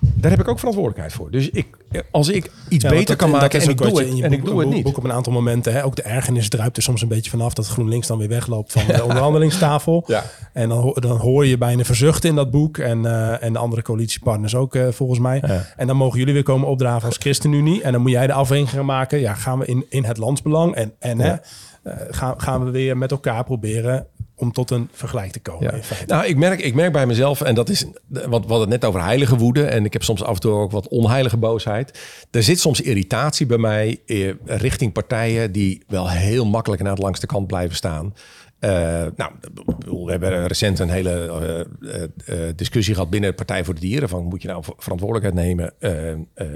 [0.00, 1.30] daar heb ik ook verantwoordelijkheid voor.
[1.30, 1.66] Dus ik,
[2.10, 4.68] als ik iets Ja, beter kan maken en ik doe het, en ik doe het
[4.68, 4.82] niet.
[4.82, 5.72] boek op een aantal momenten.
[5.72, 5.84] Hè?
[5.84, 8.86] Ook de ergernis druipt er soms een beetje vanaf dat GroenLinks dan weer wegloopt van
[8.86, 10.04] de onderhandelingstafel.
[10.06, 10.24] Ja.
[10.52, 12.78] En dan, dan hoor je bijna verzuchten in dat boek.
[12.78, 15.42] En, eh, en de andere coalitiepartners ook, eh, volgens mij.
[15.76, 17.82] En dan mogen jullie weer komen opdraven als ChristenUnie.
[17.82, 19.20] En dan moet jij de afweging gaan maken.
[19.20, 21.36] Ja, gaan we in, in het landsbelang en, en hè,
[21.82, 24.06] eh, gaan, gaan we weer met elkaar proberen
[24.38, 25.64] om tot een vergelijk te komen.
[25.64, 25.72] Ja.
[25.72, 26.14] In feite.
[26.14, 29.02] Nou, ik merk, ik merk bij mezelf, en dat is, wat we het net over
[29.02, 31.98] heilige woede, en ik heb soms af en toe ook wat onheilige boosheid.
[32.30, 37.02] Er zit soms irritatie bij mij eh, richting partijen die wel heel makkelijk naar de
[37.02, 38.14] langste kant blijven staan.
[38.58, 39.32] Eh, nou,
[40.04, 41.10] we hebben recent een hele
[41.80, 42.02] eh,
[42.48, 44.08] eh, discussie gehad binnen Partij voor de Dieren.
[44.08, 45.72] Van moet je nou ver- verantwoordelijkheid nemen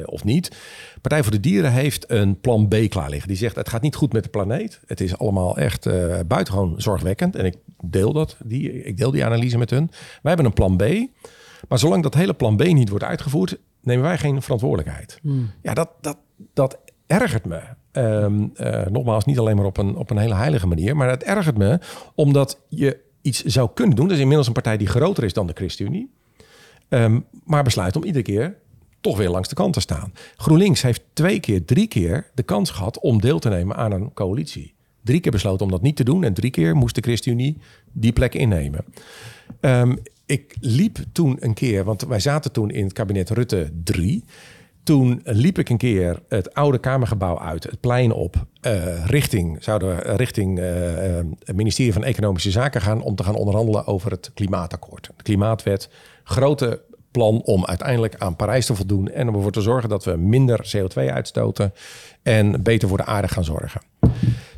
[0.04, 0.56] of niet?
[1.00, 3.28] Partij voor de Dieren heeft een plan B klaar liggen.
[3.28, 4.80] Die zegt het gaat niet goed met de planeet.
[4.86, 5.84] Het is allemaal echt
[6.26, 7.36] buitengewoon zorgwekkend.
[7.36, 9.90] En ik deel, dat, die, ik deel die analyse met hun.
[9.90, 10.82] Wij hebben een plan B.
[11.68, 15.18] Maar zolang dat hele plan B niet wordt uitgevoerd, nemen wij geen verantwoordelijkheid.
[15.62, 16.16] Ja, dat, dat,
[16.54, 17.60] dat ergert me.
[17.92, 21.22] Ehm, eh, nogmaals, niet alleen maar op een, op een hele heilige manier, maar het
[21.22, 21.78] ergert me
[22.14, 24.06] omdat je iets zou kunnen doen.
[24.06, 26.10] Er is inmiddels een partij die groter is dan de ChristenUnie,
[26.92, 28.56] Ehm, maar besluit om iedere keer
[29.00, 30.12] toch weer langs de kant te staan.
[30.36, 34.12] GroenLinks heeft twee keer, drie keer de kans gehad om deel te nemen aan een
[34.14, 34.74] coalitie.
[35.02, 37.58] Drie keer besloten om dat niet te doen en drie keer moest de ChristenUnie
[37.92, 38.84] die plek innemen.
[39.60, 44.24] Ehm, ik liep toen een keer, want wij zaten toen in het kabinet Rutte 3.
[44.82, 49.96] Toen liep ik een keer het oude Kamergebouw uit, het plein op, eh, richting, zouden
[49.96, 54.10] we richting eh, eh, het ministerie van Economische Zaken gaan om te gaan onderhandelen over
[54.10, 55.10] het klimaatakkoord.
[55.16, 55.88] De klimaatwet,
[56.24, 60.16] grote plan om uiteindelijk aan Parijs te voldoen en om ervoor te zorgen dat we
[60.16, 61.72] minder CO2 uitstoten
[62.22, 63.80] en beter voor de aarde gaan zorgen.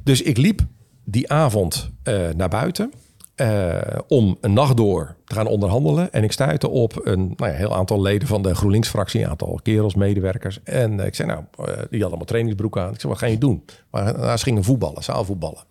[0.05, 0.61] Dus ik liep
[1.05, 2.93] die avond eh, naar buiten
[3.35, 6.13] eh, om een nacht door te gaan onderhandelen.
[6.13, 9.61] En ik stuitte op een nou ja, heel aantal leden van de GroenLinks-fractie, een aantal
[9.63, 10.63] kerels, medewerkers.
[10.63, 12.93] En eh, ik zei, nou, eh, die hadden allemaal trainingsbroek aan.
[12.93, 13.65] Ik zei, wat ga je doen?
[13.91, 15.65] Maar ze gingen voetballen, zaalvoetballen.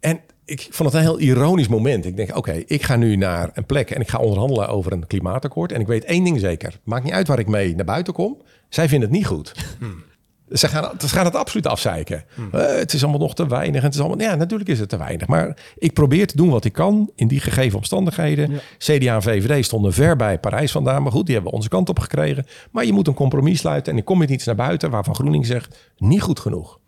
[0.00, 2.04] En ik vond het een heel ironisch moment.
[2.04, 5.06] Ik denk, oké, ik ga nu naar een plek en ik ga onderhandelen over een
[5.06, 5.72] klimaatakkoord.
[5.72, 6.80] En ik weet één ding zeker.
[6.84, 8.42] Maakt niet uit waar ik mee naar buiten kom.
[8.68, 9.52] Zij vinden het niet goed.
[10.52, 12.24] Ze gaan, ze gaan het absoluut afzeiken.
[12.52, 13.82] Eh, het is allemaal nog te weinig.
[13.82, 15.28] Het is allemaal, ja, natuurlijk is het te weinig.
[15.28, 18.60] Maar ik probeer te doen wat ik kan in die gegeven omstandigheden.
[18.78, 21.02] CDA en VVD stonden ver bij Parijs vandaan.
[21.02, 22.46] Maar goed, die hebben we onze kant op gekregen.
[22.70, 23.92] Maar je moet een compromis sluiten.
[23.92, 26.80] En ik kom met iets naar buiten waarvan GroenLinks zegt, niet goed genoeg.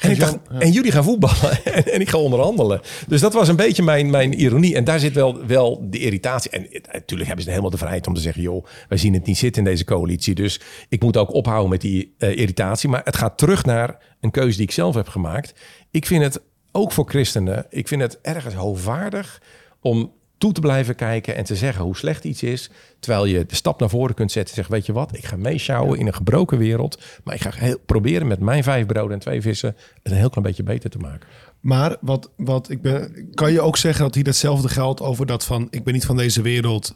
[0.00, 2.80] En, dacht, en jullie gaan voetballen en, en ik ga onderhandelen.
[3.08, 4.74] Dus dat was een beetje mijn, mijn ironie.
[4.76, 6.50] En daar zit wel, wel de irritatie.
[6.50, 8.42] En het- natuurlijk hebben ze helemaal de vrijheid om te zeggen...
[8.42, 10.34] joh, wij zien het niet zitten in deze coalitie.
[10.34, 12.88] Dus ik moet ook ophouden met die eh, irritatie.
[12.88, 15.54] Maar het gaat terug naar een keuze die ik zelf heb gemaakt.
[15.90, 16.40] Ik vind het,
[16.72, 17.66] ook voor christenen...
[17.70, 19.42] ik vind het ergens hoogwaardig
[19.80, 21.36] om toe te blijven kijken...
[21.36, 22.70] en te zeggen hoe slecht iets is...
[23.00, 24.74] terwijl je de stap naar voren kunt zetten en zeggen...
[24.74, 27.02] weet je wat, ik ga meeschouwen in een gebroken wereld...
[27.24, 29.76] maar ik ga heel, proberen met mijn vijf broden en twee vissen...
[30.02, 31.28] het een heel klein beetje beter te maken.
[31.60, 35.44] Maar wat, wat ik ben, kan je ook zeggen dat hier hetzelfde geldt over dat
[35.44, 36.94] van ik ben niet van deze wereld,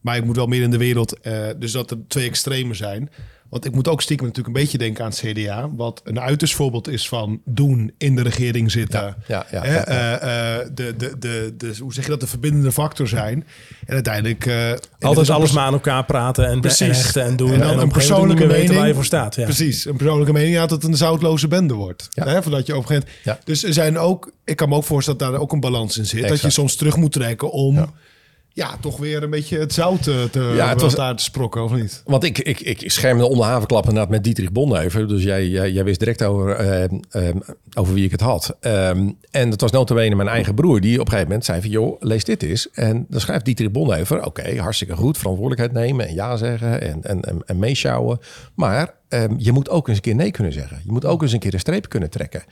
[0.00, 1.20] maar ik moet wel meer in de wereld.
[1.20, 3.10] eh, dus dat er twee extremen zijn.
[3.54, 6.54] Want ik moet ook stiekem natuurlijk een beetje denken aan het CDA, wat een uiterst
[6.54, 9.00] voorbeeld is van doen in de regering zitten.
[9.00, 10.18] Ja, ja, ja, Hè, ja, ja.
[10.18, 13.44] eh, eh, de, de, de, de, hoe zeg je dat, de verbindende factor zijn.
[13.86, 14.46] En uiteindelijk.
[14.46, 16.80] eh, het Altijd alles maar aan elkaar praten en, Precies.
[16.80, 17.52] en hechten en doen.
[17.52, 18.94] En dan een persoonlijke weten waar je mening.
[18.94, 19.34] voor staat.
[19.34, 19.44] Ja.
[19.44, 22.08] Precies, een persoonlijke mening ja, dat het een zoutloze bende wordt.
[22.10, 22.26] Ja.
[22.26, 23.44] Hè, voordat je op een gegeven moment- Ja.
[23.44, 26.06] Dus er zijn ook, ik kan me ook voorstellen dat daar ook een balans in
[26.06, 26.28] zit.
[26.28, 27.94] Dat je soms terug moet trekken om
[28.54, 28.76] Ja.
[28.80, 31.72] toch weer een beetje het zout te, te, Ja, het was- daar te sprokken, of
[31.72, 32.02] niet?
[32.04, 35.08] Want ik, ik, ik schermde onder havenklap inderdaad met Dietrich Bonhoeffer.
[35.08, 37.36] Dus jij, jij, jij wist direct over, eh, eh,
[37.74, 38.56] over wie ik het had.
[38.60, 40.80] Ehm, en dat was notabene mijn eigen broer.
[40.80, 41.70] Die op een gegeven moment zei van...
[41.70, 42.70] joh, lees dit eens.
[42.70, 44.24] En dan schrijft Dietrich Bonhoeffer...
[44.24, 45.18] oké, hartstikke goed.
[45.18, 48.18] Verantwoordelijkheid nemen en ja zeggen en, en, en, en meeschouwen.
[48.54, 50.80] Maar ehm, je moet ook eens een keer nee kunnen zeggen.
[50.84, 52.42] Je moet ook eens een keer een streep kunnen trekken.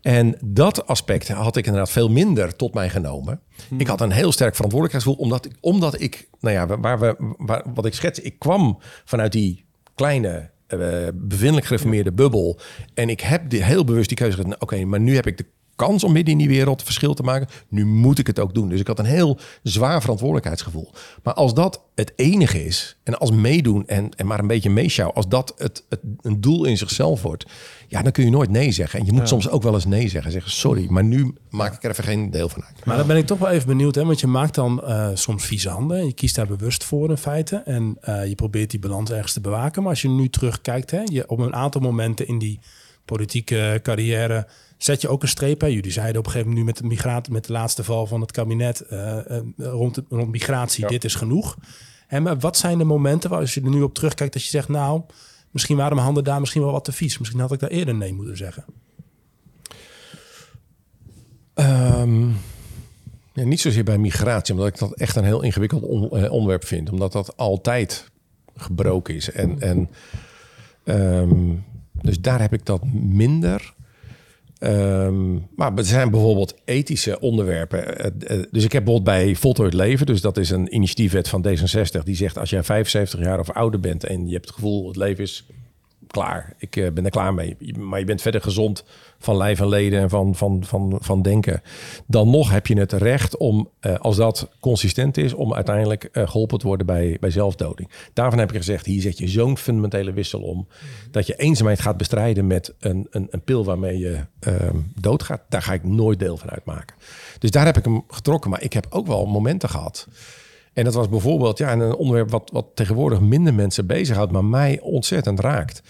[0.00, 3.40] En dat aspect had ik inderdaad veel minder tot mij genomen.
[3.78, 7.64] Ik had een heel sterk verantwoordelijkheidsgevoel, omdat ik, omdat ik nou ja, waar we, waar,
[7.74, 10.78] wat ik schets, ik kwam vanuit die kleine, eh
[11.14, 12.58] bevindelijk gereformeerde bubbel.
[12.94, 14.60] En ik heb die, heel bewust die keuze gedaan.
[14.60, 15.46] Oké, maar nu heb ik de
[15.76, 17.48] kans om midden in die wereld verschil te maken.
[17.68, 18.68] Nu moet ik het ook doen.
[18.68, 20.90] Dus ik had een heel zwaar verantwoordelijkheidsgevoel.
[21.22, 25.16] Maar als dat het enige is, en als meedoen en, en maar een beetje meeschouwen,
[25.16, 27.46] als dat het, het, een doel in zichzelf wordt,
[27.88, 29.00] ja, dan kun je nooit nee zeggen.
[29.00, 30.32] En je moet soms ook wel eens nee zeggen.
[30.32, 32.84] Zeggen, sorry, maar nu maak ik er even geen deel van uit.
[32.84, 34.04] Maar dan ben ik toch wel even benieuwd, hè?
[34.04, 36.06] want je maakt dan eh, soms vieze handen.
[36.06, 37.56] Je kiest daar bewust voor in feite.
[37.56, 39.82] En eh, je probeert die balans ergens te bewaken.
[39.82, 42.60] Maar als je nu terugkijkt, hè, je, op een aantal momenten in die
[43.04, 44.46] politieke carrière
[44.84, 45.60] zet je ook een streep.
[45.60, 45.66] Hè?
[45.66, 48.20] Jullie zeiden op een gegeven moment nu met, de migratie, met de laatste val van
[48.20, 51.56] het kabinet eh, eh, rond, de- rond migratie, dit is genoeg.
[52.06, 54.48] En maar wat zijn de momenten waar als je er nu op terugkijkt dat je
[54.48, 55.02] zegt, nou,
[55.50, 57.18] misschien waren mijn handen daar misschien wel wat te vies.
[57.18, 58.64] Misschien had ik daar eerder nee moeten zeggen.
[61.54, 62.28] Ehm,
[63.32, 66.64] ja, niet zozeer bij migratie, omdat ik dat echt een heel ingewikkeld on- eh, onderwerp
[66.64, 66.90] vind.
[66.90, 68.10] Omdat dat altijd
[68.56, 69.30] gebroken is.
[69.30, 69.90] En, en,
[70.84, 71.54] ehm,
[71.92, 73.73] dus daar heb ik dat minder.
[74.64, 77.98] Ehm, maar er zijn bijvoorbeeld ethische onderwerpen.
[77.98, 81.46] Eh, eh, Dus ik heb bijvoorbeeld bij Voltooid Leven, dus dat is een initiatiefwet van
[81.48, 84.86] D66, die zegt als jij 75 jaar of ouder bent en je hebt het gevoel
[84.86, 85.46] het leven is
[86.14, 88.84] klaar, ik eh, ben er klaar mee, maar je bent verder gezond
[89.18, 91.62] van lijf en leden en van, van, van, van denken,
[92.06, 96.28] dan nog heb je het recht om, eh, als dat consistent is, om uiteindelijk eh,
[96.28, 97.90] geholpen te worden bij, bij zelfdoding.
[98.12, 100.68] Daarvan heb ik gezegd, hier zet je zo'n fundamentele wissel om,
[101.10, 105.42] dat je eenzaamheid gaat bestrijden met een, een, een pil waarmee je ehm, doodgaat.
[105.48, 106.96] Daar ga ik nooit deel van uitmaken.
[107.38, 110.08] Dus daar heb ik hem getrokken, maar ik heb ook wel momenten gehad.
[110.74, 114.80] En dat was bijvoorbeeld ja, een onderwerp wat, wat tegenwoordig minder mensen bezighoudt, maar mij
[114.80, 115.82] ontzettend raakt.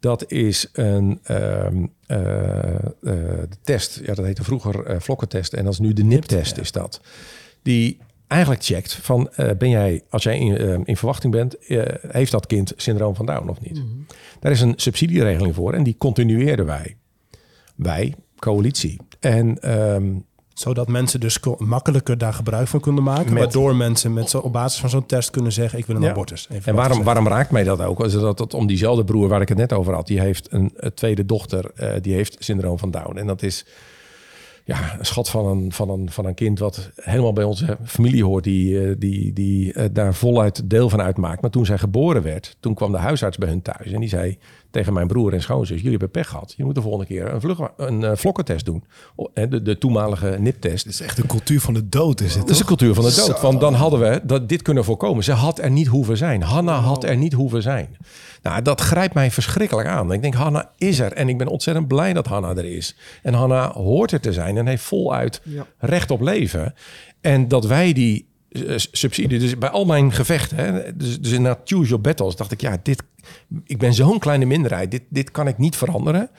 [0.00, 4.00] Dat is een ehm, eh, eh, de test.
[4.04, 5.52] Ja, dat heette vroeger eh, vlokkentest.
[5.52, 7.00] En dat is nu de NIP-test, is dat.
[7.62, 11.56] Die eigenlijk checkt van ben jij, als jij in, eh, in verwachting bent,
[12.08, 13.82] heeft dat kind syndroom van Down of niet?
[14.40, 16.96] Daar is een subsidieregeling voor en die continueerden wij.
[17.74, 19.00] Wij, coalitie.
[19.20, 20.14] En ehm,
[20.58, 23.32] Zodat mensen dus makkelijker daar gebruik van kunnen maken.
[23.32, 25.78] Met- waardoor mensen met zo, op basis van zo'n test kunnen zeggen...
[25.78, 26.10] ik wil een Ja.
[26.10, 26.46] abortus.
[26.50, 28.04] Even En waarom, waarom raakt mij dat ook?
[28.04, 30.06] Is dat, dat om diezelfde broer waar ik het net over had.
[30.06, 33.16] Die heeft een, een tweede dochter, eh, die heeft syndroom van Down.
[33.16, 33.66] En dat is
[34.64, 38.24] ja, een schat van een, van, een, van een kind wat helemaal bij onze familie
[38.24, 38.44] hoort.
[38.44, 41.40] Die, eh, die, die eh, daar voluit deel van uitmaakt.
[41.40, 43.92] Maar toen zij geboren werd, toen kwam de huisarts bij hun thuis.
[43.92, 44.38] En die zei
[44.70, 46.54] tegen mijn broer en schoonzus, jullie hebben pech gehad.
[46.56, 48.84] Je moet de volgende keer een, vlug, een eh, vlokkentest doen.
[49.34, 50.84] Eh, De, de toenmalige NIP-test.
[50.84, 52.66] Het is echt de cultuur van de dood, is het Dat is de toch?
[52.76, 53.40] cultuur van de dood.
[53.40, 55.24] Want dan hadden we dat dit kunnen voorkomen.
[55.24, 56.42] Ze had er niet hoeven zijn.
[56.42, 57.96] Hanna had er niet hoeven zijn.
[58.42, 60.12] Nou, dat grijpt mij verschrikkelijk aan.
[60.12, 61.12] Ik denk, Hanna is er.
[61.12, 62.96] En ik ben ontzettend blij dat Hanna er is.
[63.22, 65.42] En Hanna hoort er te zijn en heeft voluit
[65.78, 66.74] recht op leven.
[67.20, 68.26] En dat wij die
[68.92, 72.52] subsidie, dus bij al mijn gevechten, hè, dus, dus in dat choose your battles, dacht
[72.52, 73.02] ik, ja, dit,
[73.64, 74.90] ik ben zo'n kleine minderheid.
[74.90, 76.30] Dit, dit kan ik niet veranderen.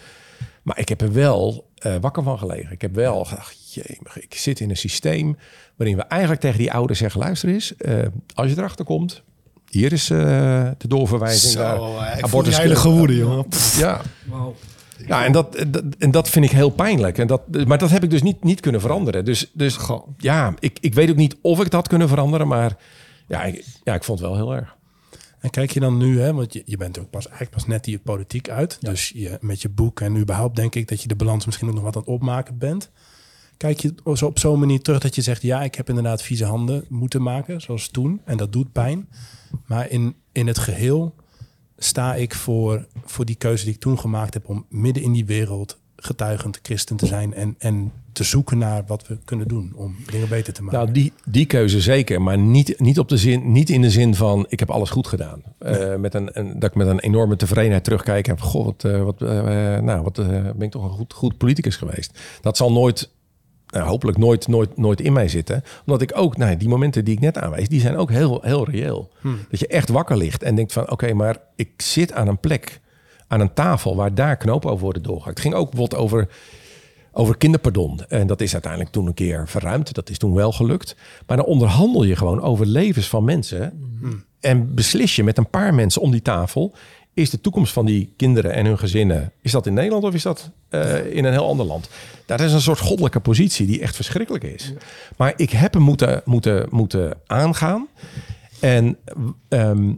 [0.64, 2.72] Maar ik heb er wel eh, wakker van gelegen.
[2.72, 5.38] Ik heb wel gedacht, jemig, ik zit in een systeem
[5.76, 9.24] waarin we eigenlijk tegen die ouders zeggen, luister eens, eh, als je erachter komt,
[9.70, 10.18] hier is eh,
[10.78, 12.50] de doorverwijzing naar Zo, eh, ik voel abortus.
[12.50, 13.46] die heilige woede, jongen.
[13.78, 14.02] Ja.
[15.08, 17.18] Ja, en dat, dat, en dat vind ik heel pijnlijk.
[17.18, 19.26] En dat, maar dat heb ik dus niet, niet kunnen veranderen.
[19.26, 20.08] Dus, dus Goh.
[20.18, 22.48] ja, ik, ik weet ook niet of ik dat had kunnen veranderen.
[22.48, 22.78] Maar
[23.28, 24.78] ja ik, ja, ik vond het wel heel erg.
[25.40, 27.84] En kijk je dan nu, hè, want je, je bent ook pas, eigenlijk pas net
[27.84, 28.78] die politiek uit.
[28.82, 31.74] Dus je, met je boek en überhaupt denk ik dat je de balans misschien ook
[31.74, 32.92] nog wat aan het opmaken bent.
[33.58, 36.46] Kijk je zo op zo'n manier terug dat je zegt, ja, ik heb inderdaad vieze
[36.46, 38.22] handen moeten maken, zoals toen.
[38.26, 39.10] En dat doet pijn.
[39.66, 41.16] Maar in, in het geheel
[41.80, 45.26] sta ik voor, voor die keuze die ik toen gemaakt heb om midden in die
[45.26, 49.96] wereld getuigend christen te zijn en, en te zoeken naar wat we kunnen doen om
[50.12, 50.80] dingen beter te maken.
[50.80, 54.16] Nou, die, die keuze zeker, maar niet, niet, op de zin, niet in de zin
[54.16, 55.42] van ik heb alles goed gedaan.
[55.58, 59.04] Eh, met een, een, dat ik met een enorme tevredenheid terugkijk en goh, wat, eh,
[59.04, 62.20] wat, eh, nou, wat ben ik toch een goed, goed politicus geweest.
[62.42, 63.10] Dat zal nooit,
[63.70, 65.64] nou, hopelijk nooit, nooit, nooit in mij zitten.
[65.86, 68.70] Omdat ik ook, nou, die momenten die ik net aanwijs, die zijn ook heel, heel
[68.70, 69.12] reëel.
[69.50, 72.80] Dat je echt wakker ligt en denkt van oké, maar ik zit aan een plek,
[73.28, 75.38] aan een tafel waar daar knopen over worden doorgehakt.
[75.38, 76.28] Het ging ook bijvoorbeeld over
[77.12, 78.00] over kinderpardon.
[78.08, 79.94] En dat is uiteindelijk toen een keer verruimd.
[79.94, 80.96] Dat is toen wel gelukt.
[81.28, 83.80] Maar dan onderhandel je gewoon over levens van mensen.
[84.40, 86.76] En beslis je met een paar mensen om die tafel.
[87.20, 89.32] Is de toekomst van die kinderen en hun gezinnen...
[89.42, 91.90] is dat in Nederland of is dat eh, in een heel ander land?
[92.26, 94.74] Dat is een soort goddelijke positie die echt verschrikkelijk is.
[95.18, 97.88] Maar ik heb hem moeten, moeten, moeten aangaan.
[98.60, 98.98] En
[99.48, 99.94] ehm,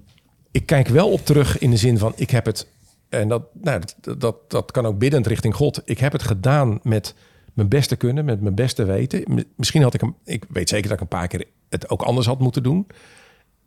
[0.52, 2.14] ik kijk wel op terug in de zin van...
[2.16, 2.68] ik heb het...
[3.10, 5.82] En dat, nou, dat, dat, dat kan ook biddend richting God.
[5.86, 7.16] Ik heb het gedaan met
[7.54, 9.46] mijn beste kunnen, met mijn beste weten.
[9.56, 10.16] Misschien had ik hem...
[10.26, 12.88] Ik weet zeker dat ik een paar keer het ook anders had moeten doen.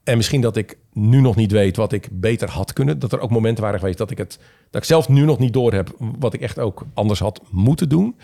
[0.04, 2.98] En misschien dat ik nu nog niet weet wat ik beter had kunnen.
[2.98, 4.38] Dat er ook momenten waren geweest dat ik het
[4.70, 7.88] dat ik zelf nu nog niet door heb wat ik echt ook anders had moeten
[7.88, 8.16] doen.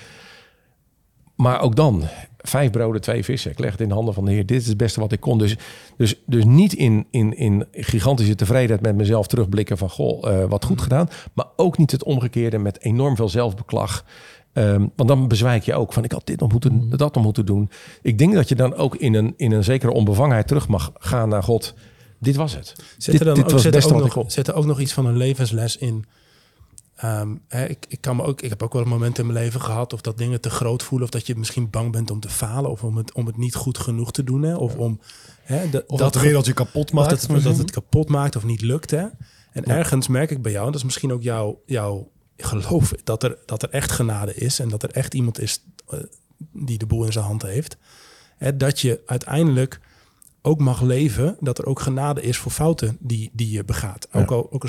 [1.41, 2.03] Maar ook dan,
[2.39, 3.51] vijf broden, twee vissen.
[3.51, 4.47] Ik leg het in de handen van de Heer.
[4.47, 5.39] Dit is het beste wat ik kon.
[5.39, 5.57] Dus,
[5.97, 9.91] dus, dus niet in, in, in gigantische tevredenheid met mezelf terugblikken van...
[9.91, 11.09] goh, eh, wat goed gedaan.
[11.33, 14.05] Maar ook niet het omgekeerde met enorm veel zelfbeklag.
[14.53, 17.47] Ehm, want dan bezwijk je ook van ik had dit nog moeten, dat nog moeten
[17.47, 17.71] doen.
[18.03, 21.29] Ik denk dat je dan ook in een, in een zekere onbevangenheid terug mag gaan
[21.29, 21.75] naar God.
[22.19, 22.75] Dit was het.
[22.99, 25.17] Zit dit er dan dit ook, er ook nog, er ook nog iets van een
[25.17, 26.05] levensles in?
[26.97, 29.39] Ehm, hè, ik, ik, kan me ook, ik heb ook wel een moment in mijn
[29.39, 31.07] leven gehad of dat dingen te groot voelen.
[31.07, 32.71] Of dat je misschien bang bent om te falen.
[32.71, 34.43] Of om het, om het niet goed genoeg te doen.
[34.43, 35.01] Hè, of om
[35.43, 37.29] hè, de- Of dat de ge- wereld je kapot of maakt.
[37.29, 38.91] dat, dat het kapot maakt of niet lukt.
[38.91, 39.07] Hè?
[39.53, 42.09] En ergens merk ik bij jou, en dat is misschien ook jouw, jouw
[42.45, 44.59] geloof, dat er, dat er echt genade is.
[44.59, 45.99] En dat er echt iemand is eh,
[46.53, 47.76] die de boel in zijn hand heeft.
[48.36, 49.80] Hè, dat je uiteindelijk
[50.43, 54.09] ook mag leven, dat er ook genade is voor fouten die, die je begaat.
[54.12, 54.64] Ook al, ook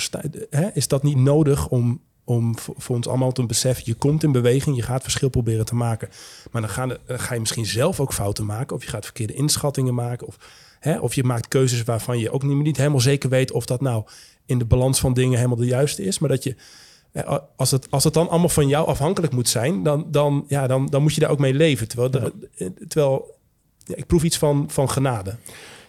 [0.49, 4.31] hè, is dat niet nodig om, om voor ons allemaal te beseffen, je komt in
[4.31, 6.09] beweging, je gaat verschil proberen te maken.
[6.51, 9.33] Maar dan ga, dan ga je misschien zelf ook fouten maken, of je gaat verkeerde
[9.33, 10.37] inschattingen maken, of,
[10.79, 13.81] hè, of je maakt keuzes waarvan je ook niet, niet helemaal zeker weet of dat
[13.81, 14.03] nou
[14.45, 16.55] in de balans van dingen helemaal de juiste is, maar dat je
[17.55, 20.85] als het, als het dan allemaal van jou afhankelijk moet zijn, dan, dan, ja, dan,
[20.85, 21.87] dan moet je daar ook mee leven.
[21.87, 22.31] Terwijl,
[22.87, 23.35] terwijl
[23.77, 25.35] ja, ik proef iets van, van genade.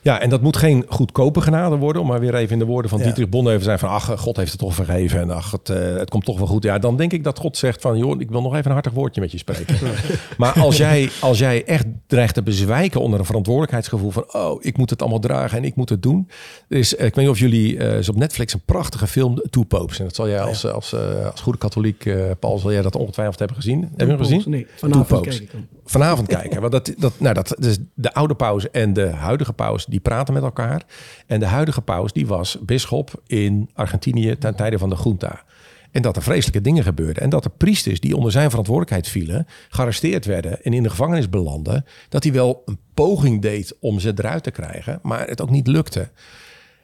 [0.02, 2.02] Ja, en dat moet geen goedkope genade worden.
[2.02, 3.04] Om maar weer even in de woorden van Ja.
[3.04, 3.88] Dietrich Bonhoeffer zijn van...
[3.88, 6.62] ach, God heeft het toch vergeven en ach, het, eh, het komt toch wel goed.
[6.62, 7.98] Ja, dan denk ik dat God zegt van...
[7.98, 9.76] joh, ik wil nog even een hartig woordje met je spreken.
[10.38, 14.10] maar als jij, als jij echt dreigt te bezwijken onder een verantwoordelijkheidsgevoel...
[14.10, 16.28] van oh, ik moet het allemaal dragen en ik moet het doen.
[16.68, 17.78] Is, eh, ik weet niet of jullie...
[17.78, 19.98] eh, is op Netflix een prachtige film, Two Popes.
[19.98, 22.58] En dat zal jij als, als, eh, als goede katholiek, Paul...
[22.58, 23.80] zal jij dat ongetwijfeld hebben gezien.
[23.82, 24.42] Heb je hem gezien?
[24.46, 25.68] Nee, vanavond Popes kijk ik hem.
[25.84, 26.60] vanavond kijken.
[26.60, 30.34] Want dat, dat, nou, dat, dus de oude paus en de huidige paus die praten
[30.34, 30.82] met elkaar.
[31.26, 35.44] En de huidige paus die was bisschop in Argentinië ten tijde van de junta.
[35.90, 37.22] En dat er vreselijke dingen gebeurden.
[37.22, 41.28] En dat er priesters die onder zijn verantwoordelijkheid vielen, gearresteerd werden en in de gevangenis
[41.28, 41.84] belanden.
[42.08, 45.66] Dat hij wel een poging deed om ze eruit te krijgen, maar het ook niet
[45.66, 46.10] lukte.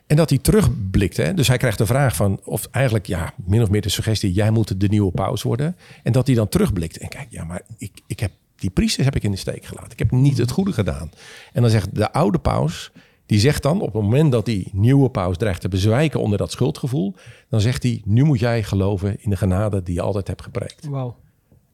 [0.07, 1.33] En dat hij terugblikte.
[1.35, 4.51] Dus hij krijgt de vraag van, of eigenlijk ja, min of meer de suggestie, jij
[4.51, 5.77] moet de nieuwe paus worden.
[6.03, 9.17] En dat hij dan terugblikt en kijkt, ja, maar ik, ik heb die priesters heb
[9.17, 9.93] ik in de steek gelaten.
[9.93, 11.11] Ik heb niet het goede gedaan.
[11.53, 12.91] En dan zegt de oude paus,
[13.27, 16.51] die zegt dan op het moment dat die nieuwe paus dreigt te bezwijken onder dat
[16.51, 17.15] schuldgevoel,
[17.49, 20.87] dan zegt hij, nu moet jij geloven in de genade die je altijd hebt gepreekt.
[20.87, 21.17] Wauw.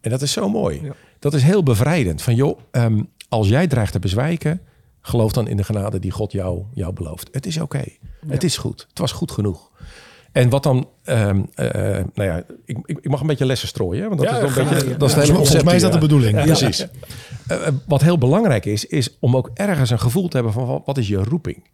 [0.01, 0.93] En dat is zo mooi.
[1.19, 2.23] Dat is heel bevrijdend.
[2.23, 4.61] Van joh, ehm, als jij dreigt te bezwijken,
[5.01, 7.29] geloof dan in de genade die God jou, jou belooft.
[7.33, 7.85] Het is oké.
[8.27, 8.87] Het is goed.
[8.89, 9.71] Het was goed genoeg.
[10.35, 11.69] En wat dan, ehm, eh,
[12.15, 14.55] nou ja, ik, ik, ik mag een beetje lessen strooien, hè, want dat Ja, is
[14.55, 16.37] wel een beetje, dat is Ja, het hele Volgens mij is dat de bedoeling.
[16.39, 16.87] ja, precies.
[17.47, 20.83] Eh, eh, wat heel belangrijk is, is om ook ergens een gevoel te hebben van
[20.85, 21.65] wat- is je roeping.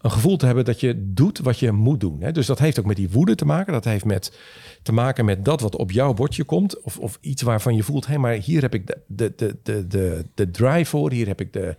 [0.00, 2.16] Een gevoel te hebben dat je doet wat je moet doen.
[2.20, 2.32] Hè?
[2.32, 3.72] Dus dat heeft ook met die woede te maken.
[3.72, 4.38] Dat heeft met,
[4.82, 6.82] te maken met dat wat op jouw bordje komt.
[6.82, 9.86] Of, of iets waarvan je voelt, hé, maar hier heb ik de, de, de, de,
[9.86, 11.10] de, de drive voor.
[11.12, 11.76] Hier heb ik de,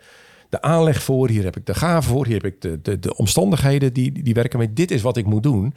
[0.49, 1.29] de aanleg voor.
[1.29, 2.25] Hier heb ik de gave voor.
[2.25, 4.75] Hier heb ik de, de, de omstandigheden die, die werken met.
[4.75, 5.73] Dit is wat ik moet doen.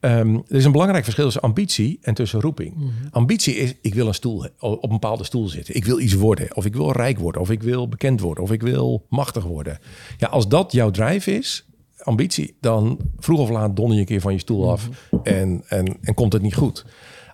[0.00, 2.74] Ehm, er is een belangrijk verschil tussen ambitie en tussen roeping.
[3.10, 5.74] Ambitie is, ik wil een stoel, op een bepaalde stoel zitten.
[5.74, 6.56] Ik wil iets worden.
[6.56, 7.40] Of ik wil rijk worden.
[7.40, 8.44] Of ik wil bekend worden.
[8.44, 9.78] Of ik wil machtig worden.
[10.16, 11.68] Ja, als dat jouw drive is,
[11.98, 14.88] ambitie, dan vroeg of laat don je een keer van je stoel af.
[15.22, 16.84] En, en, en komt het niet goed.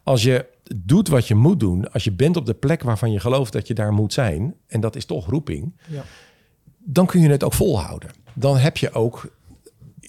[0.02, 0.46] Als je
[0.76, 3.66] doet wat je moet doen, als je bent op de plek waarvan je gelooft dat
[3.66, 5.72] je daar moet zijn, en dat is toch roeping,
[6.78, 8.10] dan kun je het ook volhouden.
[8.34, 9.28] Dan heb je ook,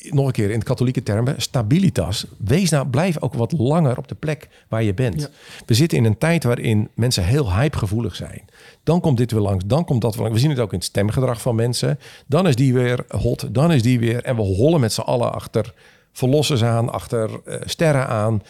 [0.10, 2.26] nog een keer in katholieke termen, stabilitas.
[2.38, 5.30] Wees nou, blijf ook wat langer op de plek waar je bent.
[5.66, 8.42] We zitten in een tijd waarin mensen heel hypegevoelig zijn.
[8.84, 10.38] Dan komt dit weer langs, dan komt dat weer langs.
[10.38, 12.00] We zien het ook in het stemgedrag van mensen.
[12.28, 14.24] Dan is die weer hot, dan is die weer.
[14.24, 15.74] En we hollen met z'n allen achter
[16.12, 18.42] verlossers aan, achter eh, sterren aan.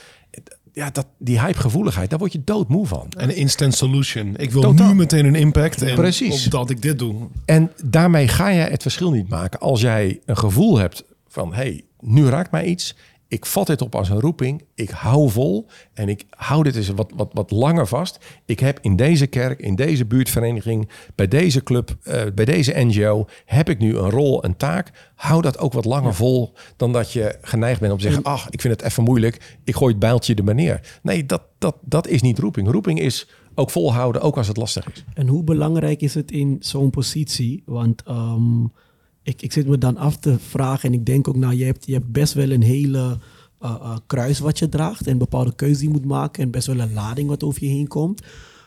[0.73, 3.07] Ja, dat, die hypegevoeligheid, daar word je doodmoe van.
[3.17, 4.33] En een instant solution.
[4.37, 4.87] Ik wil Totaal.
[4.87, 5.81] nu meteen een impact.
[5.81, 6.45] En Precies.
[6.45, 7.15] Opdat ik dit doe.
[7.45, 9.59] En daarmee ga je het verschil niet maken.
[9.59, 11.03] Als jij een gevoel hebt
[11.35, 12.95] van, hey, nu raakt mij iets.
[13.27, 14.63] ik vat dit op als een roeping.
[14.75, 18.25] Ik hou vol en ik hou dit eens wat, wat, wat langer vast.
[18.45, 23.25] Ik heb in deze kerk, in deze buurtvereniging, bij deze club, eh, bij deze NGO,
[23.45, 25.11] heb ik nu een rol, een taak.
[25.15, 28.49] Hou dat ook wat langer vol dan dat je geneigd bent om te zeggen, ach,
[28.49, 29.57] ik vind het even moeilijk.
[29.63, 30.99] Ik gooi het bijltje er maar neer.
[31.01, 32.71] Nee, dat, dat, dat is niet roeping.
[32.71, 35.03] Roeping is ook volhouden, ook als het lastig is.
[35.13, 37.63] En hoe belangrijk is het in zo'n positie?
[37.65, 38.63] Want ehm,
[39.25, 41.85] ik, ik zit me dan af te vragen en ik denk ook, nou, je hebt,
[41.85, 43.17] je hebt best wel een hele
[43.61, 46.67] uh, uh, kruis wat je draagt en bepaalde keuze die je moet maken en best
[46.67, 48.21] wel een lading wat over je heen komt.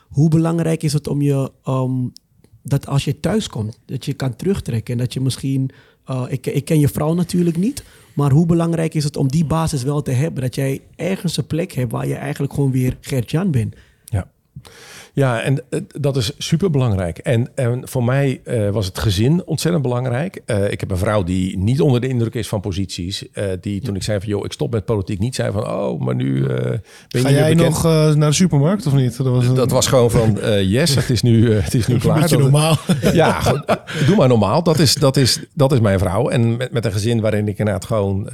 [0.09, 2.11] Hoe belangrijk is het om je, um,
[2.63, 5.69] dat als je thuis komt, dat je kan terugtrekken en dat je misschien,
[6.09, 7.83] uh, ik, ik ken je vrouw natuurlijk niet,
[8.13, 11.47] maar hoe belangrijk is het om die basis wel te hebben, dat jij ergens een
[11.47, 13.75] plek hebt waar je eigenlijk gewoon weer Gert-Jan bent.
[14.05, 14.31] Ja.
[15.13, 17.17] Ja, en uh, dat is super belangrijk.
[17.17, 20.41] En, en voor mij uh, was het gezin ontzettend belangrijk.
[20.45, 23.25] Uh, ik heb een vrouw die niet onder de indruk is van posities.
[23.61, 26.15] die toen ik zei van joh, ik stop met politiek, niet zei van oh, maar
[26.15, 29.17] nu ben je Ga jij nog naar de supermarkt of niet?
[29.17, 29.55] Dat was, een...
[29.55, 32.19] dat was gewoon van yes, het is nu, het is nu klaar.
[32.19, 32.77] Beetje normaal.
[33.13, 33.65] ja, goed,
[34.07, 34.63] doe maar normaal.
[34.63, 36.29] Dat is, dat is, dat is mijn vrouw.
[36.29, 38.29] En met, met een gezin waarin ik inderdaad gewoon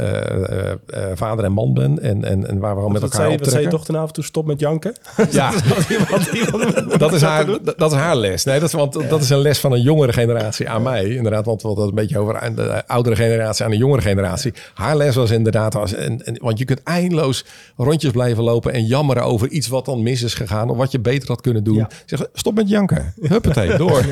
[1.13, 2.01] vader en man ben.
[2.01, 3.45] En, en, en waar we gewoon met elkaar optrekken.
[3.45, 4.95] Wat zei je toch ten avond toe stop met janken?
[5.31, 5.53] Ja.
[6.97, 7.45] dat is, haar,
[7.77, 8.43] dat is haar les.
[8.43, 11.05] Nee, dat want dat is een les van een jongere generatie aan mij.
[11.05, 14.53] Inderdaad, want we hadden het een beetje over de oudere generatie aan de jongere generatie.
[14.73, 17.45] Haar les was inderdaad, als, en, en, want je kunt eindeloos
[17.77, 20.99] rondjes blijven lopen en jammeren over iets wat dan mis is gegaan of wat je
[20.99, 21.75] beter had kunnen doen.
[21.75, 21.89] Ja.
[22.05, 23.13] Zeg, stop met janken.
[23.21, 24.05] Huppatee, door.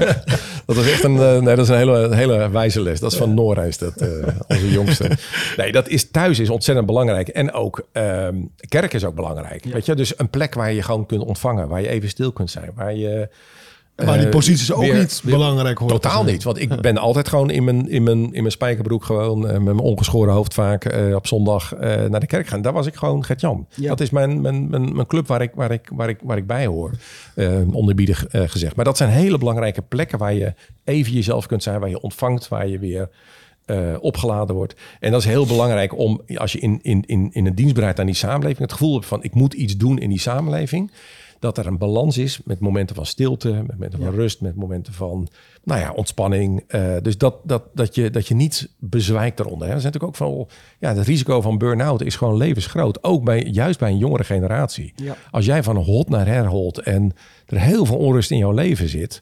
[0.65, 2.99] Dat is echt een, nee, dat is een hele, hele wijze les.
[2.99, 4.09] Dat is van Nora, is dat, uh,
[4.47, 5.09] onze jongste.
[5.57, 7.27] Nee, dat is thuis is ontzettend belangrijk.
[7.27, 9.63] En ook um, kerk is ook belangrijk.
[9.63, 12.42] Weet je, dus een plek waar je gewoon kunt ontvangen, waar je even stil kunt
[12.47, 13.29] zijn, waar je.
[14.05, 15.89] Maar die posities ook weer, niet weer, belangrijk hoor.
[15.89, 16.43] Totaal niet.
[16.43, 19.63] Want ik ben altijd gewoon in mijn, in mijn, in mijn spijkerbroek gewoon uh, met
[19.63, 22.61] mijn ongeschoren hoofd vaak uh, op zondag uh, naar de kerk gaan.
[22.61, 23.67] Daar was ik gewoon Gert-Jan.
[23.75, 23.89] Ja.
[23.89, 26.47] Dat is mijn, mijn, mijn, mijn, club waar ik, waar ik, waar ik, waar ik
[26.47, 26.91] bij hoor.
[27.71, 28.75] onderbiedig gezegd.
[28.75, 30.53] Maar dat zijn hele belangrijke plekken waar je
[30.83, 31.79] even jezelf kunt zijn.
[31.79, 33.09] Waar je ontvangt, waar je weer
[33.65, 34.75] uh, opgeladen wordt.
[34.99, 38.05] En dat is heel belangrijk om, als je in, in, in, in een dienstbaarheid aan
[38.05, 40.91] die samenleving het gevoel hebt van ik moet iets doen in die samenleving,
[41.43, 44.93] dat er een balans is met momenten van stilte, met momenten van rust, met momenten
[44.93, 45.27] van
[45.63, 46.63] nou ja, ontspanning.
[46.67, 49.67] Uh, dus dat, dat, dat, je, dat je niet bezwijkt eronder.
[49.67, 49.73] Hè.
[49.73, 50.47] Dat is natuurlijk ook van,
[50.79, 53.03] ja, het risico van burn-out is gewoon levensgroot.
[53.03, 54.93] Ook bij, juist bij een jongere generatie.
[54.95, 55.15] Ja.
[55.31, 57.11] Als jij van hot naar herholt en
[57.45, 59.21] er heel veel onrust in jouw leven zit,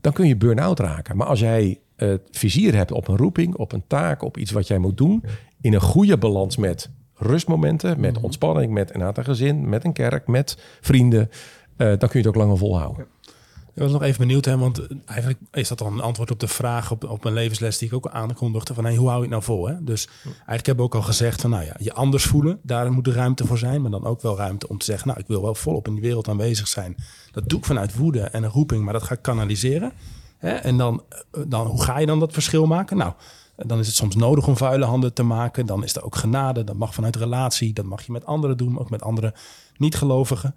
[0.00, 1.16] dan kun je burn-out raken.
[1.16, 4.66] Maar als jij het vizier hebt op een roeping, op een taak, op iets wat
[4.66, 5.24] jij moet doen,
[5.60, 6.90] in een goede balans met
[7.22, 11.30] rustmomenten, met ontspanning, met een aantal gezin, met een kerk, met vrienden,
[11.76, 13.06] uh, dan kun je het ook langer volhouden.
[13.74, 16.48] Ik was nog even benieuwd, hè, want eigenlijk is dat dan een antwoord op de
[16.48, 19.30] vraag op, op mijn levensles die ik ook aankondigde van hey, hoe hou je het
[19.30, 19.68] nou vol?
[19.68, 19.84] Hè?
[19.84, 23.04] Dus eigenlijk heb ik ook al gezegd van nou ja, je anders voelen, daar moet
[23.04, 25.42] de ruimte voor zijn, maar dan ook wel ruimte om te zeggen, nou ik wil
[25.42, 26.96] wel volop in die wereld aanwezig zijn.
[27.30, 29.92] Dat doe ik vanuit woede en een roeping, maar dat ga ik kanaliseren.
[30.38, 30.50] Hè?
[30.50, 31.02] En dan,
[31.46, 32.96] dan, hoe ga je dan dat verschil maken?
[32.96, 33.12] Nou,
[33.56, 35.66] dan is het soms nodig om vuile handen te maken.
[35.66, 36.64] Dan is er ook genade.
[36.64, 37.72] Dat mag vanuit relatie.
[37.72, 39.34] Dat mag je met anderen doen, ook met andere
[39.76, 40.54] niet-gelovigen.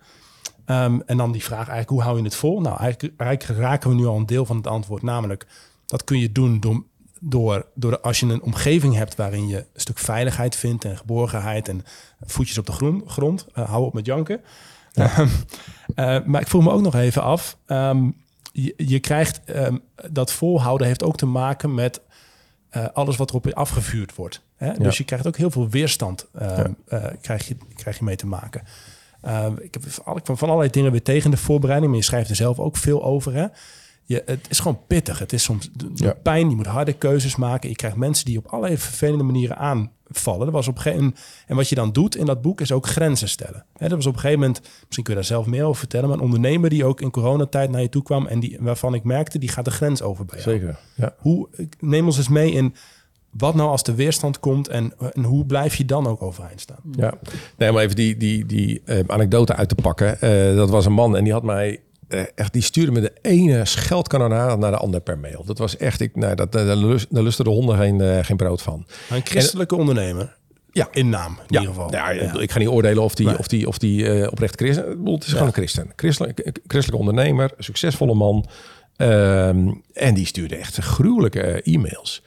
[0.65, 2.61] Um, en dan die vraag eigenlijk, hoe hou je het vol?
[2.61, 5.01] Nou, eigenlijk, eigenlijk, raken we nu al een deel van het antwoord.
[5.01, 5.47] Namelijk,
[5.85, 6.83] dat kun je doen door,
[7.19, 11.67] door, door als je een omgeving hebt waarin je een stuk veiligheid vindt en geborgenheid
[11.67, 11.81] en
[12.21, 13.03] voetjes op de grond.
[13.05, 14.41] grond uh, hou op met janken.
[14.91, 15.19] Ja.
[15.19, 15.29] Um,
[15.95, 17.57] uh, maar ik voel me ook nog even af.
[17.67, 18.15] Um,
[18.51, 19.41] je, je, krijgt
[20.11, 22.01] dat volhouden heeft ook te maken met
[22.75, 24.41] uh, alles wat erop afgevuurd wordt.
[24.55, 24.67] Hè?
[24.67, 24.73] Ja.
[24.73, 26.67] Dus je krijgt ook heel veel weerstand ja.
[26.89, 28.61] uh, krijg, je, krijg je mee te maken.
[29.61, 29.83] ik heb
[30.23, 33.03] van, van allerlei dingen weer tegen de voorbereiding, maar je schrijft er zelf ook veel
[33.03, 33.33] over.
[33.33, 33.45] Hè?
[34.03, 35.19] Je, het is gewoon pittig.
[35.19, 35.71] Het is soms
[36.23, 36.49] pijn.
[36.49, 37.69] Je moet harde keuzes maken.
[37.69, 39.57] Je krijgt mensen die op allerlei vervelende manieren
[40.15, 40.45] aanvallen.
[40.45, 41.15] Dat was op een gegeven
[41.47, 43.65] En wat je dan doet in dat boek is ook grenzen stellen.
[43.77, 46.07] He, dat was op een gegeven moment, misschien kun je daar zelf meer over vertellen,
[46.07, 49.03] maar een ondernemer die ook in coronatijd naar je toe kwam en die, waarvan ik
[49.03, 50.49] merkte, die gaat de grens over bij jou.
[50.49, 50.79] Zeker.
[50.95, 51.15] Ja.
[51.17, 52.75] Hoe, neem ons eens mee in
[53.37, 56.79] wat nou als de weerstand komt en, en hoe blijf je dan ook overeind staan?
[56.91, 57.13] Ja,
[57.57, 60.17] nee, maar even die, die, die uh, anekdote uit te pakken.
[60.21, 61.79] Uh, dat was een man en die had mij
[62.35, 65.43] echt, die stuurde me de ene scheldkanonaat naar de andere per mail.
[65.45, 68.37] Dat was echt, ik, nou, dat, daar, lust, daar lusten de honden geen, uh, geen
[68.37, 68.85] brood van.
[69.09, 70.35] Een christelijke en, ondernemer.
[70.71, 70.87] Ja.
[70.91, 71.59] In naam, in ja.
[71.59, 71.91] ieder geval.
[71.91, 73.37] Ja, ja, Ik ga niet oordelen of die, nee.
[73.37, 75.05] of die, of die uh, oprecht christen...
[75.05, 75.91] Het is gewoon een christen.
[75.95, 78.45] Christelijk, christelijke ondernemer, succesvolle man.
[78.97, 82.23] Um, en die stuurde echt gruwelijke e-mails.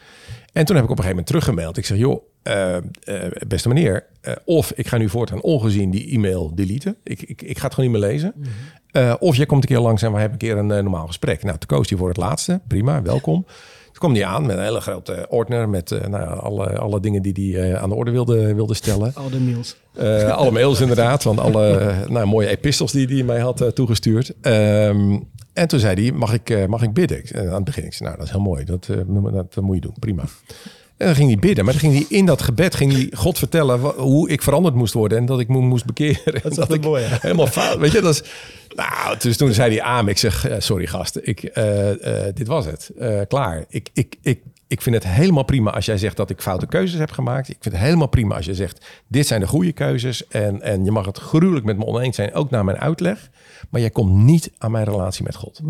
[0.52, 1.76] En toen heb ik op een gegeven moment teruggemaild.
[1.76, 6.10] Ik zeg, joh, uh, uh, beste meneer, uh, of ik ga nu voortaan ongezien die
[6.10, 6.96] e-mail deleten.
[7.04, 8.32] Ik, ik, ik ga het gewoon niet meer lezen.
[8.36, 8.52] Mm -hmm.
[9.18, 11.42] Of jij komt een keer langs en we hebben een keer een normaal gesprek.
[11.42, 12.60] Nou, toen koos hij voor het laatste.
[12.68, 13.46] Prima, welkom.
[13.98, 17.22] Toen kwam hij aan met een hele grote ordner met eh, nou alle, alle dingen
[17.22, 19.12] die hij eh, aan de orde wilde, wilde stellen.
[19.14, 19.76] Al de mails.
[19.94, 23.68] Eh, alle mails inderdaad, want alle eh, nou, mooie epistels die hij mij had eh,
[23.68, 24.32] toegestuurd.
[24.40, 25.18] Ehm,
[25.58, 27.22] en toen zei hij, mag ik, eh, mag ik bidden?
[27.34, 28.96] Aan het begin, ik zei, nou dat is heel mooi, dat, eh,
[29.32, 30.22] dat, dat moet je doen, prima.
[30.96, 33.38] En dan ging hij bidden, maar dan ging hij in dat gebed ging hij God
[33.38, 36.42] vertellen hoe ik veranderd moest worden en dat ik me moest bekeren.
[36.42, 37.04] Dat is altijd mooi?
[37.08, 38.22] Helemaal fout, weet je, dat is...
[38.78, 42.46] Nou, dus toen zei hij aan, ik zeg, eh, sorry gast, ik, eh, eh, dit
[42.46, 43.64] was het, Eh, klaar.
[43.68, 46.98] Ik, ik, ik, ik vind het helemaal prima als jij zegt dat ik foute keuzes
[46.98, 47.48] heb gemaakt.
[47.48, 50.26] Ik vind het helemaal prima als je zegt, dit zijn de goede keuzes.
[50.26, 53.30] En, en je mag het gruwelijk met me oneens zijn, ook naar mijn uitleg.
[53.70, 55.60] Maar jij komt niet aan mijn relatie met God.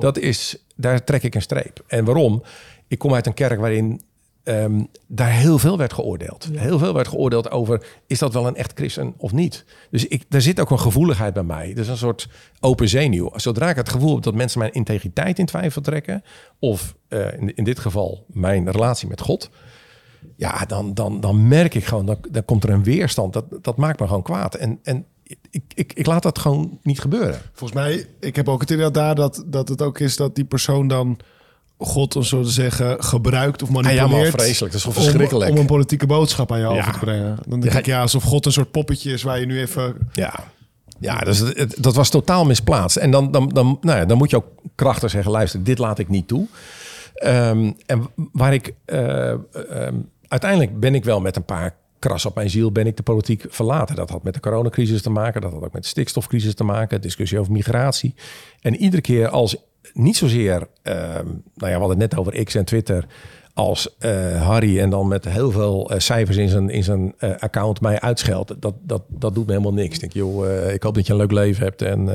[0.00, 1.84] Dat is, daar trek ik een streep.
[1.86, 2.42] En waarom?
[2.88, 4.00] Ik kom uit een kerk waarin
[4.46, 6.48] ehm, daar heel veel werd geoordeeld.
[6.52, 9.64] Heel veel werd geoordeeld over, is dat wel een echt christen of niet?
[9.90, 11.74] Dus ik, daar zit ook een gevoeligheid bij mij.
[11.74, 12.28] Dus een soort
[12.60, 13.30] open zenuw.
[13.34, 16.22] Zodra ik het gevoel heb dat mensen mijn integriteit in twijfel trekken...
[16.58, 19.50] of eh, in, in dit geval mijn relatie met God...
[20.36, 23.32] ja, dan, dan, dan merk ik gewoon, dat dan komt er een weerstand.
[23.32, 24.54] Dat, dat maakt me gewoon kwaad.
[24.54, 25.06] En, en
[25.50, 27.40] ik, ik, ik laat dat gewoon niet gebeuren.
[27.52, 30.44] Volgens mij, ik heb ook het idee daar dat, dat het ook is dat die
[30.44, 31.18] persoon dan
[31.78, 34.10] God, om zo te zeggen, gebruikt of Ah, ja, manipuleert.
[34.10, 34.72] man, vreselijk.
[34.72, 35.50] Dat is om- verschrikkelijk.
[35.50, 36.70] Om, een politieke boodschap aan je Ja.
[36.70, 37.36] over te brengen.
[37.48, 39.96] Dan denk Ja, ik, ja, alsof God een soort poppetje is waar je nu even...
[40.12, 40.34] Ja,
[41.00, 42.96] ja dus het, dat was totaal misplaatst.
[42.96, 45.98] En dan, dan, dan, nou ja, dan moet je ook krachtig zeggen: luister, dit laat
[45.98, 46.46] ik niet toe.
[47.14, 49.94] Ehm, en waar ik eh, ehm,
[50.28, 53.44] uiteindelijk ben ik wel met een paar kras op mijn ziel ben ik de politiek
[53.48, 53.96] verlaten.
[53.96, 57.00] Dat had met de coronacrisis te maken, dat had ook met de stikstofcrisis te maken,
[57.00, 58.14] discussie over migratie.
[58.60, 59.56] En iedere keer als
[59.92, 63.06] niet zozeer, ehm, nou ja, we hadden het net over X en Twitter,
[63.56, 67.30] als eh, Harry en dan met heel veel eh, cijfers in zijn, in zijn eh,
[67.38, 69.94] account mij uitscheldt, dat, dat, dat doet me helemaal niks.
[69.94, 72.06] Ik denk, joh, ik hoop dat je een leuk leven hebt en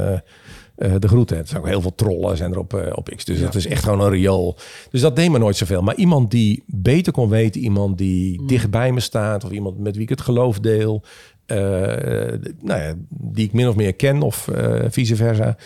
[0.75, 1.37] de groeten.
[1.37, 3.25] Er zijn ook heel veel trollen zijn er op, op X.
[3.25, 4.57] Dus het is echt gewoon een riool.
[4.89, 5.81] Dus dat deed me nooit zoveel.
[5.81, 9.93] Maar iemand die beter kon weten, iemand die dicht bij me staat, of iemand met
[9.93, 11.03] wie ik het geloof deel,
[11.47, 14.47] nou ja, die ik min of meer ken, of
[14.89, 15.57] vice versa.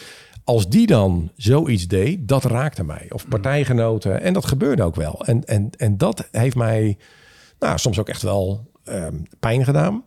[0.46, 3.06] Als die dan zoiets deed, dat raakte mij.
[3.10, 4.22] Of partijgenoten.
[4.22, 5.26] En dat gebeurde ook wel.
[5.26, 6.98] En, en, en dat heeft mij
[7.60, 10.04] nou, soms ook echt wel ehm, pijn gedaan.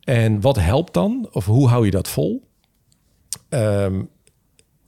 [0.00, 1.28] En wat helpt dan?
[1.32, 2.48] Of hoe hou je dat vol?
[3.48, 4.02] Ehm,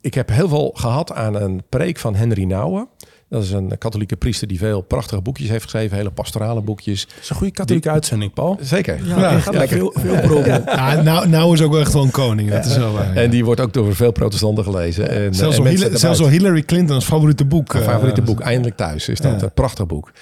[0.01, 2.89] ik heb heel veel gehad aan een preek van Henry Nouwen.
[3.29, 5.97] Dat is een katholieke priester die veel prachtige boekjes heeft geschreven.
[5.97, 7.07] Hele pastorale boekjes.
[7.07, 8.59] Dat is een goede katholieke uitzending, Paul.
[8.61, 9.07] Zeker.
[9.07, 10.47] Ja, echt veel, veel promo.
[10.47, 12.51] Ja, nou, nou is ook wel echt wel een koning.
[12.51, 13.17] Dat is wel waar.
[13.17, 15.11] En die wordt ook door veel protestanten gelezen.
[15.11, 17.73] En, zelfs, en al mensen Hillary, zelfs al Hillary Clinton's favoriete boek.
[17.73, 19.41] Mijn eh, favoriete boek, Eindelijk Thuis, is dat.
[19.41, 19.47] Ja.
[19.47, 20.13] Een prachtig boek.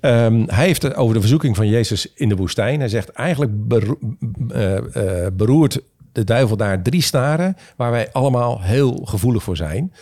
[0.00, 2.78] Ehm, hij heeft het over de verzoeking van Jezus in de woestijn.
[2.78, 3.52] Hij zegt eigenlijk
[4.48, 5.80] eh, eh, beroert
[6.12, 7.56] de duivel daar drie staren...
[7.76, 9.92] waar wij allemaal heel gevoelig voor zijn.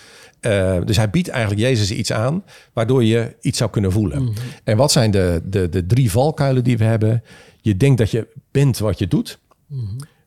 [0.42, 2.44] Eh, dus hij biedt eigenlijk Jezus iets aan...
[2.72, 4.32] waardoor je iets zou kunnen voelen.
[4.64, 7.22] En wat zijn de, de, de drie valkuilen die we hebben?
[7.60, 9.38] Je denkt dat je bent wat je doet,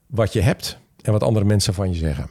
[0.08, 0.78] wat je hebt...
[1.02, 2.30] en wat andere mensen van je zeggen.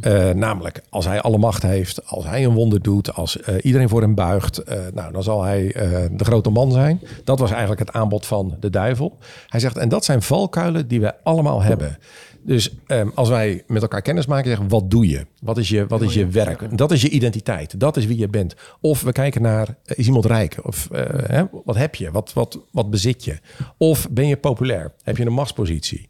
[0.00, 3.88] Eh, namelijk, als hij alle macht heeft, als hij een wonder doet, als eh, iedereen
[3.88, 4.62] voor hem buigt,
[4.94, 5.66] nou, dan zal hij
[6.12, 7.00] de grote man zijn.
[7.24, 9.18] Dat was eigenlijk het aanbod van de duivel.
[9.46, 11.98] Hij zegt, en dat zijn valkuilen die wij allemaal hebben.
[12.42, 15.26] Dus ehm, als wij met elkaar kennis maken, zeggen, wat doe je?
[15.40, 16.78] Wat is je, wat is je werk?
[16.78, 17.80] Dat is je identiteit.
[17.80, 18.54] Dat is wie je bent.
[18.80, 20.58] Of we kijken naar, eh, is iemand rijk?
[20.62, 22.10] Of eh, hè, wat heb je?
[22.10, 23.38] Wat, wat, wat bezit je?
[23.76, 24.92] Of ben je populair?
[25.02, 26.08] Heb je een machtspositie?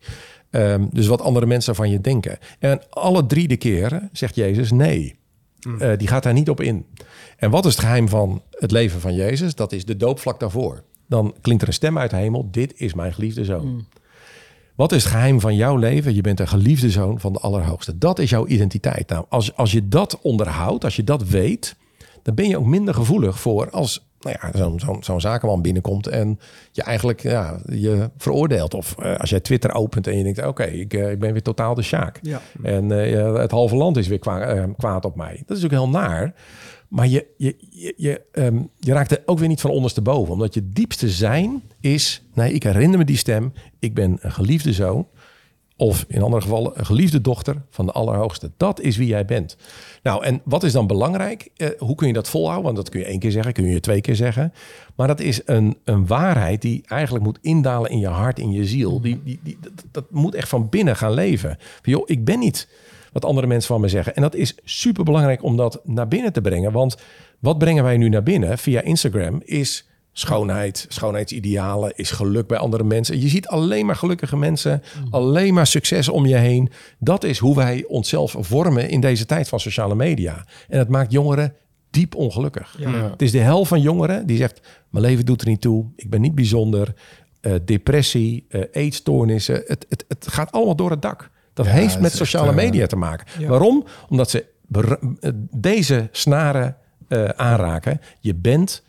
[0.51, 2.39] Ehm, dus wat andere mensen van je denken.
[2.59, 5.19] En alle drie de keren zegt Jezus nee.
[5.79, 6.87] Eh, die gaat daar niet op in.
[7.37, 9.55] En wat is het geheim van het leven van Jezus?
[9.55, 10.83] Dat is de doop vlak daarvoor.
[11.07, 12.49] Dan klinkt er een stem uit de hemel.
[12.51, 13.87] Dit is mijn geliefde zoon.
[14.79, 16.15] Wat is het geheim van jouw leven?
[16.15, 17.99] Je bent een geliefde zoon van de Allerhoogste.
[17.99, 19.09] Dat is jouw identiteit.
[19.09, 21.77] Nou, als, als je dat onderhoudt, als je dat weet,
[22.23, 26.39] dan ben je ook minder gevoelig voor als nou ja, zo'n zo'n zakenman binnenkomt en
[26.73, 28.75] je eigenlijk ja, je veroordeelt.
[28.75, 31.43] Of eh, als jij Twitter opent en je denkt, oké, ik, eh, ik ben weer
[31.43, 32.19] totaal de Sjaak.
[32.23, 32.41] Ja.
[32.63, 35.43] En eh, het halve land is weer kwa- kwaad op mij.
[35.47, 36.35] Dat is ook heel naar.
[36.89, 40.33] Maar je, je, je, je, ehm, je raakt er ook weer niet van ondersteboven.
[40.33, 42.23] Omdat je diepste zijn is...
[42.35, 43.53] Nee, ik herinner me die stem.
[43.79, 45.07] Ik ben een geliefde zoon.
[45.77, 48.51] Of in andere gevallen een geliefde dochter van de Allerhoogste.
[48.57, 49.57] Dat is wie jij bent.
[50.03, 51.51] Nou, en wat is dan belangrijk?
[51.57, 52.65] Eh, hoe kun je dat volhouden?
[52.65, 54.53] Want dat kun je één keer zeggen, kun je twee keer zeggen.
[54.97, 58.67] Maar dat is een, een waarheid die eigenlijk moet indalen in je hart, in je
[58.67, 59.01] ziel.
[59.01, 59.59] Die, die, die,
[59.91, 61.59] dat, moet echt van binnen gaan leven.
[62.05, 62.69] Ik ben niet
[63.13, 64.15] wat andere mensen van me zeggen.
[64.15, 66.73] En dat is super belangrijk om dat naar binnen te brengen.
[66.73, 66.97] Want
[67.39, 72.85] wat brengen wij nu naar binnen via Instagram is schoonheid, schoonheidsidealen, is geluk bij andere
[72.85, 73.21] mensen.
[73.21, 76.71] Je ziet alleen maar gelukkige mensen, alleen maar succes om je heen.
[76.99, 80.45] Dat is hoe wij onszelf vormen in deze tijd van sociale media.
[80.69, 81.55] En het maakt jongeren
[81.91, 82.77] diep ongelukkig.
[82.79, 83.11] Ja.
[83.11, 84.61] Het is de helft van jongeren die zegt:
[84.91, 86.95] Mijn leven doet er niet toe, ik ben niet bijzonder.
[87.41, 91.31] Eh, depressie, eh eetstoornissen, het, het, het gaat allemaal door het dak.
[91.59, 93.49] Dat Ja, heeft met sociale echt, eh, media te maken.
[93.49, 93.85] Waarom?
[94.09, 96.77] Omdat ze eh, deze snaren
[97.09, 98.01] eh, aanraken.
[98.21, 98.83] Je bent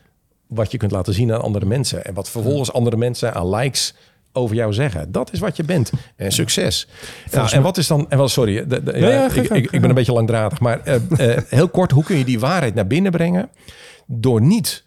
[0.48, 2.06] wat je kunt laten zien aan andere mensen.
[2.06, 3.96] En wat vervolgens andere mensen aan likes
[4.34, 5.12] over jou zeggen.
[5.12, 5.92] Dat is wat je bent.
[6.16, 6.88] En succes.
[7.32, 8.06] Nou, en wat is dan...
[8.10, 10.60] En wel, sorry, de, de- ja, ja, ga ik, ik, ben een beetje langdradig.
[10.60, 10.80] Maar
[11.48, 13.50] heel kort, hoe kun je die waarheid naar binnen brengen?
[14.06, 14.84] Door niet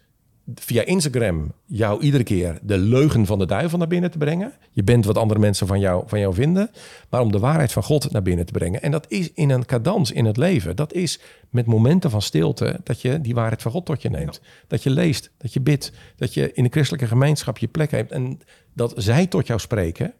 [0.55, 4.53] via Instagram jou iedere keer de leugen van de duivel naar binnen te brengen.
[4.71, 6.71] Je bent wat andere mensen van jou, van jou vinden.
[7.09, 8.81] Maar om de waarheid van God naar binnen te brengen.
[8.81, 10.75] En dat is in een cadans in het leven.
[10.75, 14.41] Dat is met momenten van stilte dat je die waarheid van God tot je neemt.
[14.67, 15.91] Dat je leest, dat je bidt.
[16.15, 18.11] Dat je in de christelijke gemeenschap je plek hebt.
[18.11, 18.39] En
[18.73, 20.13] dat zij tot jou spreken.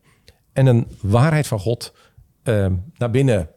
[0.53, 1.93] En een waarheid van God
[2.43, 2.67] eh,
[2.97, 3.49] naar binnen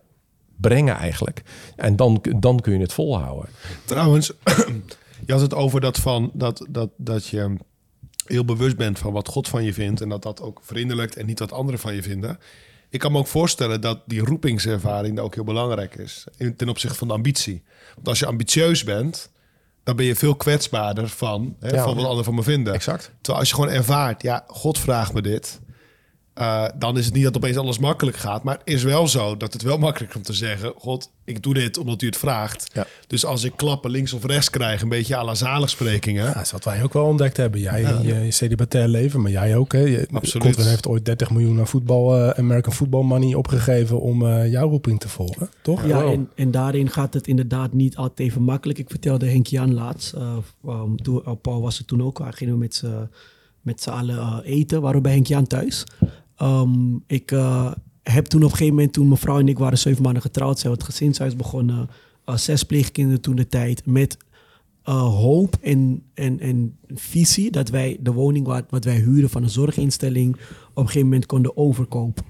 [0.57, 1.43] brengen eigenlijk.
[1.77, 3.49] En dan, dan kun je het volhouden.
[3.85, 4.33] Trouwens,
[5.27, 7.57] je had het over dat, van, dat, dat, dat je
[8.27, 10.01] heel bewust bent van wat God van je vindt.
[10.01, 12.39] En dat dat ook vriendelijk en niet wat anderen van je vinden.
[12.91, 16.25] Ik kan me ook voorstellen dat die roepingservaring daar ook heel belangrijk is.
[16.57, 17.63] Ten opzichte van de ambitie.
[17.95, 19.31] Want als je ambitieus bent,
[19.83, 21.83] dan ben je veel kwetsbaarder van, hè, Ja.
[21.83, 22.75] van wat anderen van me vinden.
[22.75, 23.13] Exact.
[23.21, 25.61] Terwijl als je gewoon ervaart, ja, God vraagt me dit.
[26.37, 28.43] Eh, dan is het niet dat opeens alles makkelijk gaat.
[28.43, 30.73] Maar het is wel zo dat het wel makkelijk is om te zeggen...
[30.77, 32.71] God, ik doe dit omdat u het vraagt.
[32.73, 32.87] Ja.
[33.07, 34.83] Dus als ik klappen links of rechts krijg...
[34.83, 36.25] een beetje à la zaligsprekingen...
[36.25, 37.61] Ja, dat is wat wij ook wel ontdekt hebben.
[37.61, 39.73] Jij, je, je celibatair leven, maar jij ook.
[39.73, 39.79] Hè?
[39.79, 40.47] Je, Absoluut.
[40.47, 44.69] Godwin heeft ooit 30 miljoen aan voetbal, eh, American Football Money opgegeven om eh, jouw
[44.69, 45.87] roeping te volgen, toch?
[45.87, 46.13] Ja, Wow.
[46.13, 48.79] en, en daarin gaat het inderdaad niet altijd even makkelijk.
[48.79, 50.37] Ik vertelde Henk Jan laatst, eh,
[50.67, 53.09] um, toen, uh, Paul was er toen ook, waar gingen we met z'n,
[53.61, 55.85] met z'n allen eten, we bij Henk Jan thuis.
[56.37, 57.73] Ehm, ik eh,
[58.03, 60.73] heb toen op een gegeven moment, toen mevrouw en ik waren zeven maanden getrouwd, zijn
[60.73, 61.89] we het gezinshuis begonnen,
[62.25, 64.17] eh, zes pleegkinderen toen de tijd, met
[64.83, 69.43] eh, hoop en, en, en visie dat wij de woning wat, wat wij huren van
[69.43, 70.37] een zorginstelling
[70.71, 72.25] op een gegeven moment konden overkopen.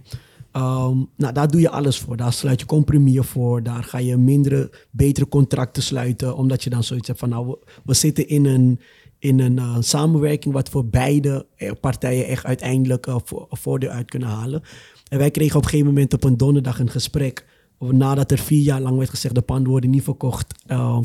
[0.52, 2.16] Ehm, nou, daar doe je alles voor.
[2.16, 3.62] Daar sluit je compromis voor.
[3.62, 6.36] Daar ga je mindere, betere contracten sluiten.
[6.36, 8.80] Omdat je dan zoiets hebt van, nou, we zitten in een,
[9.26, 14.10] in een eh, samenwerking wat voor beide eh, partijen echt uiteindelijk eh, voor, voordeel uit
[14.10, 14.62] kunnen halen.
[15.08, 17.46] En wij kregen op een gegeven moment op een donderdag een gesprek.
[17.78, 20.54] Nadat er vier jaar lang werd gezegd, de panden worden niet verkocht,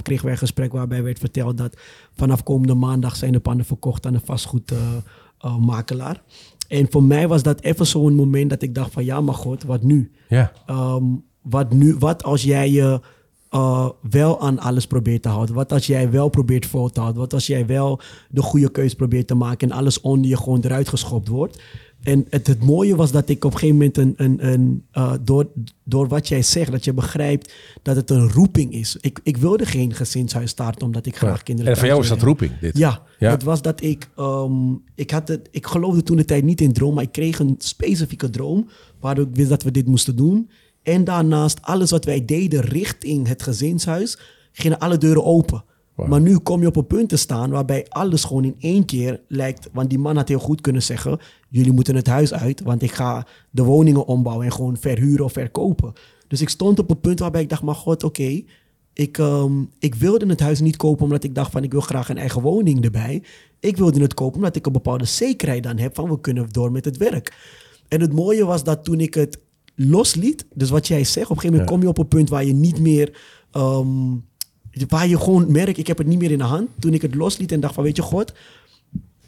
[0.02, 1.78] kregen wij een gesprek waarbij werd verteld dat
[2.16, 6.22] vanaf komende maandag zijn de panden verkocht aan een vastgoedmakelaar.
[6.68, 9.64] en voor mij was dat even zo'n moment dat ik dacht van ja, maar god,
[9.64, 10.12] wat nu?
[10.30, 10.52] Ja.
[10.66, 11.04] Ehm,
[11.42, 11.96] wat nu?
[12.00, 13.00] Wat als jij je
[13.52, 15.56] eh, wel aan alles probeert te houden?
[15.56, 17.22] Wat als jij wel probeert vol te houden?
[17.22, 18.00] Wat als jij wel
[18.30, 21.62] de goede keus probeert te maken en alles onder je gewoon eruit geschopt wordt?
[22.04, 25.14] En het, het mooie was dat ik op een gegeven moment een, een, een, eh,
[25.22, 25.48] door,
[25.84, 28.98] door wat jij zegt, dat je begrijpt dat het een roeping is.
[29.02, 32.22] Ik, ik wilde geen gezinshuis starten omdat ik graag kinderen En voor jou is dat
[32.22, 32.78] roeping, dit.
[32.78, 33.30] Ja, Ja.
[33.30, 36.74] het was dat ik, ehm, ik had het, ik geloofde toen de tijd niet in
[36.74, 38.68] droom, maar ik kreeg een specifieke droom
[39.00, 40.50] waardoor ik wist dat we dit moesten doen.
[40.84, 44.18] En daarnaast alles wat wij deden richting het gezinshuis,
[44.52, 45.64] gingen alle deuren open.
[45.96, 49.22] Maar nu kom je op een punt te staan waarbij alles gewoon in één keer
[49.28, 49.70] lijkt.
[49.74, 52.92] Want die man had heel goed kunnen zeggen: jullie moeten het huis uit, want ik
[52.92, 55.94] ga de woningen ombouwen en gewoon verhuren of verkopen.
[56.28, 58.44] Dus ik stond op een punt waarbij ik dacht: maar god, oké,
[58.94, 62.10] ik, ehm, ik wilde het huis niet kopen omdat ik dacht van ik wil graag
[62.10, 63.24] een eigen woning erbij.
[63.60, 66.72] Ik wilde het kopen omdat ik een bepaalde zekerheid dan heb van we kunnen door
[66.72, 67.36] met het werk.
[67.88, 69.40] En het mooie was dat toen ik het
[69.90, 72.46] losliet, dus wat jij zegt, op een gegeven moment kom je op een punt waar
[72.46, 73.12] je niet meer,
[73.52, 73.88] ehm,
[74.88, 76.70] waar je gewoon merkt ik heb het niet meer in de hand.
[76.80, 78.34] Toen ik het losliet en dacht van weet je God,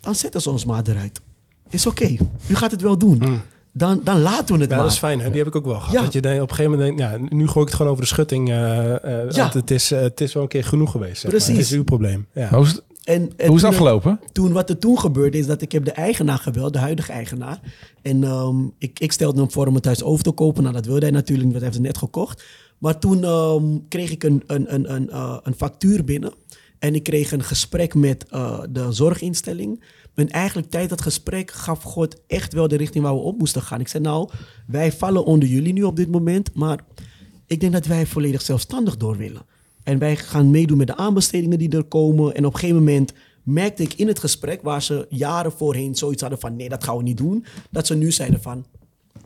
[0.01, 1.21] dan zetten ze ons maar eruit.
[1.69, 2.15] Is oké,
[2.47, 3.21] u gaat het wel doen.
[3.75, 4.83] Dan, dan laten we het Ja, maar.
[4.85, 5.19] dat is fijn.
[5.19, 5.27] Hè?
[5.29, 5.91] Die heb ik ook wel gehad.
[5.93, 6.01] Ja.
[6.01, 8.09] Dat je op een gegeven moment denkt, ja, nu gooi ik het gewoon over de
[8.09, 8.49] schutting.
[8.49, 9.41] eh, eh, Ja.
[9.41, 11.21] Want het is, eh, het is wel een keer genoeg geweest.
[11.21, 11.31] zeg maar.
[11.41, 11.57] Precies.
[11.57, 12.25] Het is uw probleem.
[12.33, 12.41] Ja.
[12.41, 14.19] Maar hoe is het, En, en hoe is het afgelopen?
[14.31, 17.59] toen wat er toen gebeurde is dat ik heb de eigenaar gebeld, de huidige eigenaar.
[18.01, 20.63] En ehm, ik, ik stelde hem voor om het huis over te kopen.
[20.63, 22.43] Nou, dat wilde hij natuurlijk niet, want hij heeft het net gekocht.
[22.77, 26.33] Maar toen ehm, kreeg ik een, een, een, een, eh, een factuur binnen.
[26.79, 29.83] En ik kreeg een gesprek met eh, de zorginstelling.
[30.15, 33.61] En eigenlijk tijdens dat gesprek gaf God echt wel de richting waar we op moesten
[33.61, 33.79] gaan.
[33.79, 34.29] Ik zei, nou,
[34.67, 36.55] wij vallen onder jullie nu op dit moment.
[36.55, 36.79] Maar
[37.47, 39.45] ik denk dat wij volledig zelfstandig door willen.
[39.83, 42.35] En wij gaan meedoen met de aanbestedingen die er komen.
[42.35, 46.21] En op een gegeven moment merkte ik in het gesprek, waar ze jaren voorheen zoiets
[46.21, 47.45] hadden van nee, dat gaan we niet doen.
[47.69, 48.65] Dat ze nu zeiden van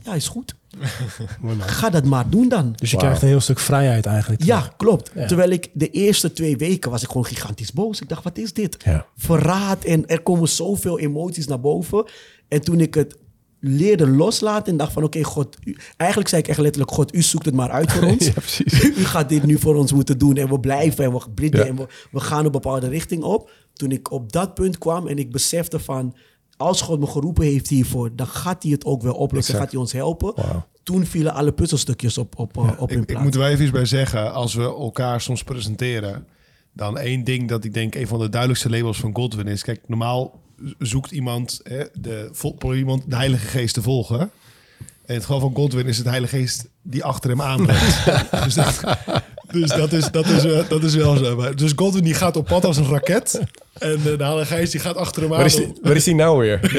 [0.04, 0.56] ja, is goed.
[1.60, 2.74] Ga dat maar doen dan.
[2.76, 4.44] Dus je krijgt een heel stuk vrijheid eigenlijk.
[4.44, 5.12] Ja, klopt.
[5.16, 5.28] Ja.
[5.28, 8.02] Terwijl ik de eerste twee weken was ik gewoon gigantisch boos.
[8.02, 8.78] Ik dacht, wat is dit?
[8.84, 9.06] Ja.
[9.16, 12.06] Verraad en er komen zoveel emoties naar boven.
[12.48, 13.18] En toen ik het
[13.60, 17.22] leerde loslaten en dacht van oké, God, u- eigenlijk zei ik echt letterlijk, God, u
[17.22, 18.26] zoekt het maar uit voor ons.
[18.26, 18.34] Ja,
[19.02, 21.68] u gaat dit nu voor ons moeten doen en we blijven en we bidden Ja.
[21.68, 23.52] en we, we gaan een bepaalde richting op.
[23.74, 26.16] Toen ik op dat punt kwam en ik besefte van,
[26.58, 29.80] als God me geroepen heeft hiervoor, dan gaat hij het ook wel oplossen, gaat hij
[29.80, 30.34] ons helpen.
[30.84, 33.24] Toen vielen alle puzzelstukjes op, op, eh, op hun Ik, ik plaats.
[33.24, 34.34] moet er wel even iets bij zeggen.
[34.34, 36.28] Als we elkaar soms presenteren,
[36.74, 39.64] dan één ding dat ik denk een van de duidelijkste labels van Godwin is.
[39.64, 40.40] Kijk, normaal
[40.80, 42.30] zoekt iemand, hè, de,
[42.76, 44.20] iemand de Heilige Geest te volgen.
[45.06, 48.06] In het geval van Godwin is het Heilige Geest die achter hem aanbrengt.
[48.44, 48.84] dus dat,
[49.52, 51.36] dus dat, is, dat, is, eh, dat is wel zo.
[51.36, 53.42] Maar- Dus Godwin die gaat op pad als een raket.
[53.78, 55.38] En eh, de Heilige Geest die gaat achter hem aan.
[55.38, 56.60] Waar is die, waar is die nou weer?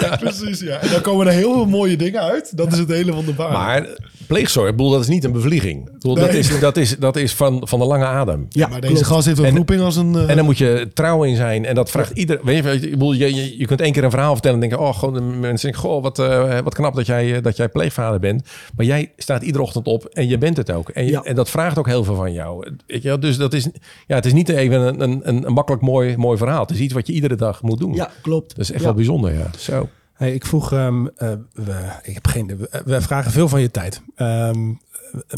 [0.00, 0.16] Ja.
[0.16, 0.76] Precies, ja.
[0.78, 2.56] En dan komen er heel veel mooie dingen uit.
[2.56, 3.52] Dat is het hele wonderbaar.
[3.52, 3.86] Maar
[4.26, 5.90] pleegzorg, ik bedoel, dat is niet een bevlieging.
[6.00, 8.46] Dat, is, dat, is, dat is van, van de lange adem.
[8.48, 9.06] ja, maar deze klopt.
[9.08, 10.14] gast heeft een En- roeping als een...
[10.16, 11.64] eh, En dan moet je trouw in zijn.
[11.64, 12.40] En dat vraagt ieder.
[12.42, 14.86] Weet je, ik bedoel, je, je, je kunt één keer een verhaal vertellen en denken:
[14.88, 18.20] Oh, gewoon de mensen denken: Goh, wat, eh, wat knap dat jij, dat jij pleegvader
[18.20, 18.42] bent.
[18.76, 20.88] Maar jij staat iedere ochtend op en je bent het ook.
[20.88, 21.22] En, je- Ja.
[21.22, 22.68] en dat vraagt ook heel veel van jou.
[22.86, 23.20] Weet je, wel?
[23.20, 23.68] dus dat is,
[24.06, 26.60] ja, het is niet even een, een, een, makkelijk mooi, mooi verhaal.
[26.60, 27.94] Het is iets wat je iedere dag moet doen.
[27.94, 28.48] Ja, klopt.
[28.48, 28.86] Dat is echt Ja.
[28.86, 29.50] wel bijzonder, ja.
[29.58, 29.88] Zo.
[30.12, 33.70] Hey, ik vroeg, ehm, eh, we, ik heb geen, we, we vragen veel van je
[33.70, 34.00] tijd.
[34.16, 34.68] Ehm,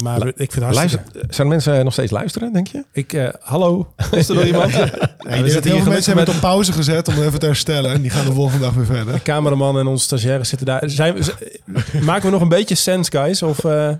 [0.02, 0.96] maar ik vind het hartstikke...
[1.04, 2.84] Luister, zijn mensen nog steeds luisteren, denk je?
[2.92, 4.72] Ik, eh, hallo, is er nog iemand?
[4.72, 7.46] Ja, ik we zitten hier mensen hebben met- het op pauze gezet om even te
[7.46, 7.92] herstellen.
[7.92, 9.12] En die gaan de volgende dag weer verder.
[9.14, 10.82] De cameraman en onze stagiaires zitten daar.
[10.90, 11.60] Zijn, we-
[12.02, 13.42] maken we nog een beetje sens, guys?
[13.42, 13.90] Of eh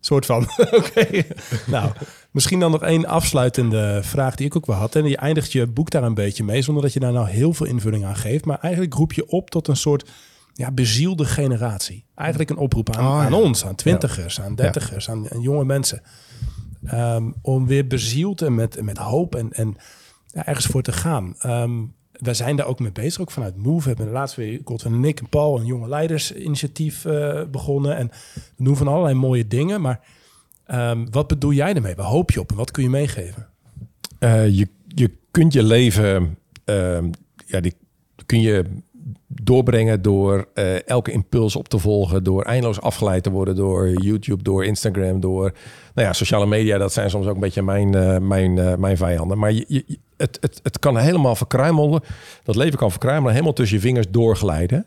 [0.00, 0.42] soort van?
[0.78, 1.22] Oké.
[1.66, 1.90] Nou,
[2.30, 4.94] misschien dan nog één afsluitende vraag die ik ook wel had.
[4.94, 7.52] En je eindigt je boek daar een beetje mee, zonder dat je daar nou heel
[7.52, 8.44] veel invulling aan geeft.
[8.44, 10.10] Maar eigenlijk roep je op tot een soort
[10.54, 12.04] ja, bezielde generatie.
[12.14, 13.24] Eigenlijk een oproep aan, Oh, ja.
[13.24, 16.02] aan ons, aan twintigers, aan dertigers, aan, aan jonge mensen.
[16.84, 19.76] Ehm, om weer bezield en met, met hoop en, en
[20.26, 21.34] ja, ergens voor te gaan.
[21.38, 21.78] Ehm
[22.20, 23.82] wij zijn daar ook mee bezig, ook vanuit Move.
[23.82, 27.96] We hebben laatst weer, Godwin en ik en Paul, een jonge leidersinitiatief eh, begonnen.
[27.96, 28.10] En
[28.56, 29.80] we doen van allerlei mooie dingen.
[29.80, 30.00] Maar
[30.66, 31.94] ehm, wat bedoel jij ermee?
[31.94, 33.46] Waar hoop je op en wat kun je meegeven?
[34.18, 37.10] Eh, je, je kunt je leven, ehm,
[37.46, 37.74] ja, die
[38.26, 38.64] kun je
[39.26, 44.42] doorbrengen door eh, elke impuls op te volgen, door eindeloos afgeleid te worden door YouTube,
[44.42, 45.52] door Instagram, door
[46.00, 46.78] nou ja, sociale media.
[46.78, 49.38] Dat zijn soms ook een beetje mijn, eh, mijn, eh, mijn vijanden.
[49.38, 52.02] Maar je, het, het, het kan helemaal verkruimelen.
[52.42, 54.86] Dat leven kan verkruimelen, helemaal tussen je vingers doorglijden.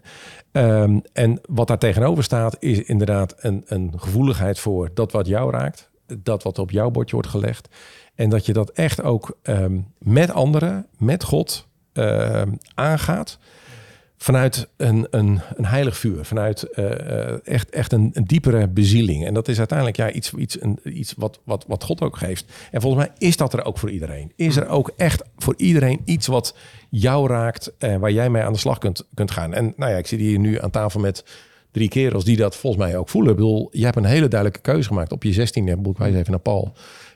[0.52, 5.52] Ehm, en wat daar tegenover staat, is inderdaad een, een gevoeligheid voor dat wat jou
[5.52, 7.70] raakt, dat wat op jouw bordje wordt gelegd.
[8.16, 13.38] En dat je dat echt ook ehm, met anderen, met God ehm, aangaat.
[14.24, 19.26] Vanuit een, een, een heilig vuur, vanuit eh, eh, echt, echt een, een diepere bezieling.
[19.26, 22.46] En dat is uiteindelijk ja, iets, iets, een, iets wat, wat, wat God ook geeft.
[22.72, 24.32] En volgens mij is dat er ook voor iedereen.
[24.36, 26.56] Is er ook echt voor iedereen iets wat
[26.90, 29.54] jou raakt, eh, waar jij mee aan de slag kunt, kunt gaan.
[29.54, 31.26] En nou ja, ik zit hier nu aan tafel met
[31.72, 33.32] drie kerels die dat volgens mij ook voelen.
[33.32, 35.54] Ik bedoel, je hebt een hele duidelijke keuze gemaakt op je 16e.
[35.54, 36.74] Ik bedoel, ik wijs even naar Paul.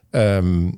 [0.09, 0.71] Ehm,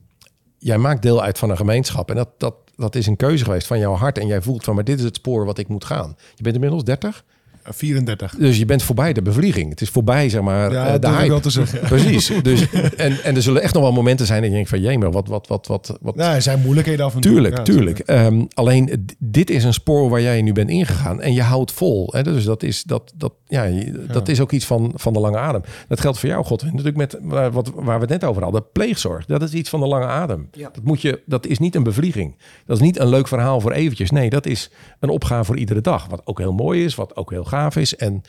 [0.57, 2.09] jij maakt deel uit van een gemeenschap.
[2.09, 4.17] En dat, dat, dat is een keuze geweest van jouw hart.
[4.17, 6.15] En jij voelt van, maar dit is het spoor wat ik moet gaan.
[6.35, 7.23] Je bent inmiddels 30.
[7.63, 8.35] 34.
[8.37, 9.69] Dus je bent voorbij de bevlieging.
[9.69, 11.29] Het is voorbij, zeg maar, Ja, eh, dat de hype.
[11.29, 11.79] wel te zeggen.
[11.79, 12.31] Precies.
[12.41, 14.81] Dus, en, en er zullen echt nog wel momenten zijn dat je denkt van...
[14.81, 17.31] Jee, maar wat, wat, wat, wat, wat, Nou, er zijn moeilijkheden af en toe.
[17.31, 17.99] Tuurlijk, Ja, tuurlijk.
[17.99, 22.09] Ehm, alleen dit is een spoor waar jij nu bent ingegaan en je houdt vol.
[22.11, 22.23] Hè?
[22.23, 23.69] Dus dat is, dat, dat, ja,
[24.11, 25.61] dat is ook iets van, van de lange adem.
[25.87, 26.63] Dat geldt voor jou, God.
[26.63, 28.63] Natuurlijk met waar, wat, waar we het net over hadden.
[28.71, 30.47] Pleegzorg, dat is iets van de lange adem.
[30.51, 30.69] Ja.
[30.73, 32.35] Dat, moet je, dat is niet een bevlieging.
[32.65, 34.11] Dat is niet een leuk verhaal voor eventjes.
[34.11, 36.07] Nee, dat is een opgave voor iedere dag.
[36.07, 37.95] Wat ook heel mooi is, wat ook heel gaaf is.
[37.95, 38.21] En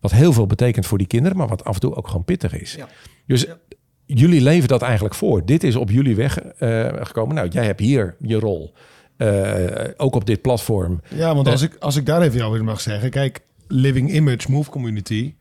[0.00, 2.60] wat heel veel betekent voor die kinderen, maar wat af en toe ook gewoon pittig
[2.60, 2.74] is.
[2.74, 2.88] Ja.
[3.26, 3.46] Dus
[4.06, 5.44] jullie leven dat eigenlijk voor.
[5.46, 7.34] Dit is op jullie weg eh, gekomen.
[7.34, 8.72] Nou, jij hebt hier je rol.
[9.16, 9.64] Eh,
[9.96, 11.00] ook op dit platform.
[11.14, 11.52] Ja, want Eh.
[11.52, 13.10] als ik, als ik daar even jou in mag zeggen.
[13.10, 15.34] Kijk, Living Image Move Community.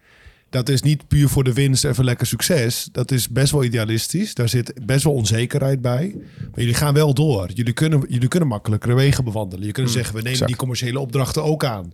[0.49, 2.89] Dat is niet puur voor de winst en voor lekker succes.
[2.91, 4.33] Dat is best wel idealistisch.
[4.33, 6.15] Daar zit best wel onzekerheid bij.
[6.37, 7.49] Maar jullie gaan wel door.
[7.53, 9.65] Jullie kunnen, jullie kunnen makkelijkere wegen bewandelen.
[9.65, 10.47] Je kunt zeggen, we nemen exact.
[10.49, 11.93] die commerciële opdrachten ook aan.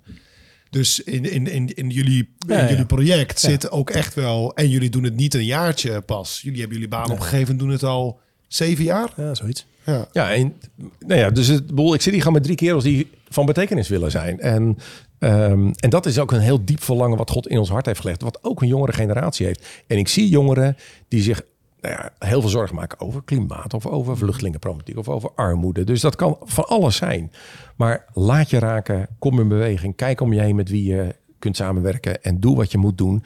[0.69, 2.69] Dus in, in, in, in, jullie, Ja, in ja.
[2.69, 4.55] jullie project zit ook echt wel...
[4.55, 6.39] En jullie doen het niet een jaartje pas.
[6.41, 9.09] Jullie hebben jullie baan opgegeven en doen het al zeven jaar.
[9.15, 9.65] Ja, zoiets.
[9.85, 10.07] Ja.
[10.11, 10.53] Ja, en,
[10.99, 13.87] nou ja, dus het, bedoel, ik zit hier gewoon met drie kerels die van betekenis
[13.87, 14.39] willen zijn.
[14.39, 14.77] En,
[15.19, 17.99] ehm, en dat is ook een heel diep verlangen wat God in ons hart heeft
[17.99, 18.21] gelegd.
[18.21, 19.67] Wat ook een jongere generatie heeft.
[19.87, 20.77] En ik zie jongeren
[21.07, 21.41] die zich
[21.81, 25.83] nou ja, heel veel zorgen maken over klimaat of over vluchtelingenproblematiek of over armoede.
[25.83, 27.31] Dus dat kan van alles zijn.
[27.75, 31.55] Maar laat je raken, kom in beweging, kijk om je heen met wie je kunt
[31.55, 33.23] samenwerken en doe wat je moet doen.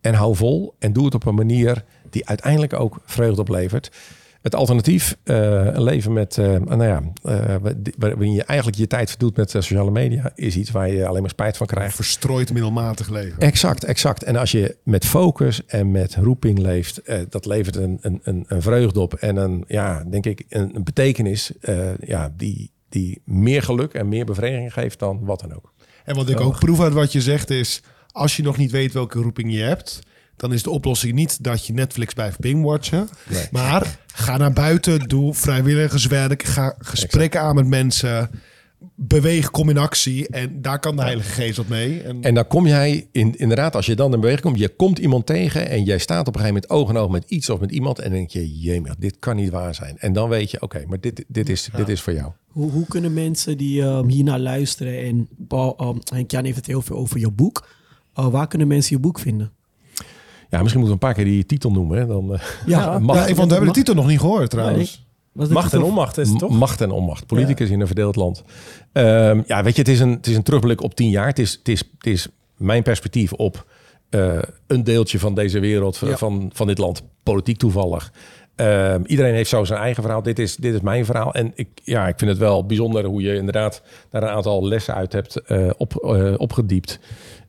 [0.00, 3.90] En hou vol en doe het op een manier die uiteindelijk ook vreugde oplevert.
[4.44, 7.56] Het alternatief, eh, een leven met, eh, nou ja, eh,
[7.98, 11.30] waarin je eigenlijk je tijd verdoet met sociale media, is iets waar je alleen maar
[11.30, 11.94] spijt van krijgt.
[11.94, 13.38] Verstrooid middelmatig leven.
[13.38, 14.22] Exact, exact.
[14.22, 18.62] En als je met focus en met roeping leeft, dat levert een, een, een, een
[18.62, 21.52] vreugde op en een, ja, denk ik, een, een betekenis
[22.00, 25.72] ja, die, die meer geluk en meer bevrediging geeft dan wat dan ook.
[26.04, 27.82] En wat ik ook proef uit wat je zegt is...
[28.10, 30.00] als je nog niet weet welke roeping je hebt...
[30.36, 33.08] dan is de oplossing niet dat je Netflix blijft bingwatchen.
[33.28, 33.46] Nee.
[33.50, 36.42] Maar ga naar buiten, doe vrijwilligerswerk...
[36.42, 38.30] ga gesprekken aan met mensen...
[38.94, 40.28] beweeg, kom in actie...
[40.28, 42.02] en daar kan de Heilige Geest wat mee.
[42.02, 44.98] En, En dan kom jij, in, inderdaad, als je dan in beweging komt, je komt
[44.98, 47.60] iemand tegen en jij staat op een gegeven moment oog in oog met iets of
[47.60, 49.98] met iemand en dan denk je, jemig, dit kan niet waar zijn.
[49.98, 52.32] En dan weet je, oké, maar dit, dit, is, dit is voor jou.
[52.46, 56.82] Hoe, hoe kunnen mensen die um, hiernaar luisteren en Paul, um, Henk-Jan heeft het heel
[56.82, 57.68] veel over je boek.
[58.18, 59.52] Uh, waar kunnen mensen je boek vinden?
[60.54, 61.98] Ja, misschien moeten we een paar keer die titel noemen.
[61.98, 62.06] Hè?
[62.06, 65.06] Dan, eh, Ja, macht, ja, ik vond, we hebben de titel nog niet gehoord trouwens.
[65.32, 66.50] Macht en onmacht is het toch?
[66.58, 67.26] macht en onmacht.
[67.26, 68.42] Politicus in een verdeeld land.
[68.92, 71.26] Ehm, ja, weet je, het is, een, het is een terugblik op tien jaar.
[71.26, 73.66] Het is, het is, het is mijn perspectief op
[74.10, 76.16] eh, een deeltje van deze wereld, van- Ja.
[76.16, 78.12] van, van dit land, politiek toevallig.
[78.56, 80.22] Ehm, iedereen heeft zo zijn eigen verhaal.
[80.22, 81.34] Dit is, dit is mijn verhaal.
[81.34, 84.94] En ik, ja, ik vind het wel bijzonder hoe je inderdaad daar een aantal lessen
[84.94, 86.98] uit hebt eh, op, eh, opgediept.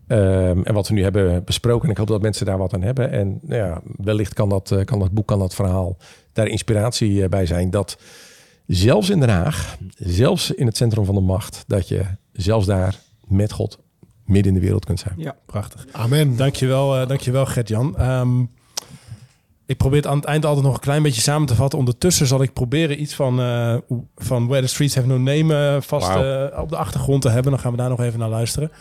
[0.07, 1.85] Ehm, en wat we nu hebben besproken.
[1.85, 3.11] En ik hoop dat mensen daar wat aan hebben.
[3.11, 5.97] En nou ja, wellicht kan dat, eh, kan dat boek, kan dat verhaal
[6.33, 7.69] daar inspiratie eh, bij zijn.
[7.69, 7.97] Dat
[8.67, 12.99] zelfs in Den Haag, zelfs in het centrum van de macht, dat je zelfs daar
[13.27, 13.79] met God
[14.25, 15.13] midden in de wereld kunt zijn.
[15.17, 15.35] Ja.
[15.45, 15.85] Prachtig.
[15.91, 16.37] Amen.
[16.37, 17.97] Dankjewel, uh, dankjewel Gert-Jan.
[17.97, 18.41] Ehm,
[19.65, 21.79] ik probeer het aan het eind altijd nog een klein beetje samen te vatten.
[21.79, 23.75] Ondertussen zal ik proberen iets van, eh,
[24.15, 27.51] van Where the Streets Have No Name vast eh, op de achtergrond te hebben.
[27.51, 28.71] Dan gaan we daar nog even naar luisteren.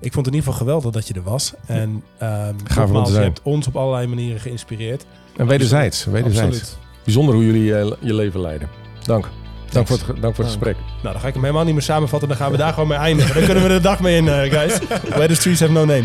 [0.00, 1.52] Ik vond het in ieder geval geweldig dat je er was.
[1.66, 5.04] En ehm om te nogmaals, je hebt ons op allerlei manieren geïnspireerd.
[5.36, 6.60] En wederzijds, wederzijds.
[6.60, 6.78] Absoluut.
[7.04, 8.68] Bijzonder hoe jullie eh, je leven leiden.
[9.02, 9.28] Dank.
[9.70, 10.76] Dank voor het, dank voor het gesprek.
[10.76, 12.28] Nou, dan ga ik hem helemaal niet meer samenvatten.
[12.28, 13.34] Dan gaan we daar gewoon mee eindigen.
[13.34, 14.78] Dan kunnen we de dag mee in, eh, guys.
[15.08, 16.04] Where the Streets Have No Name.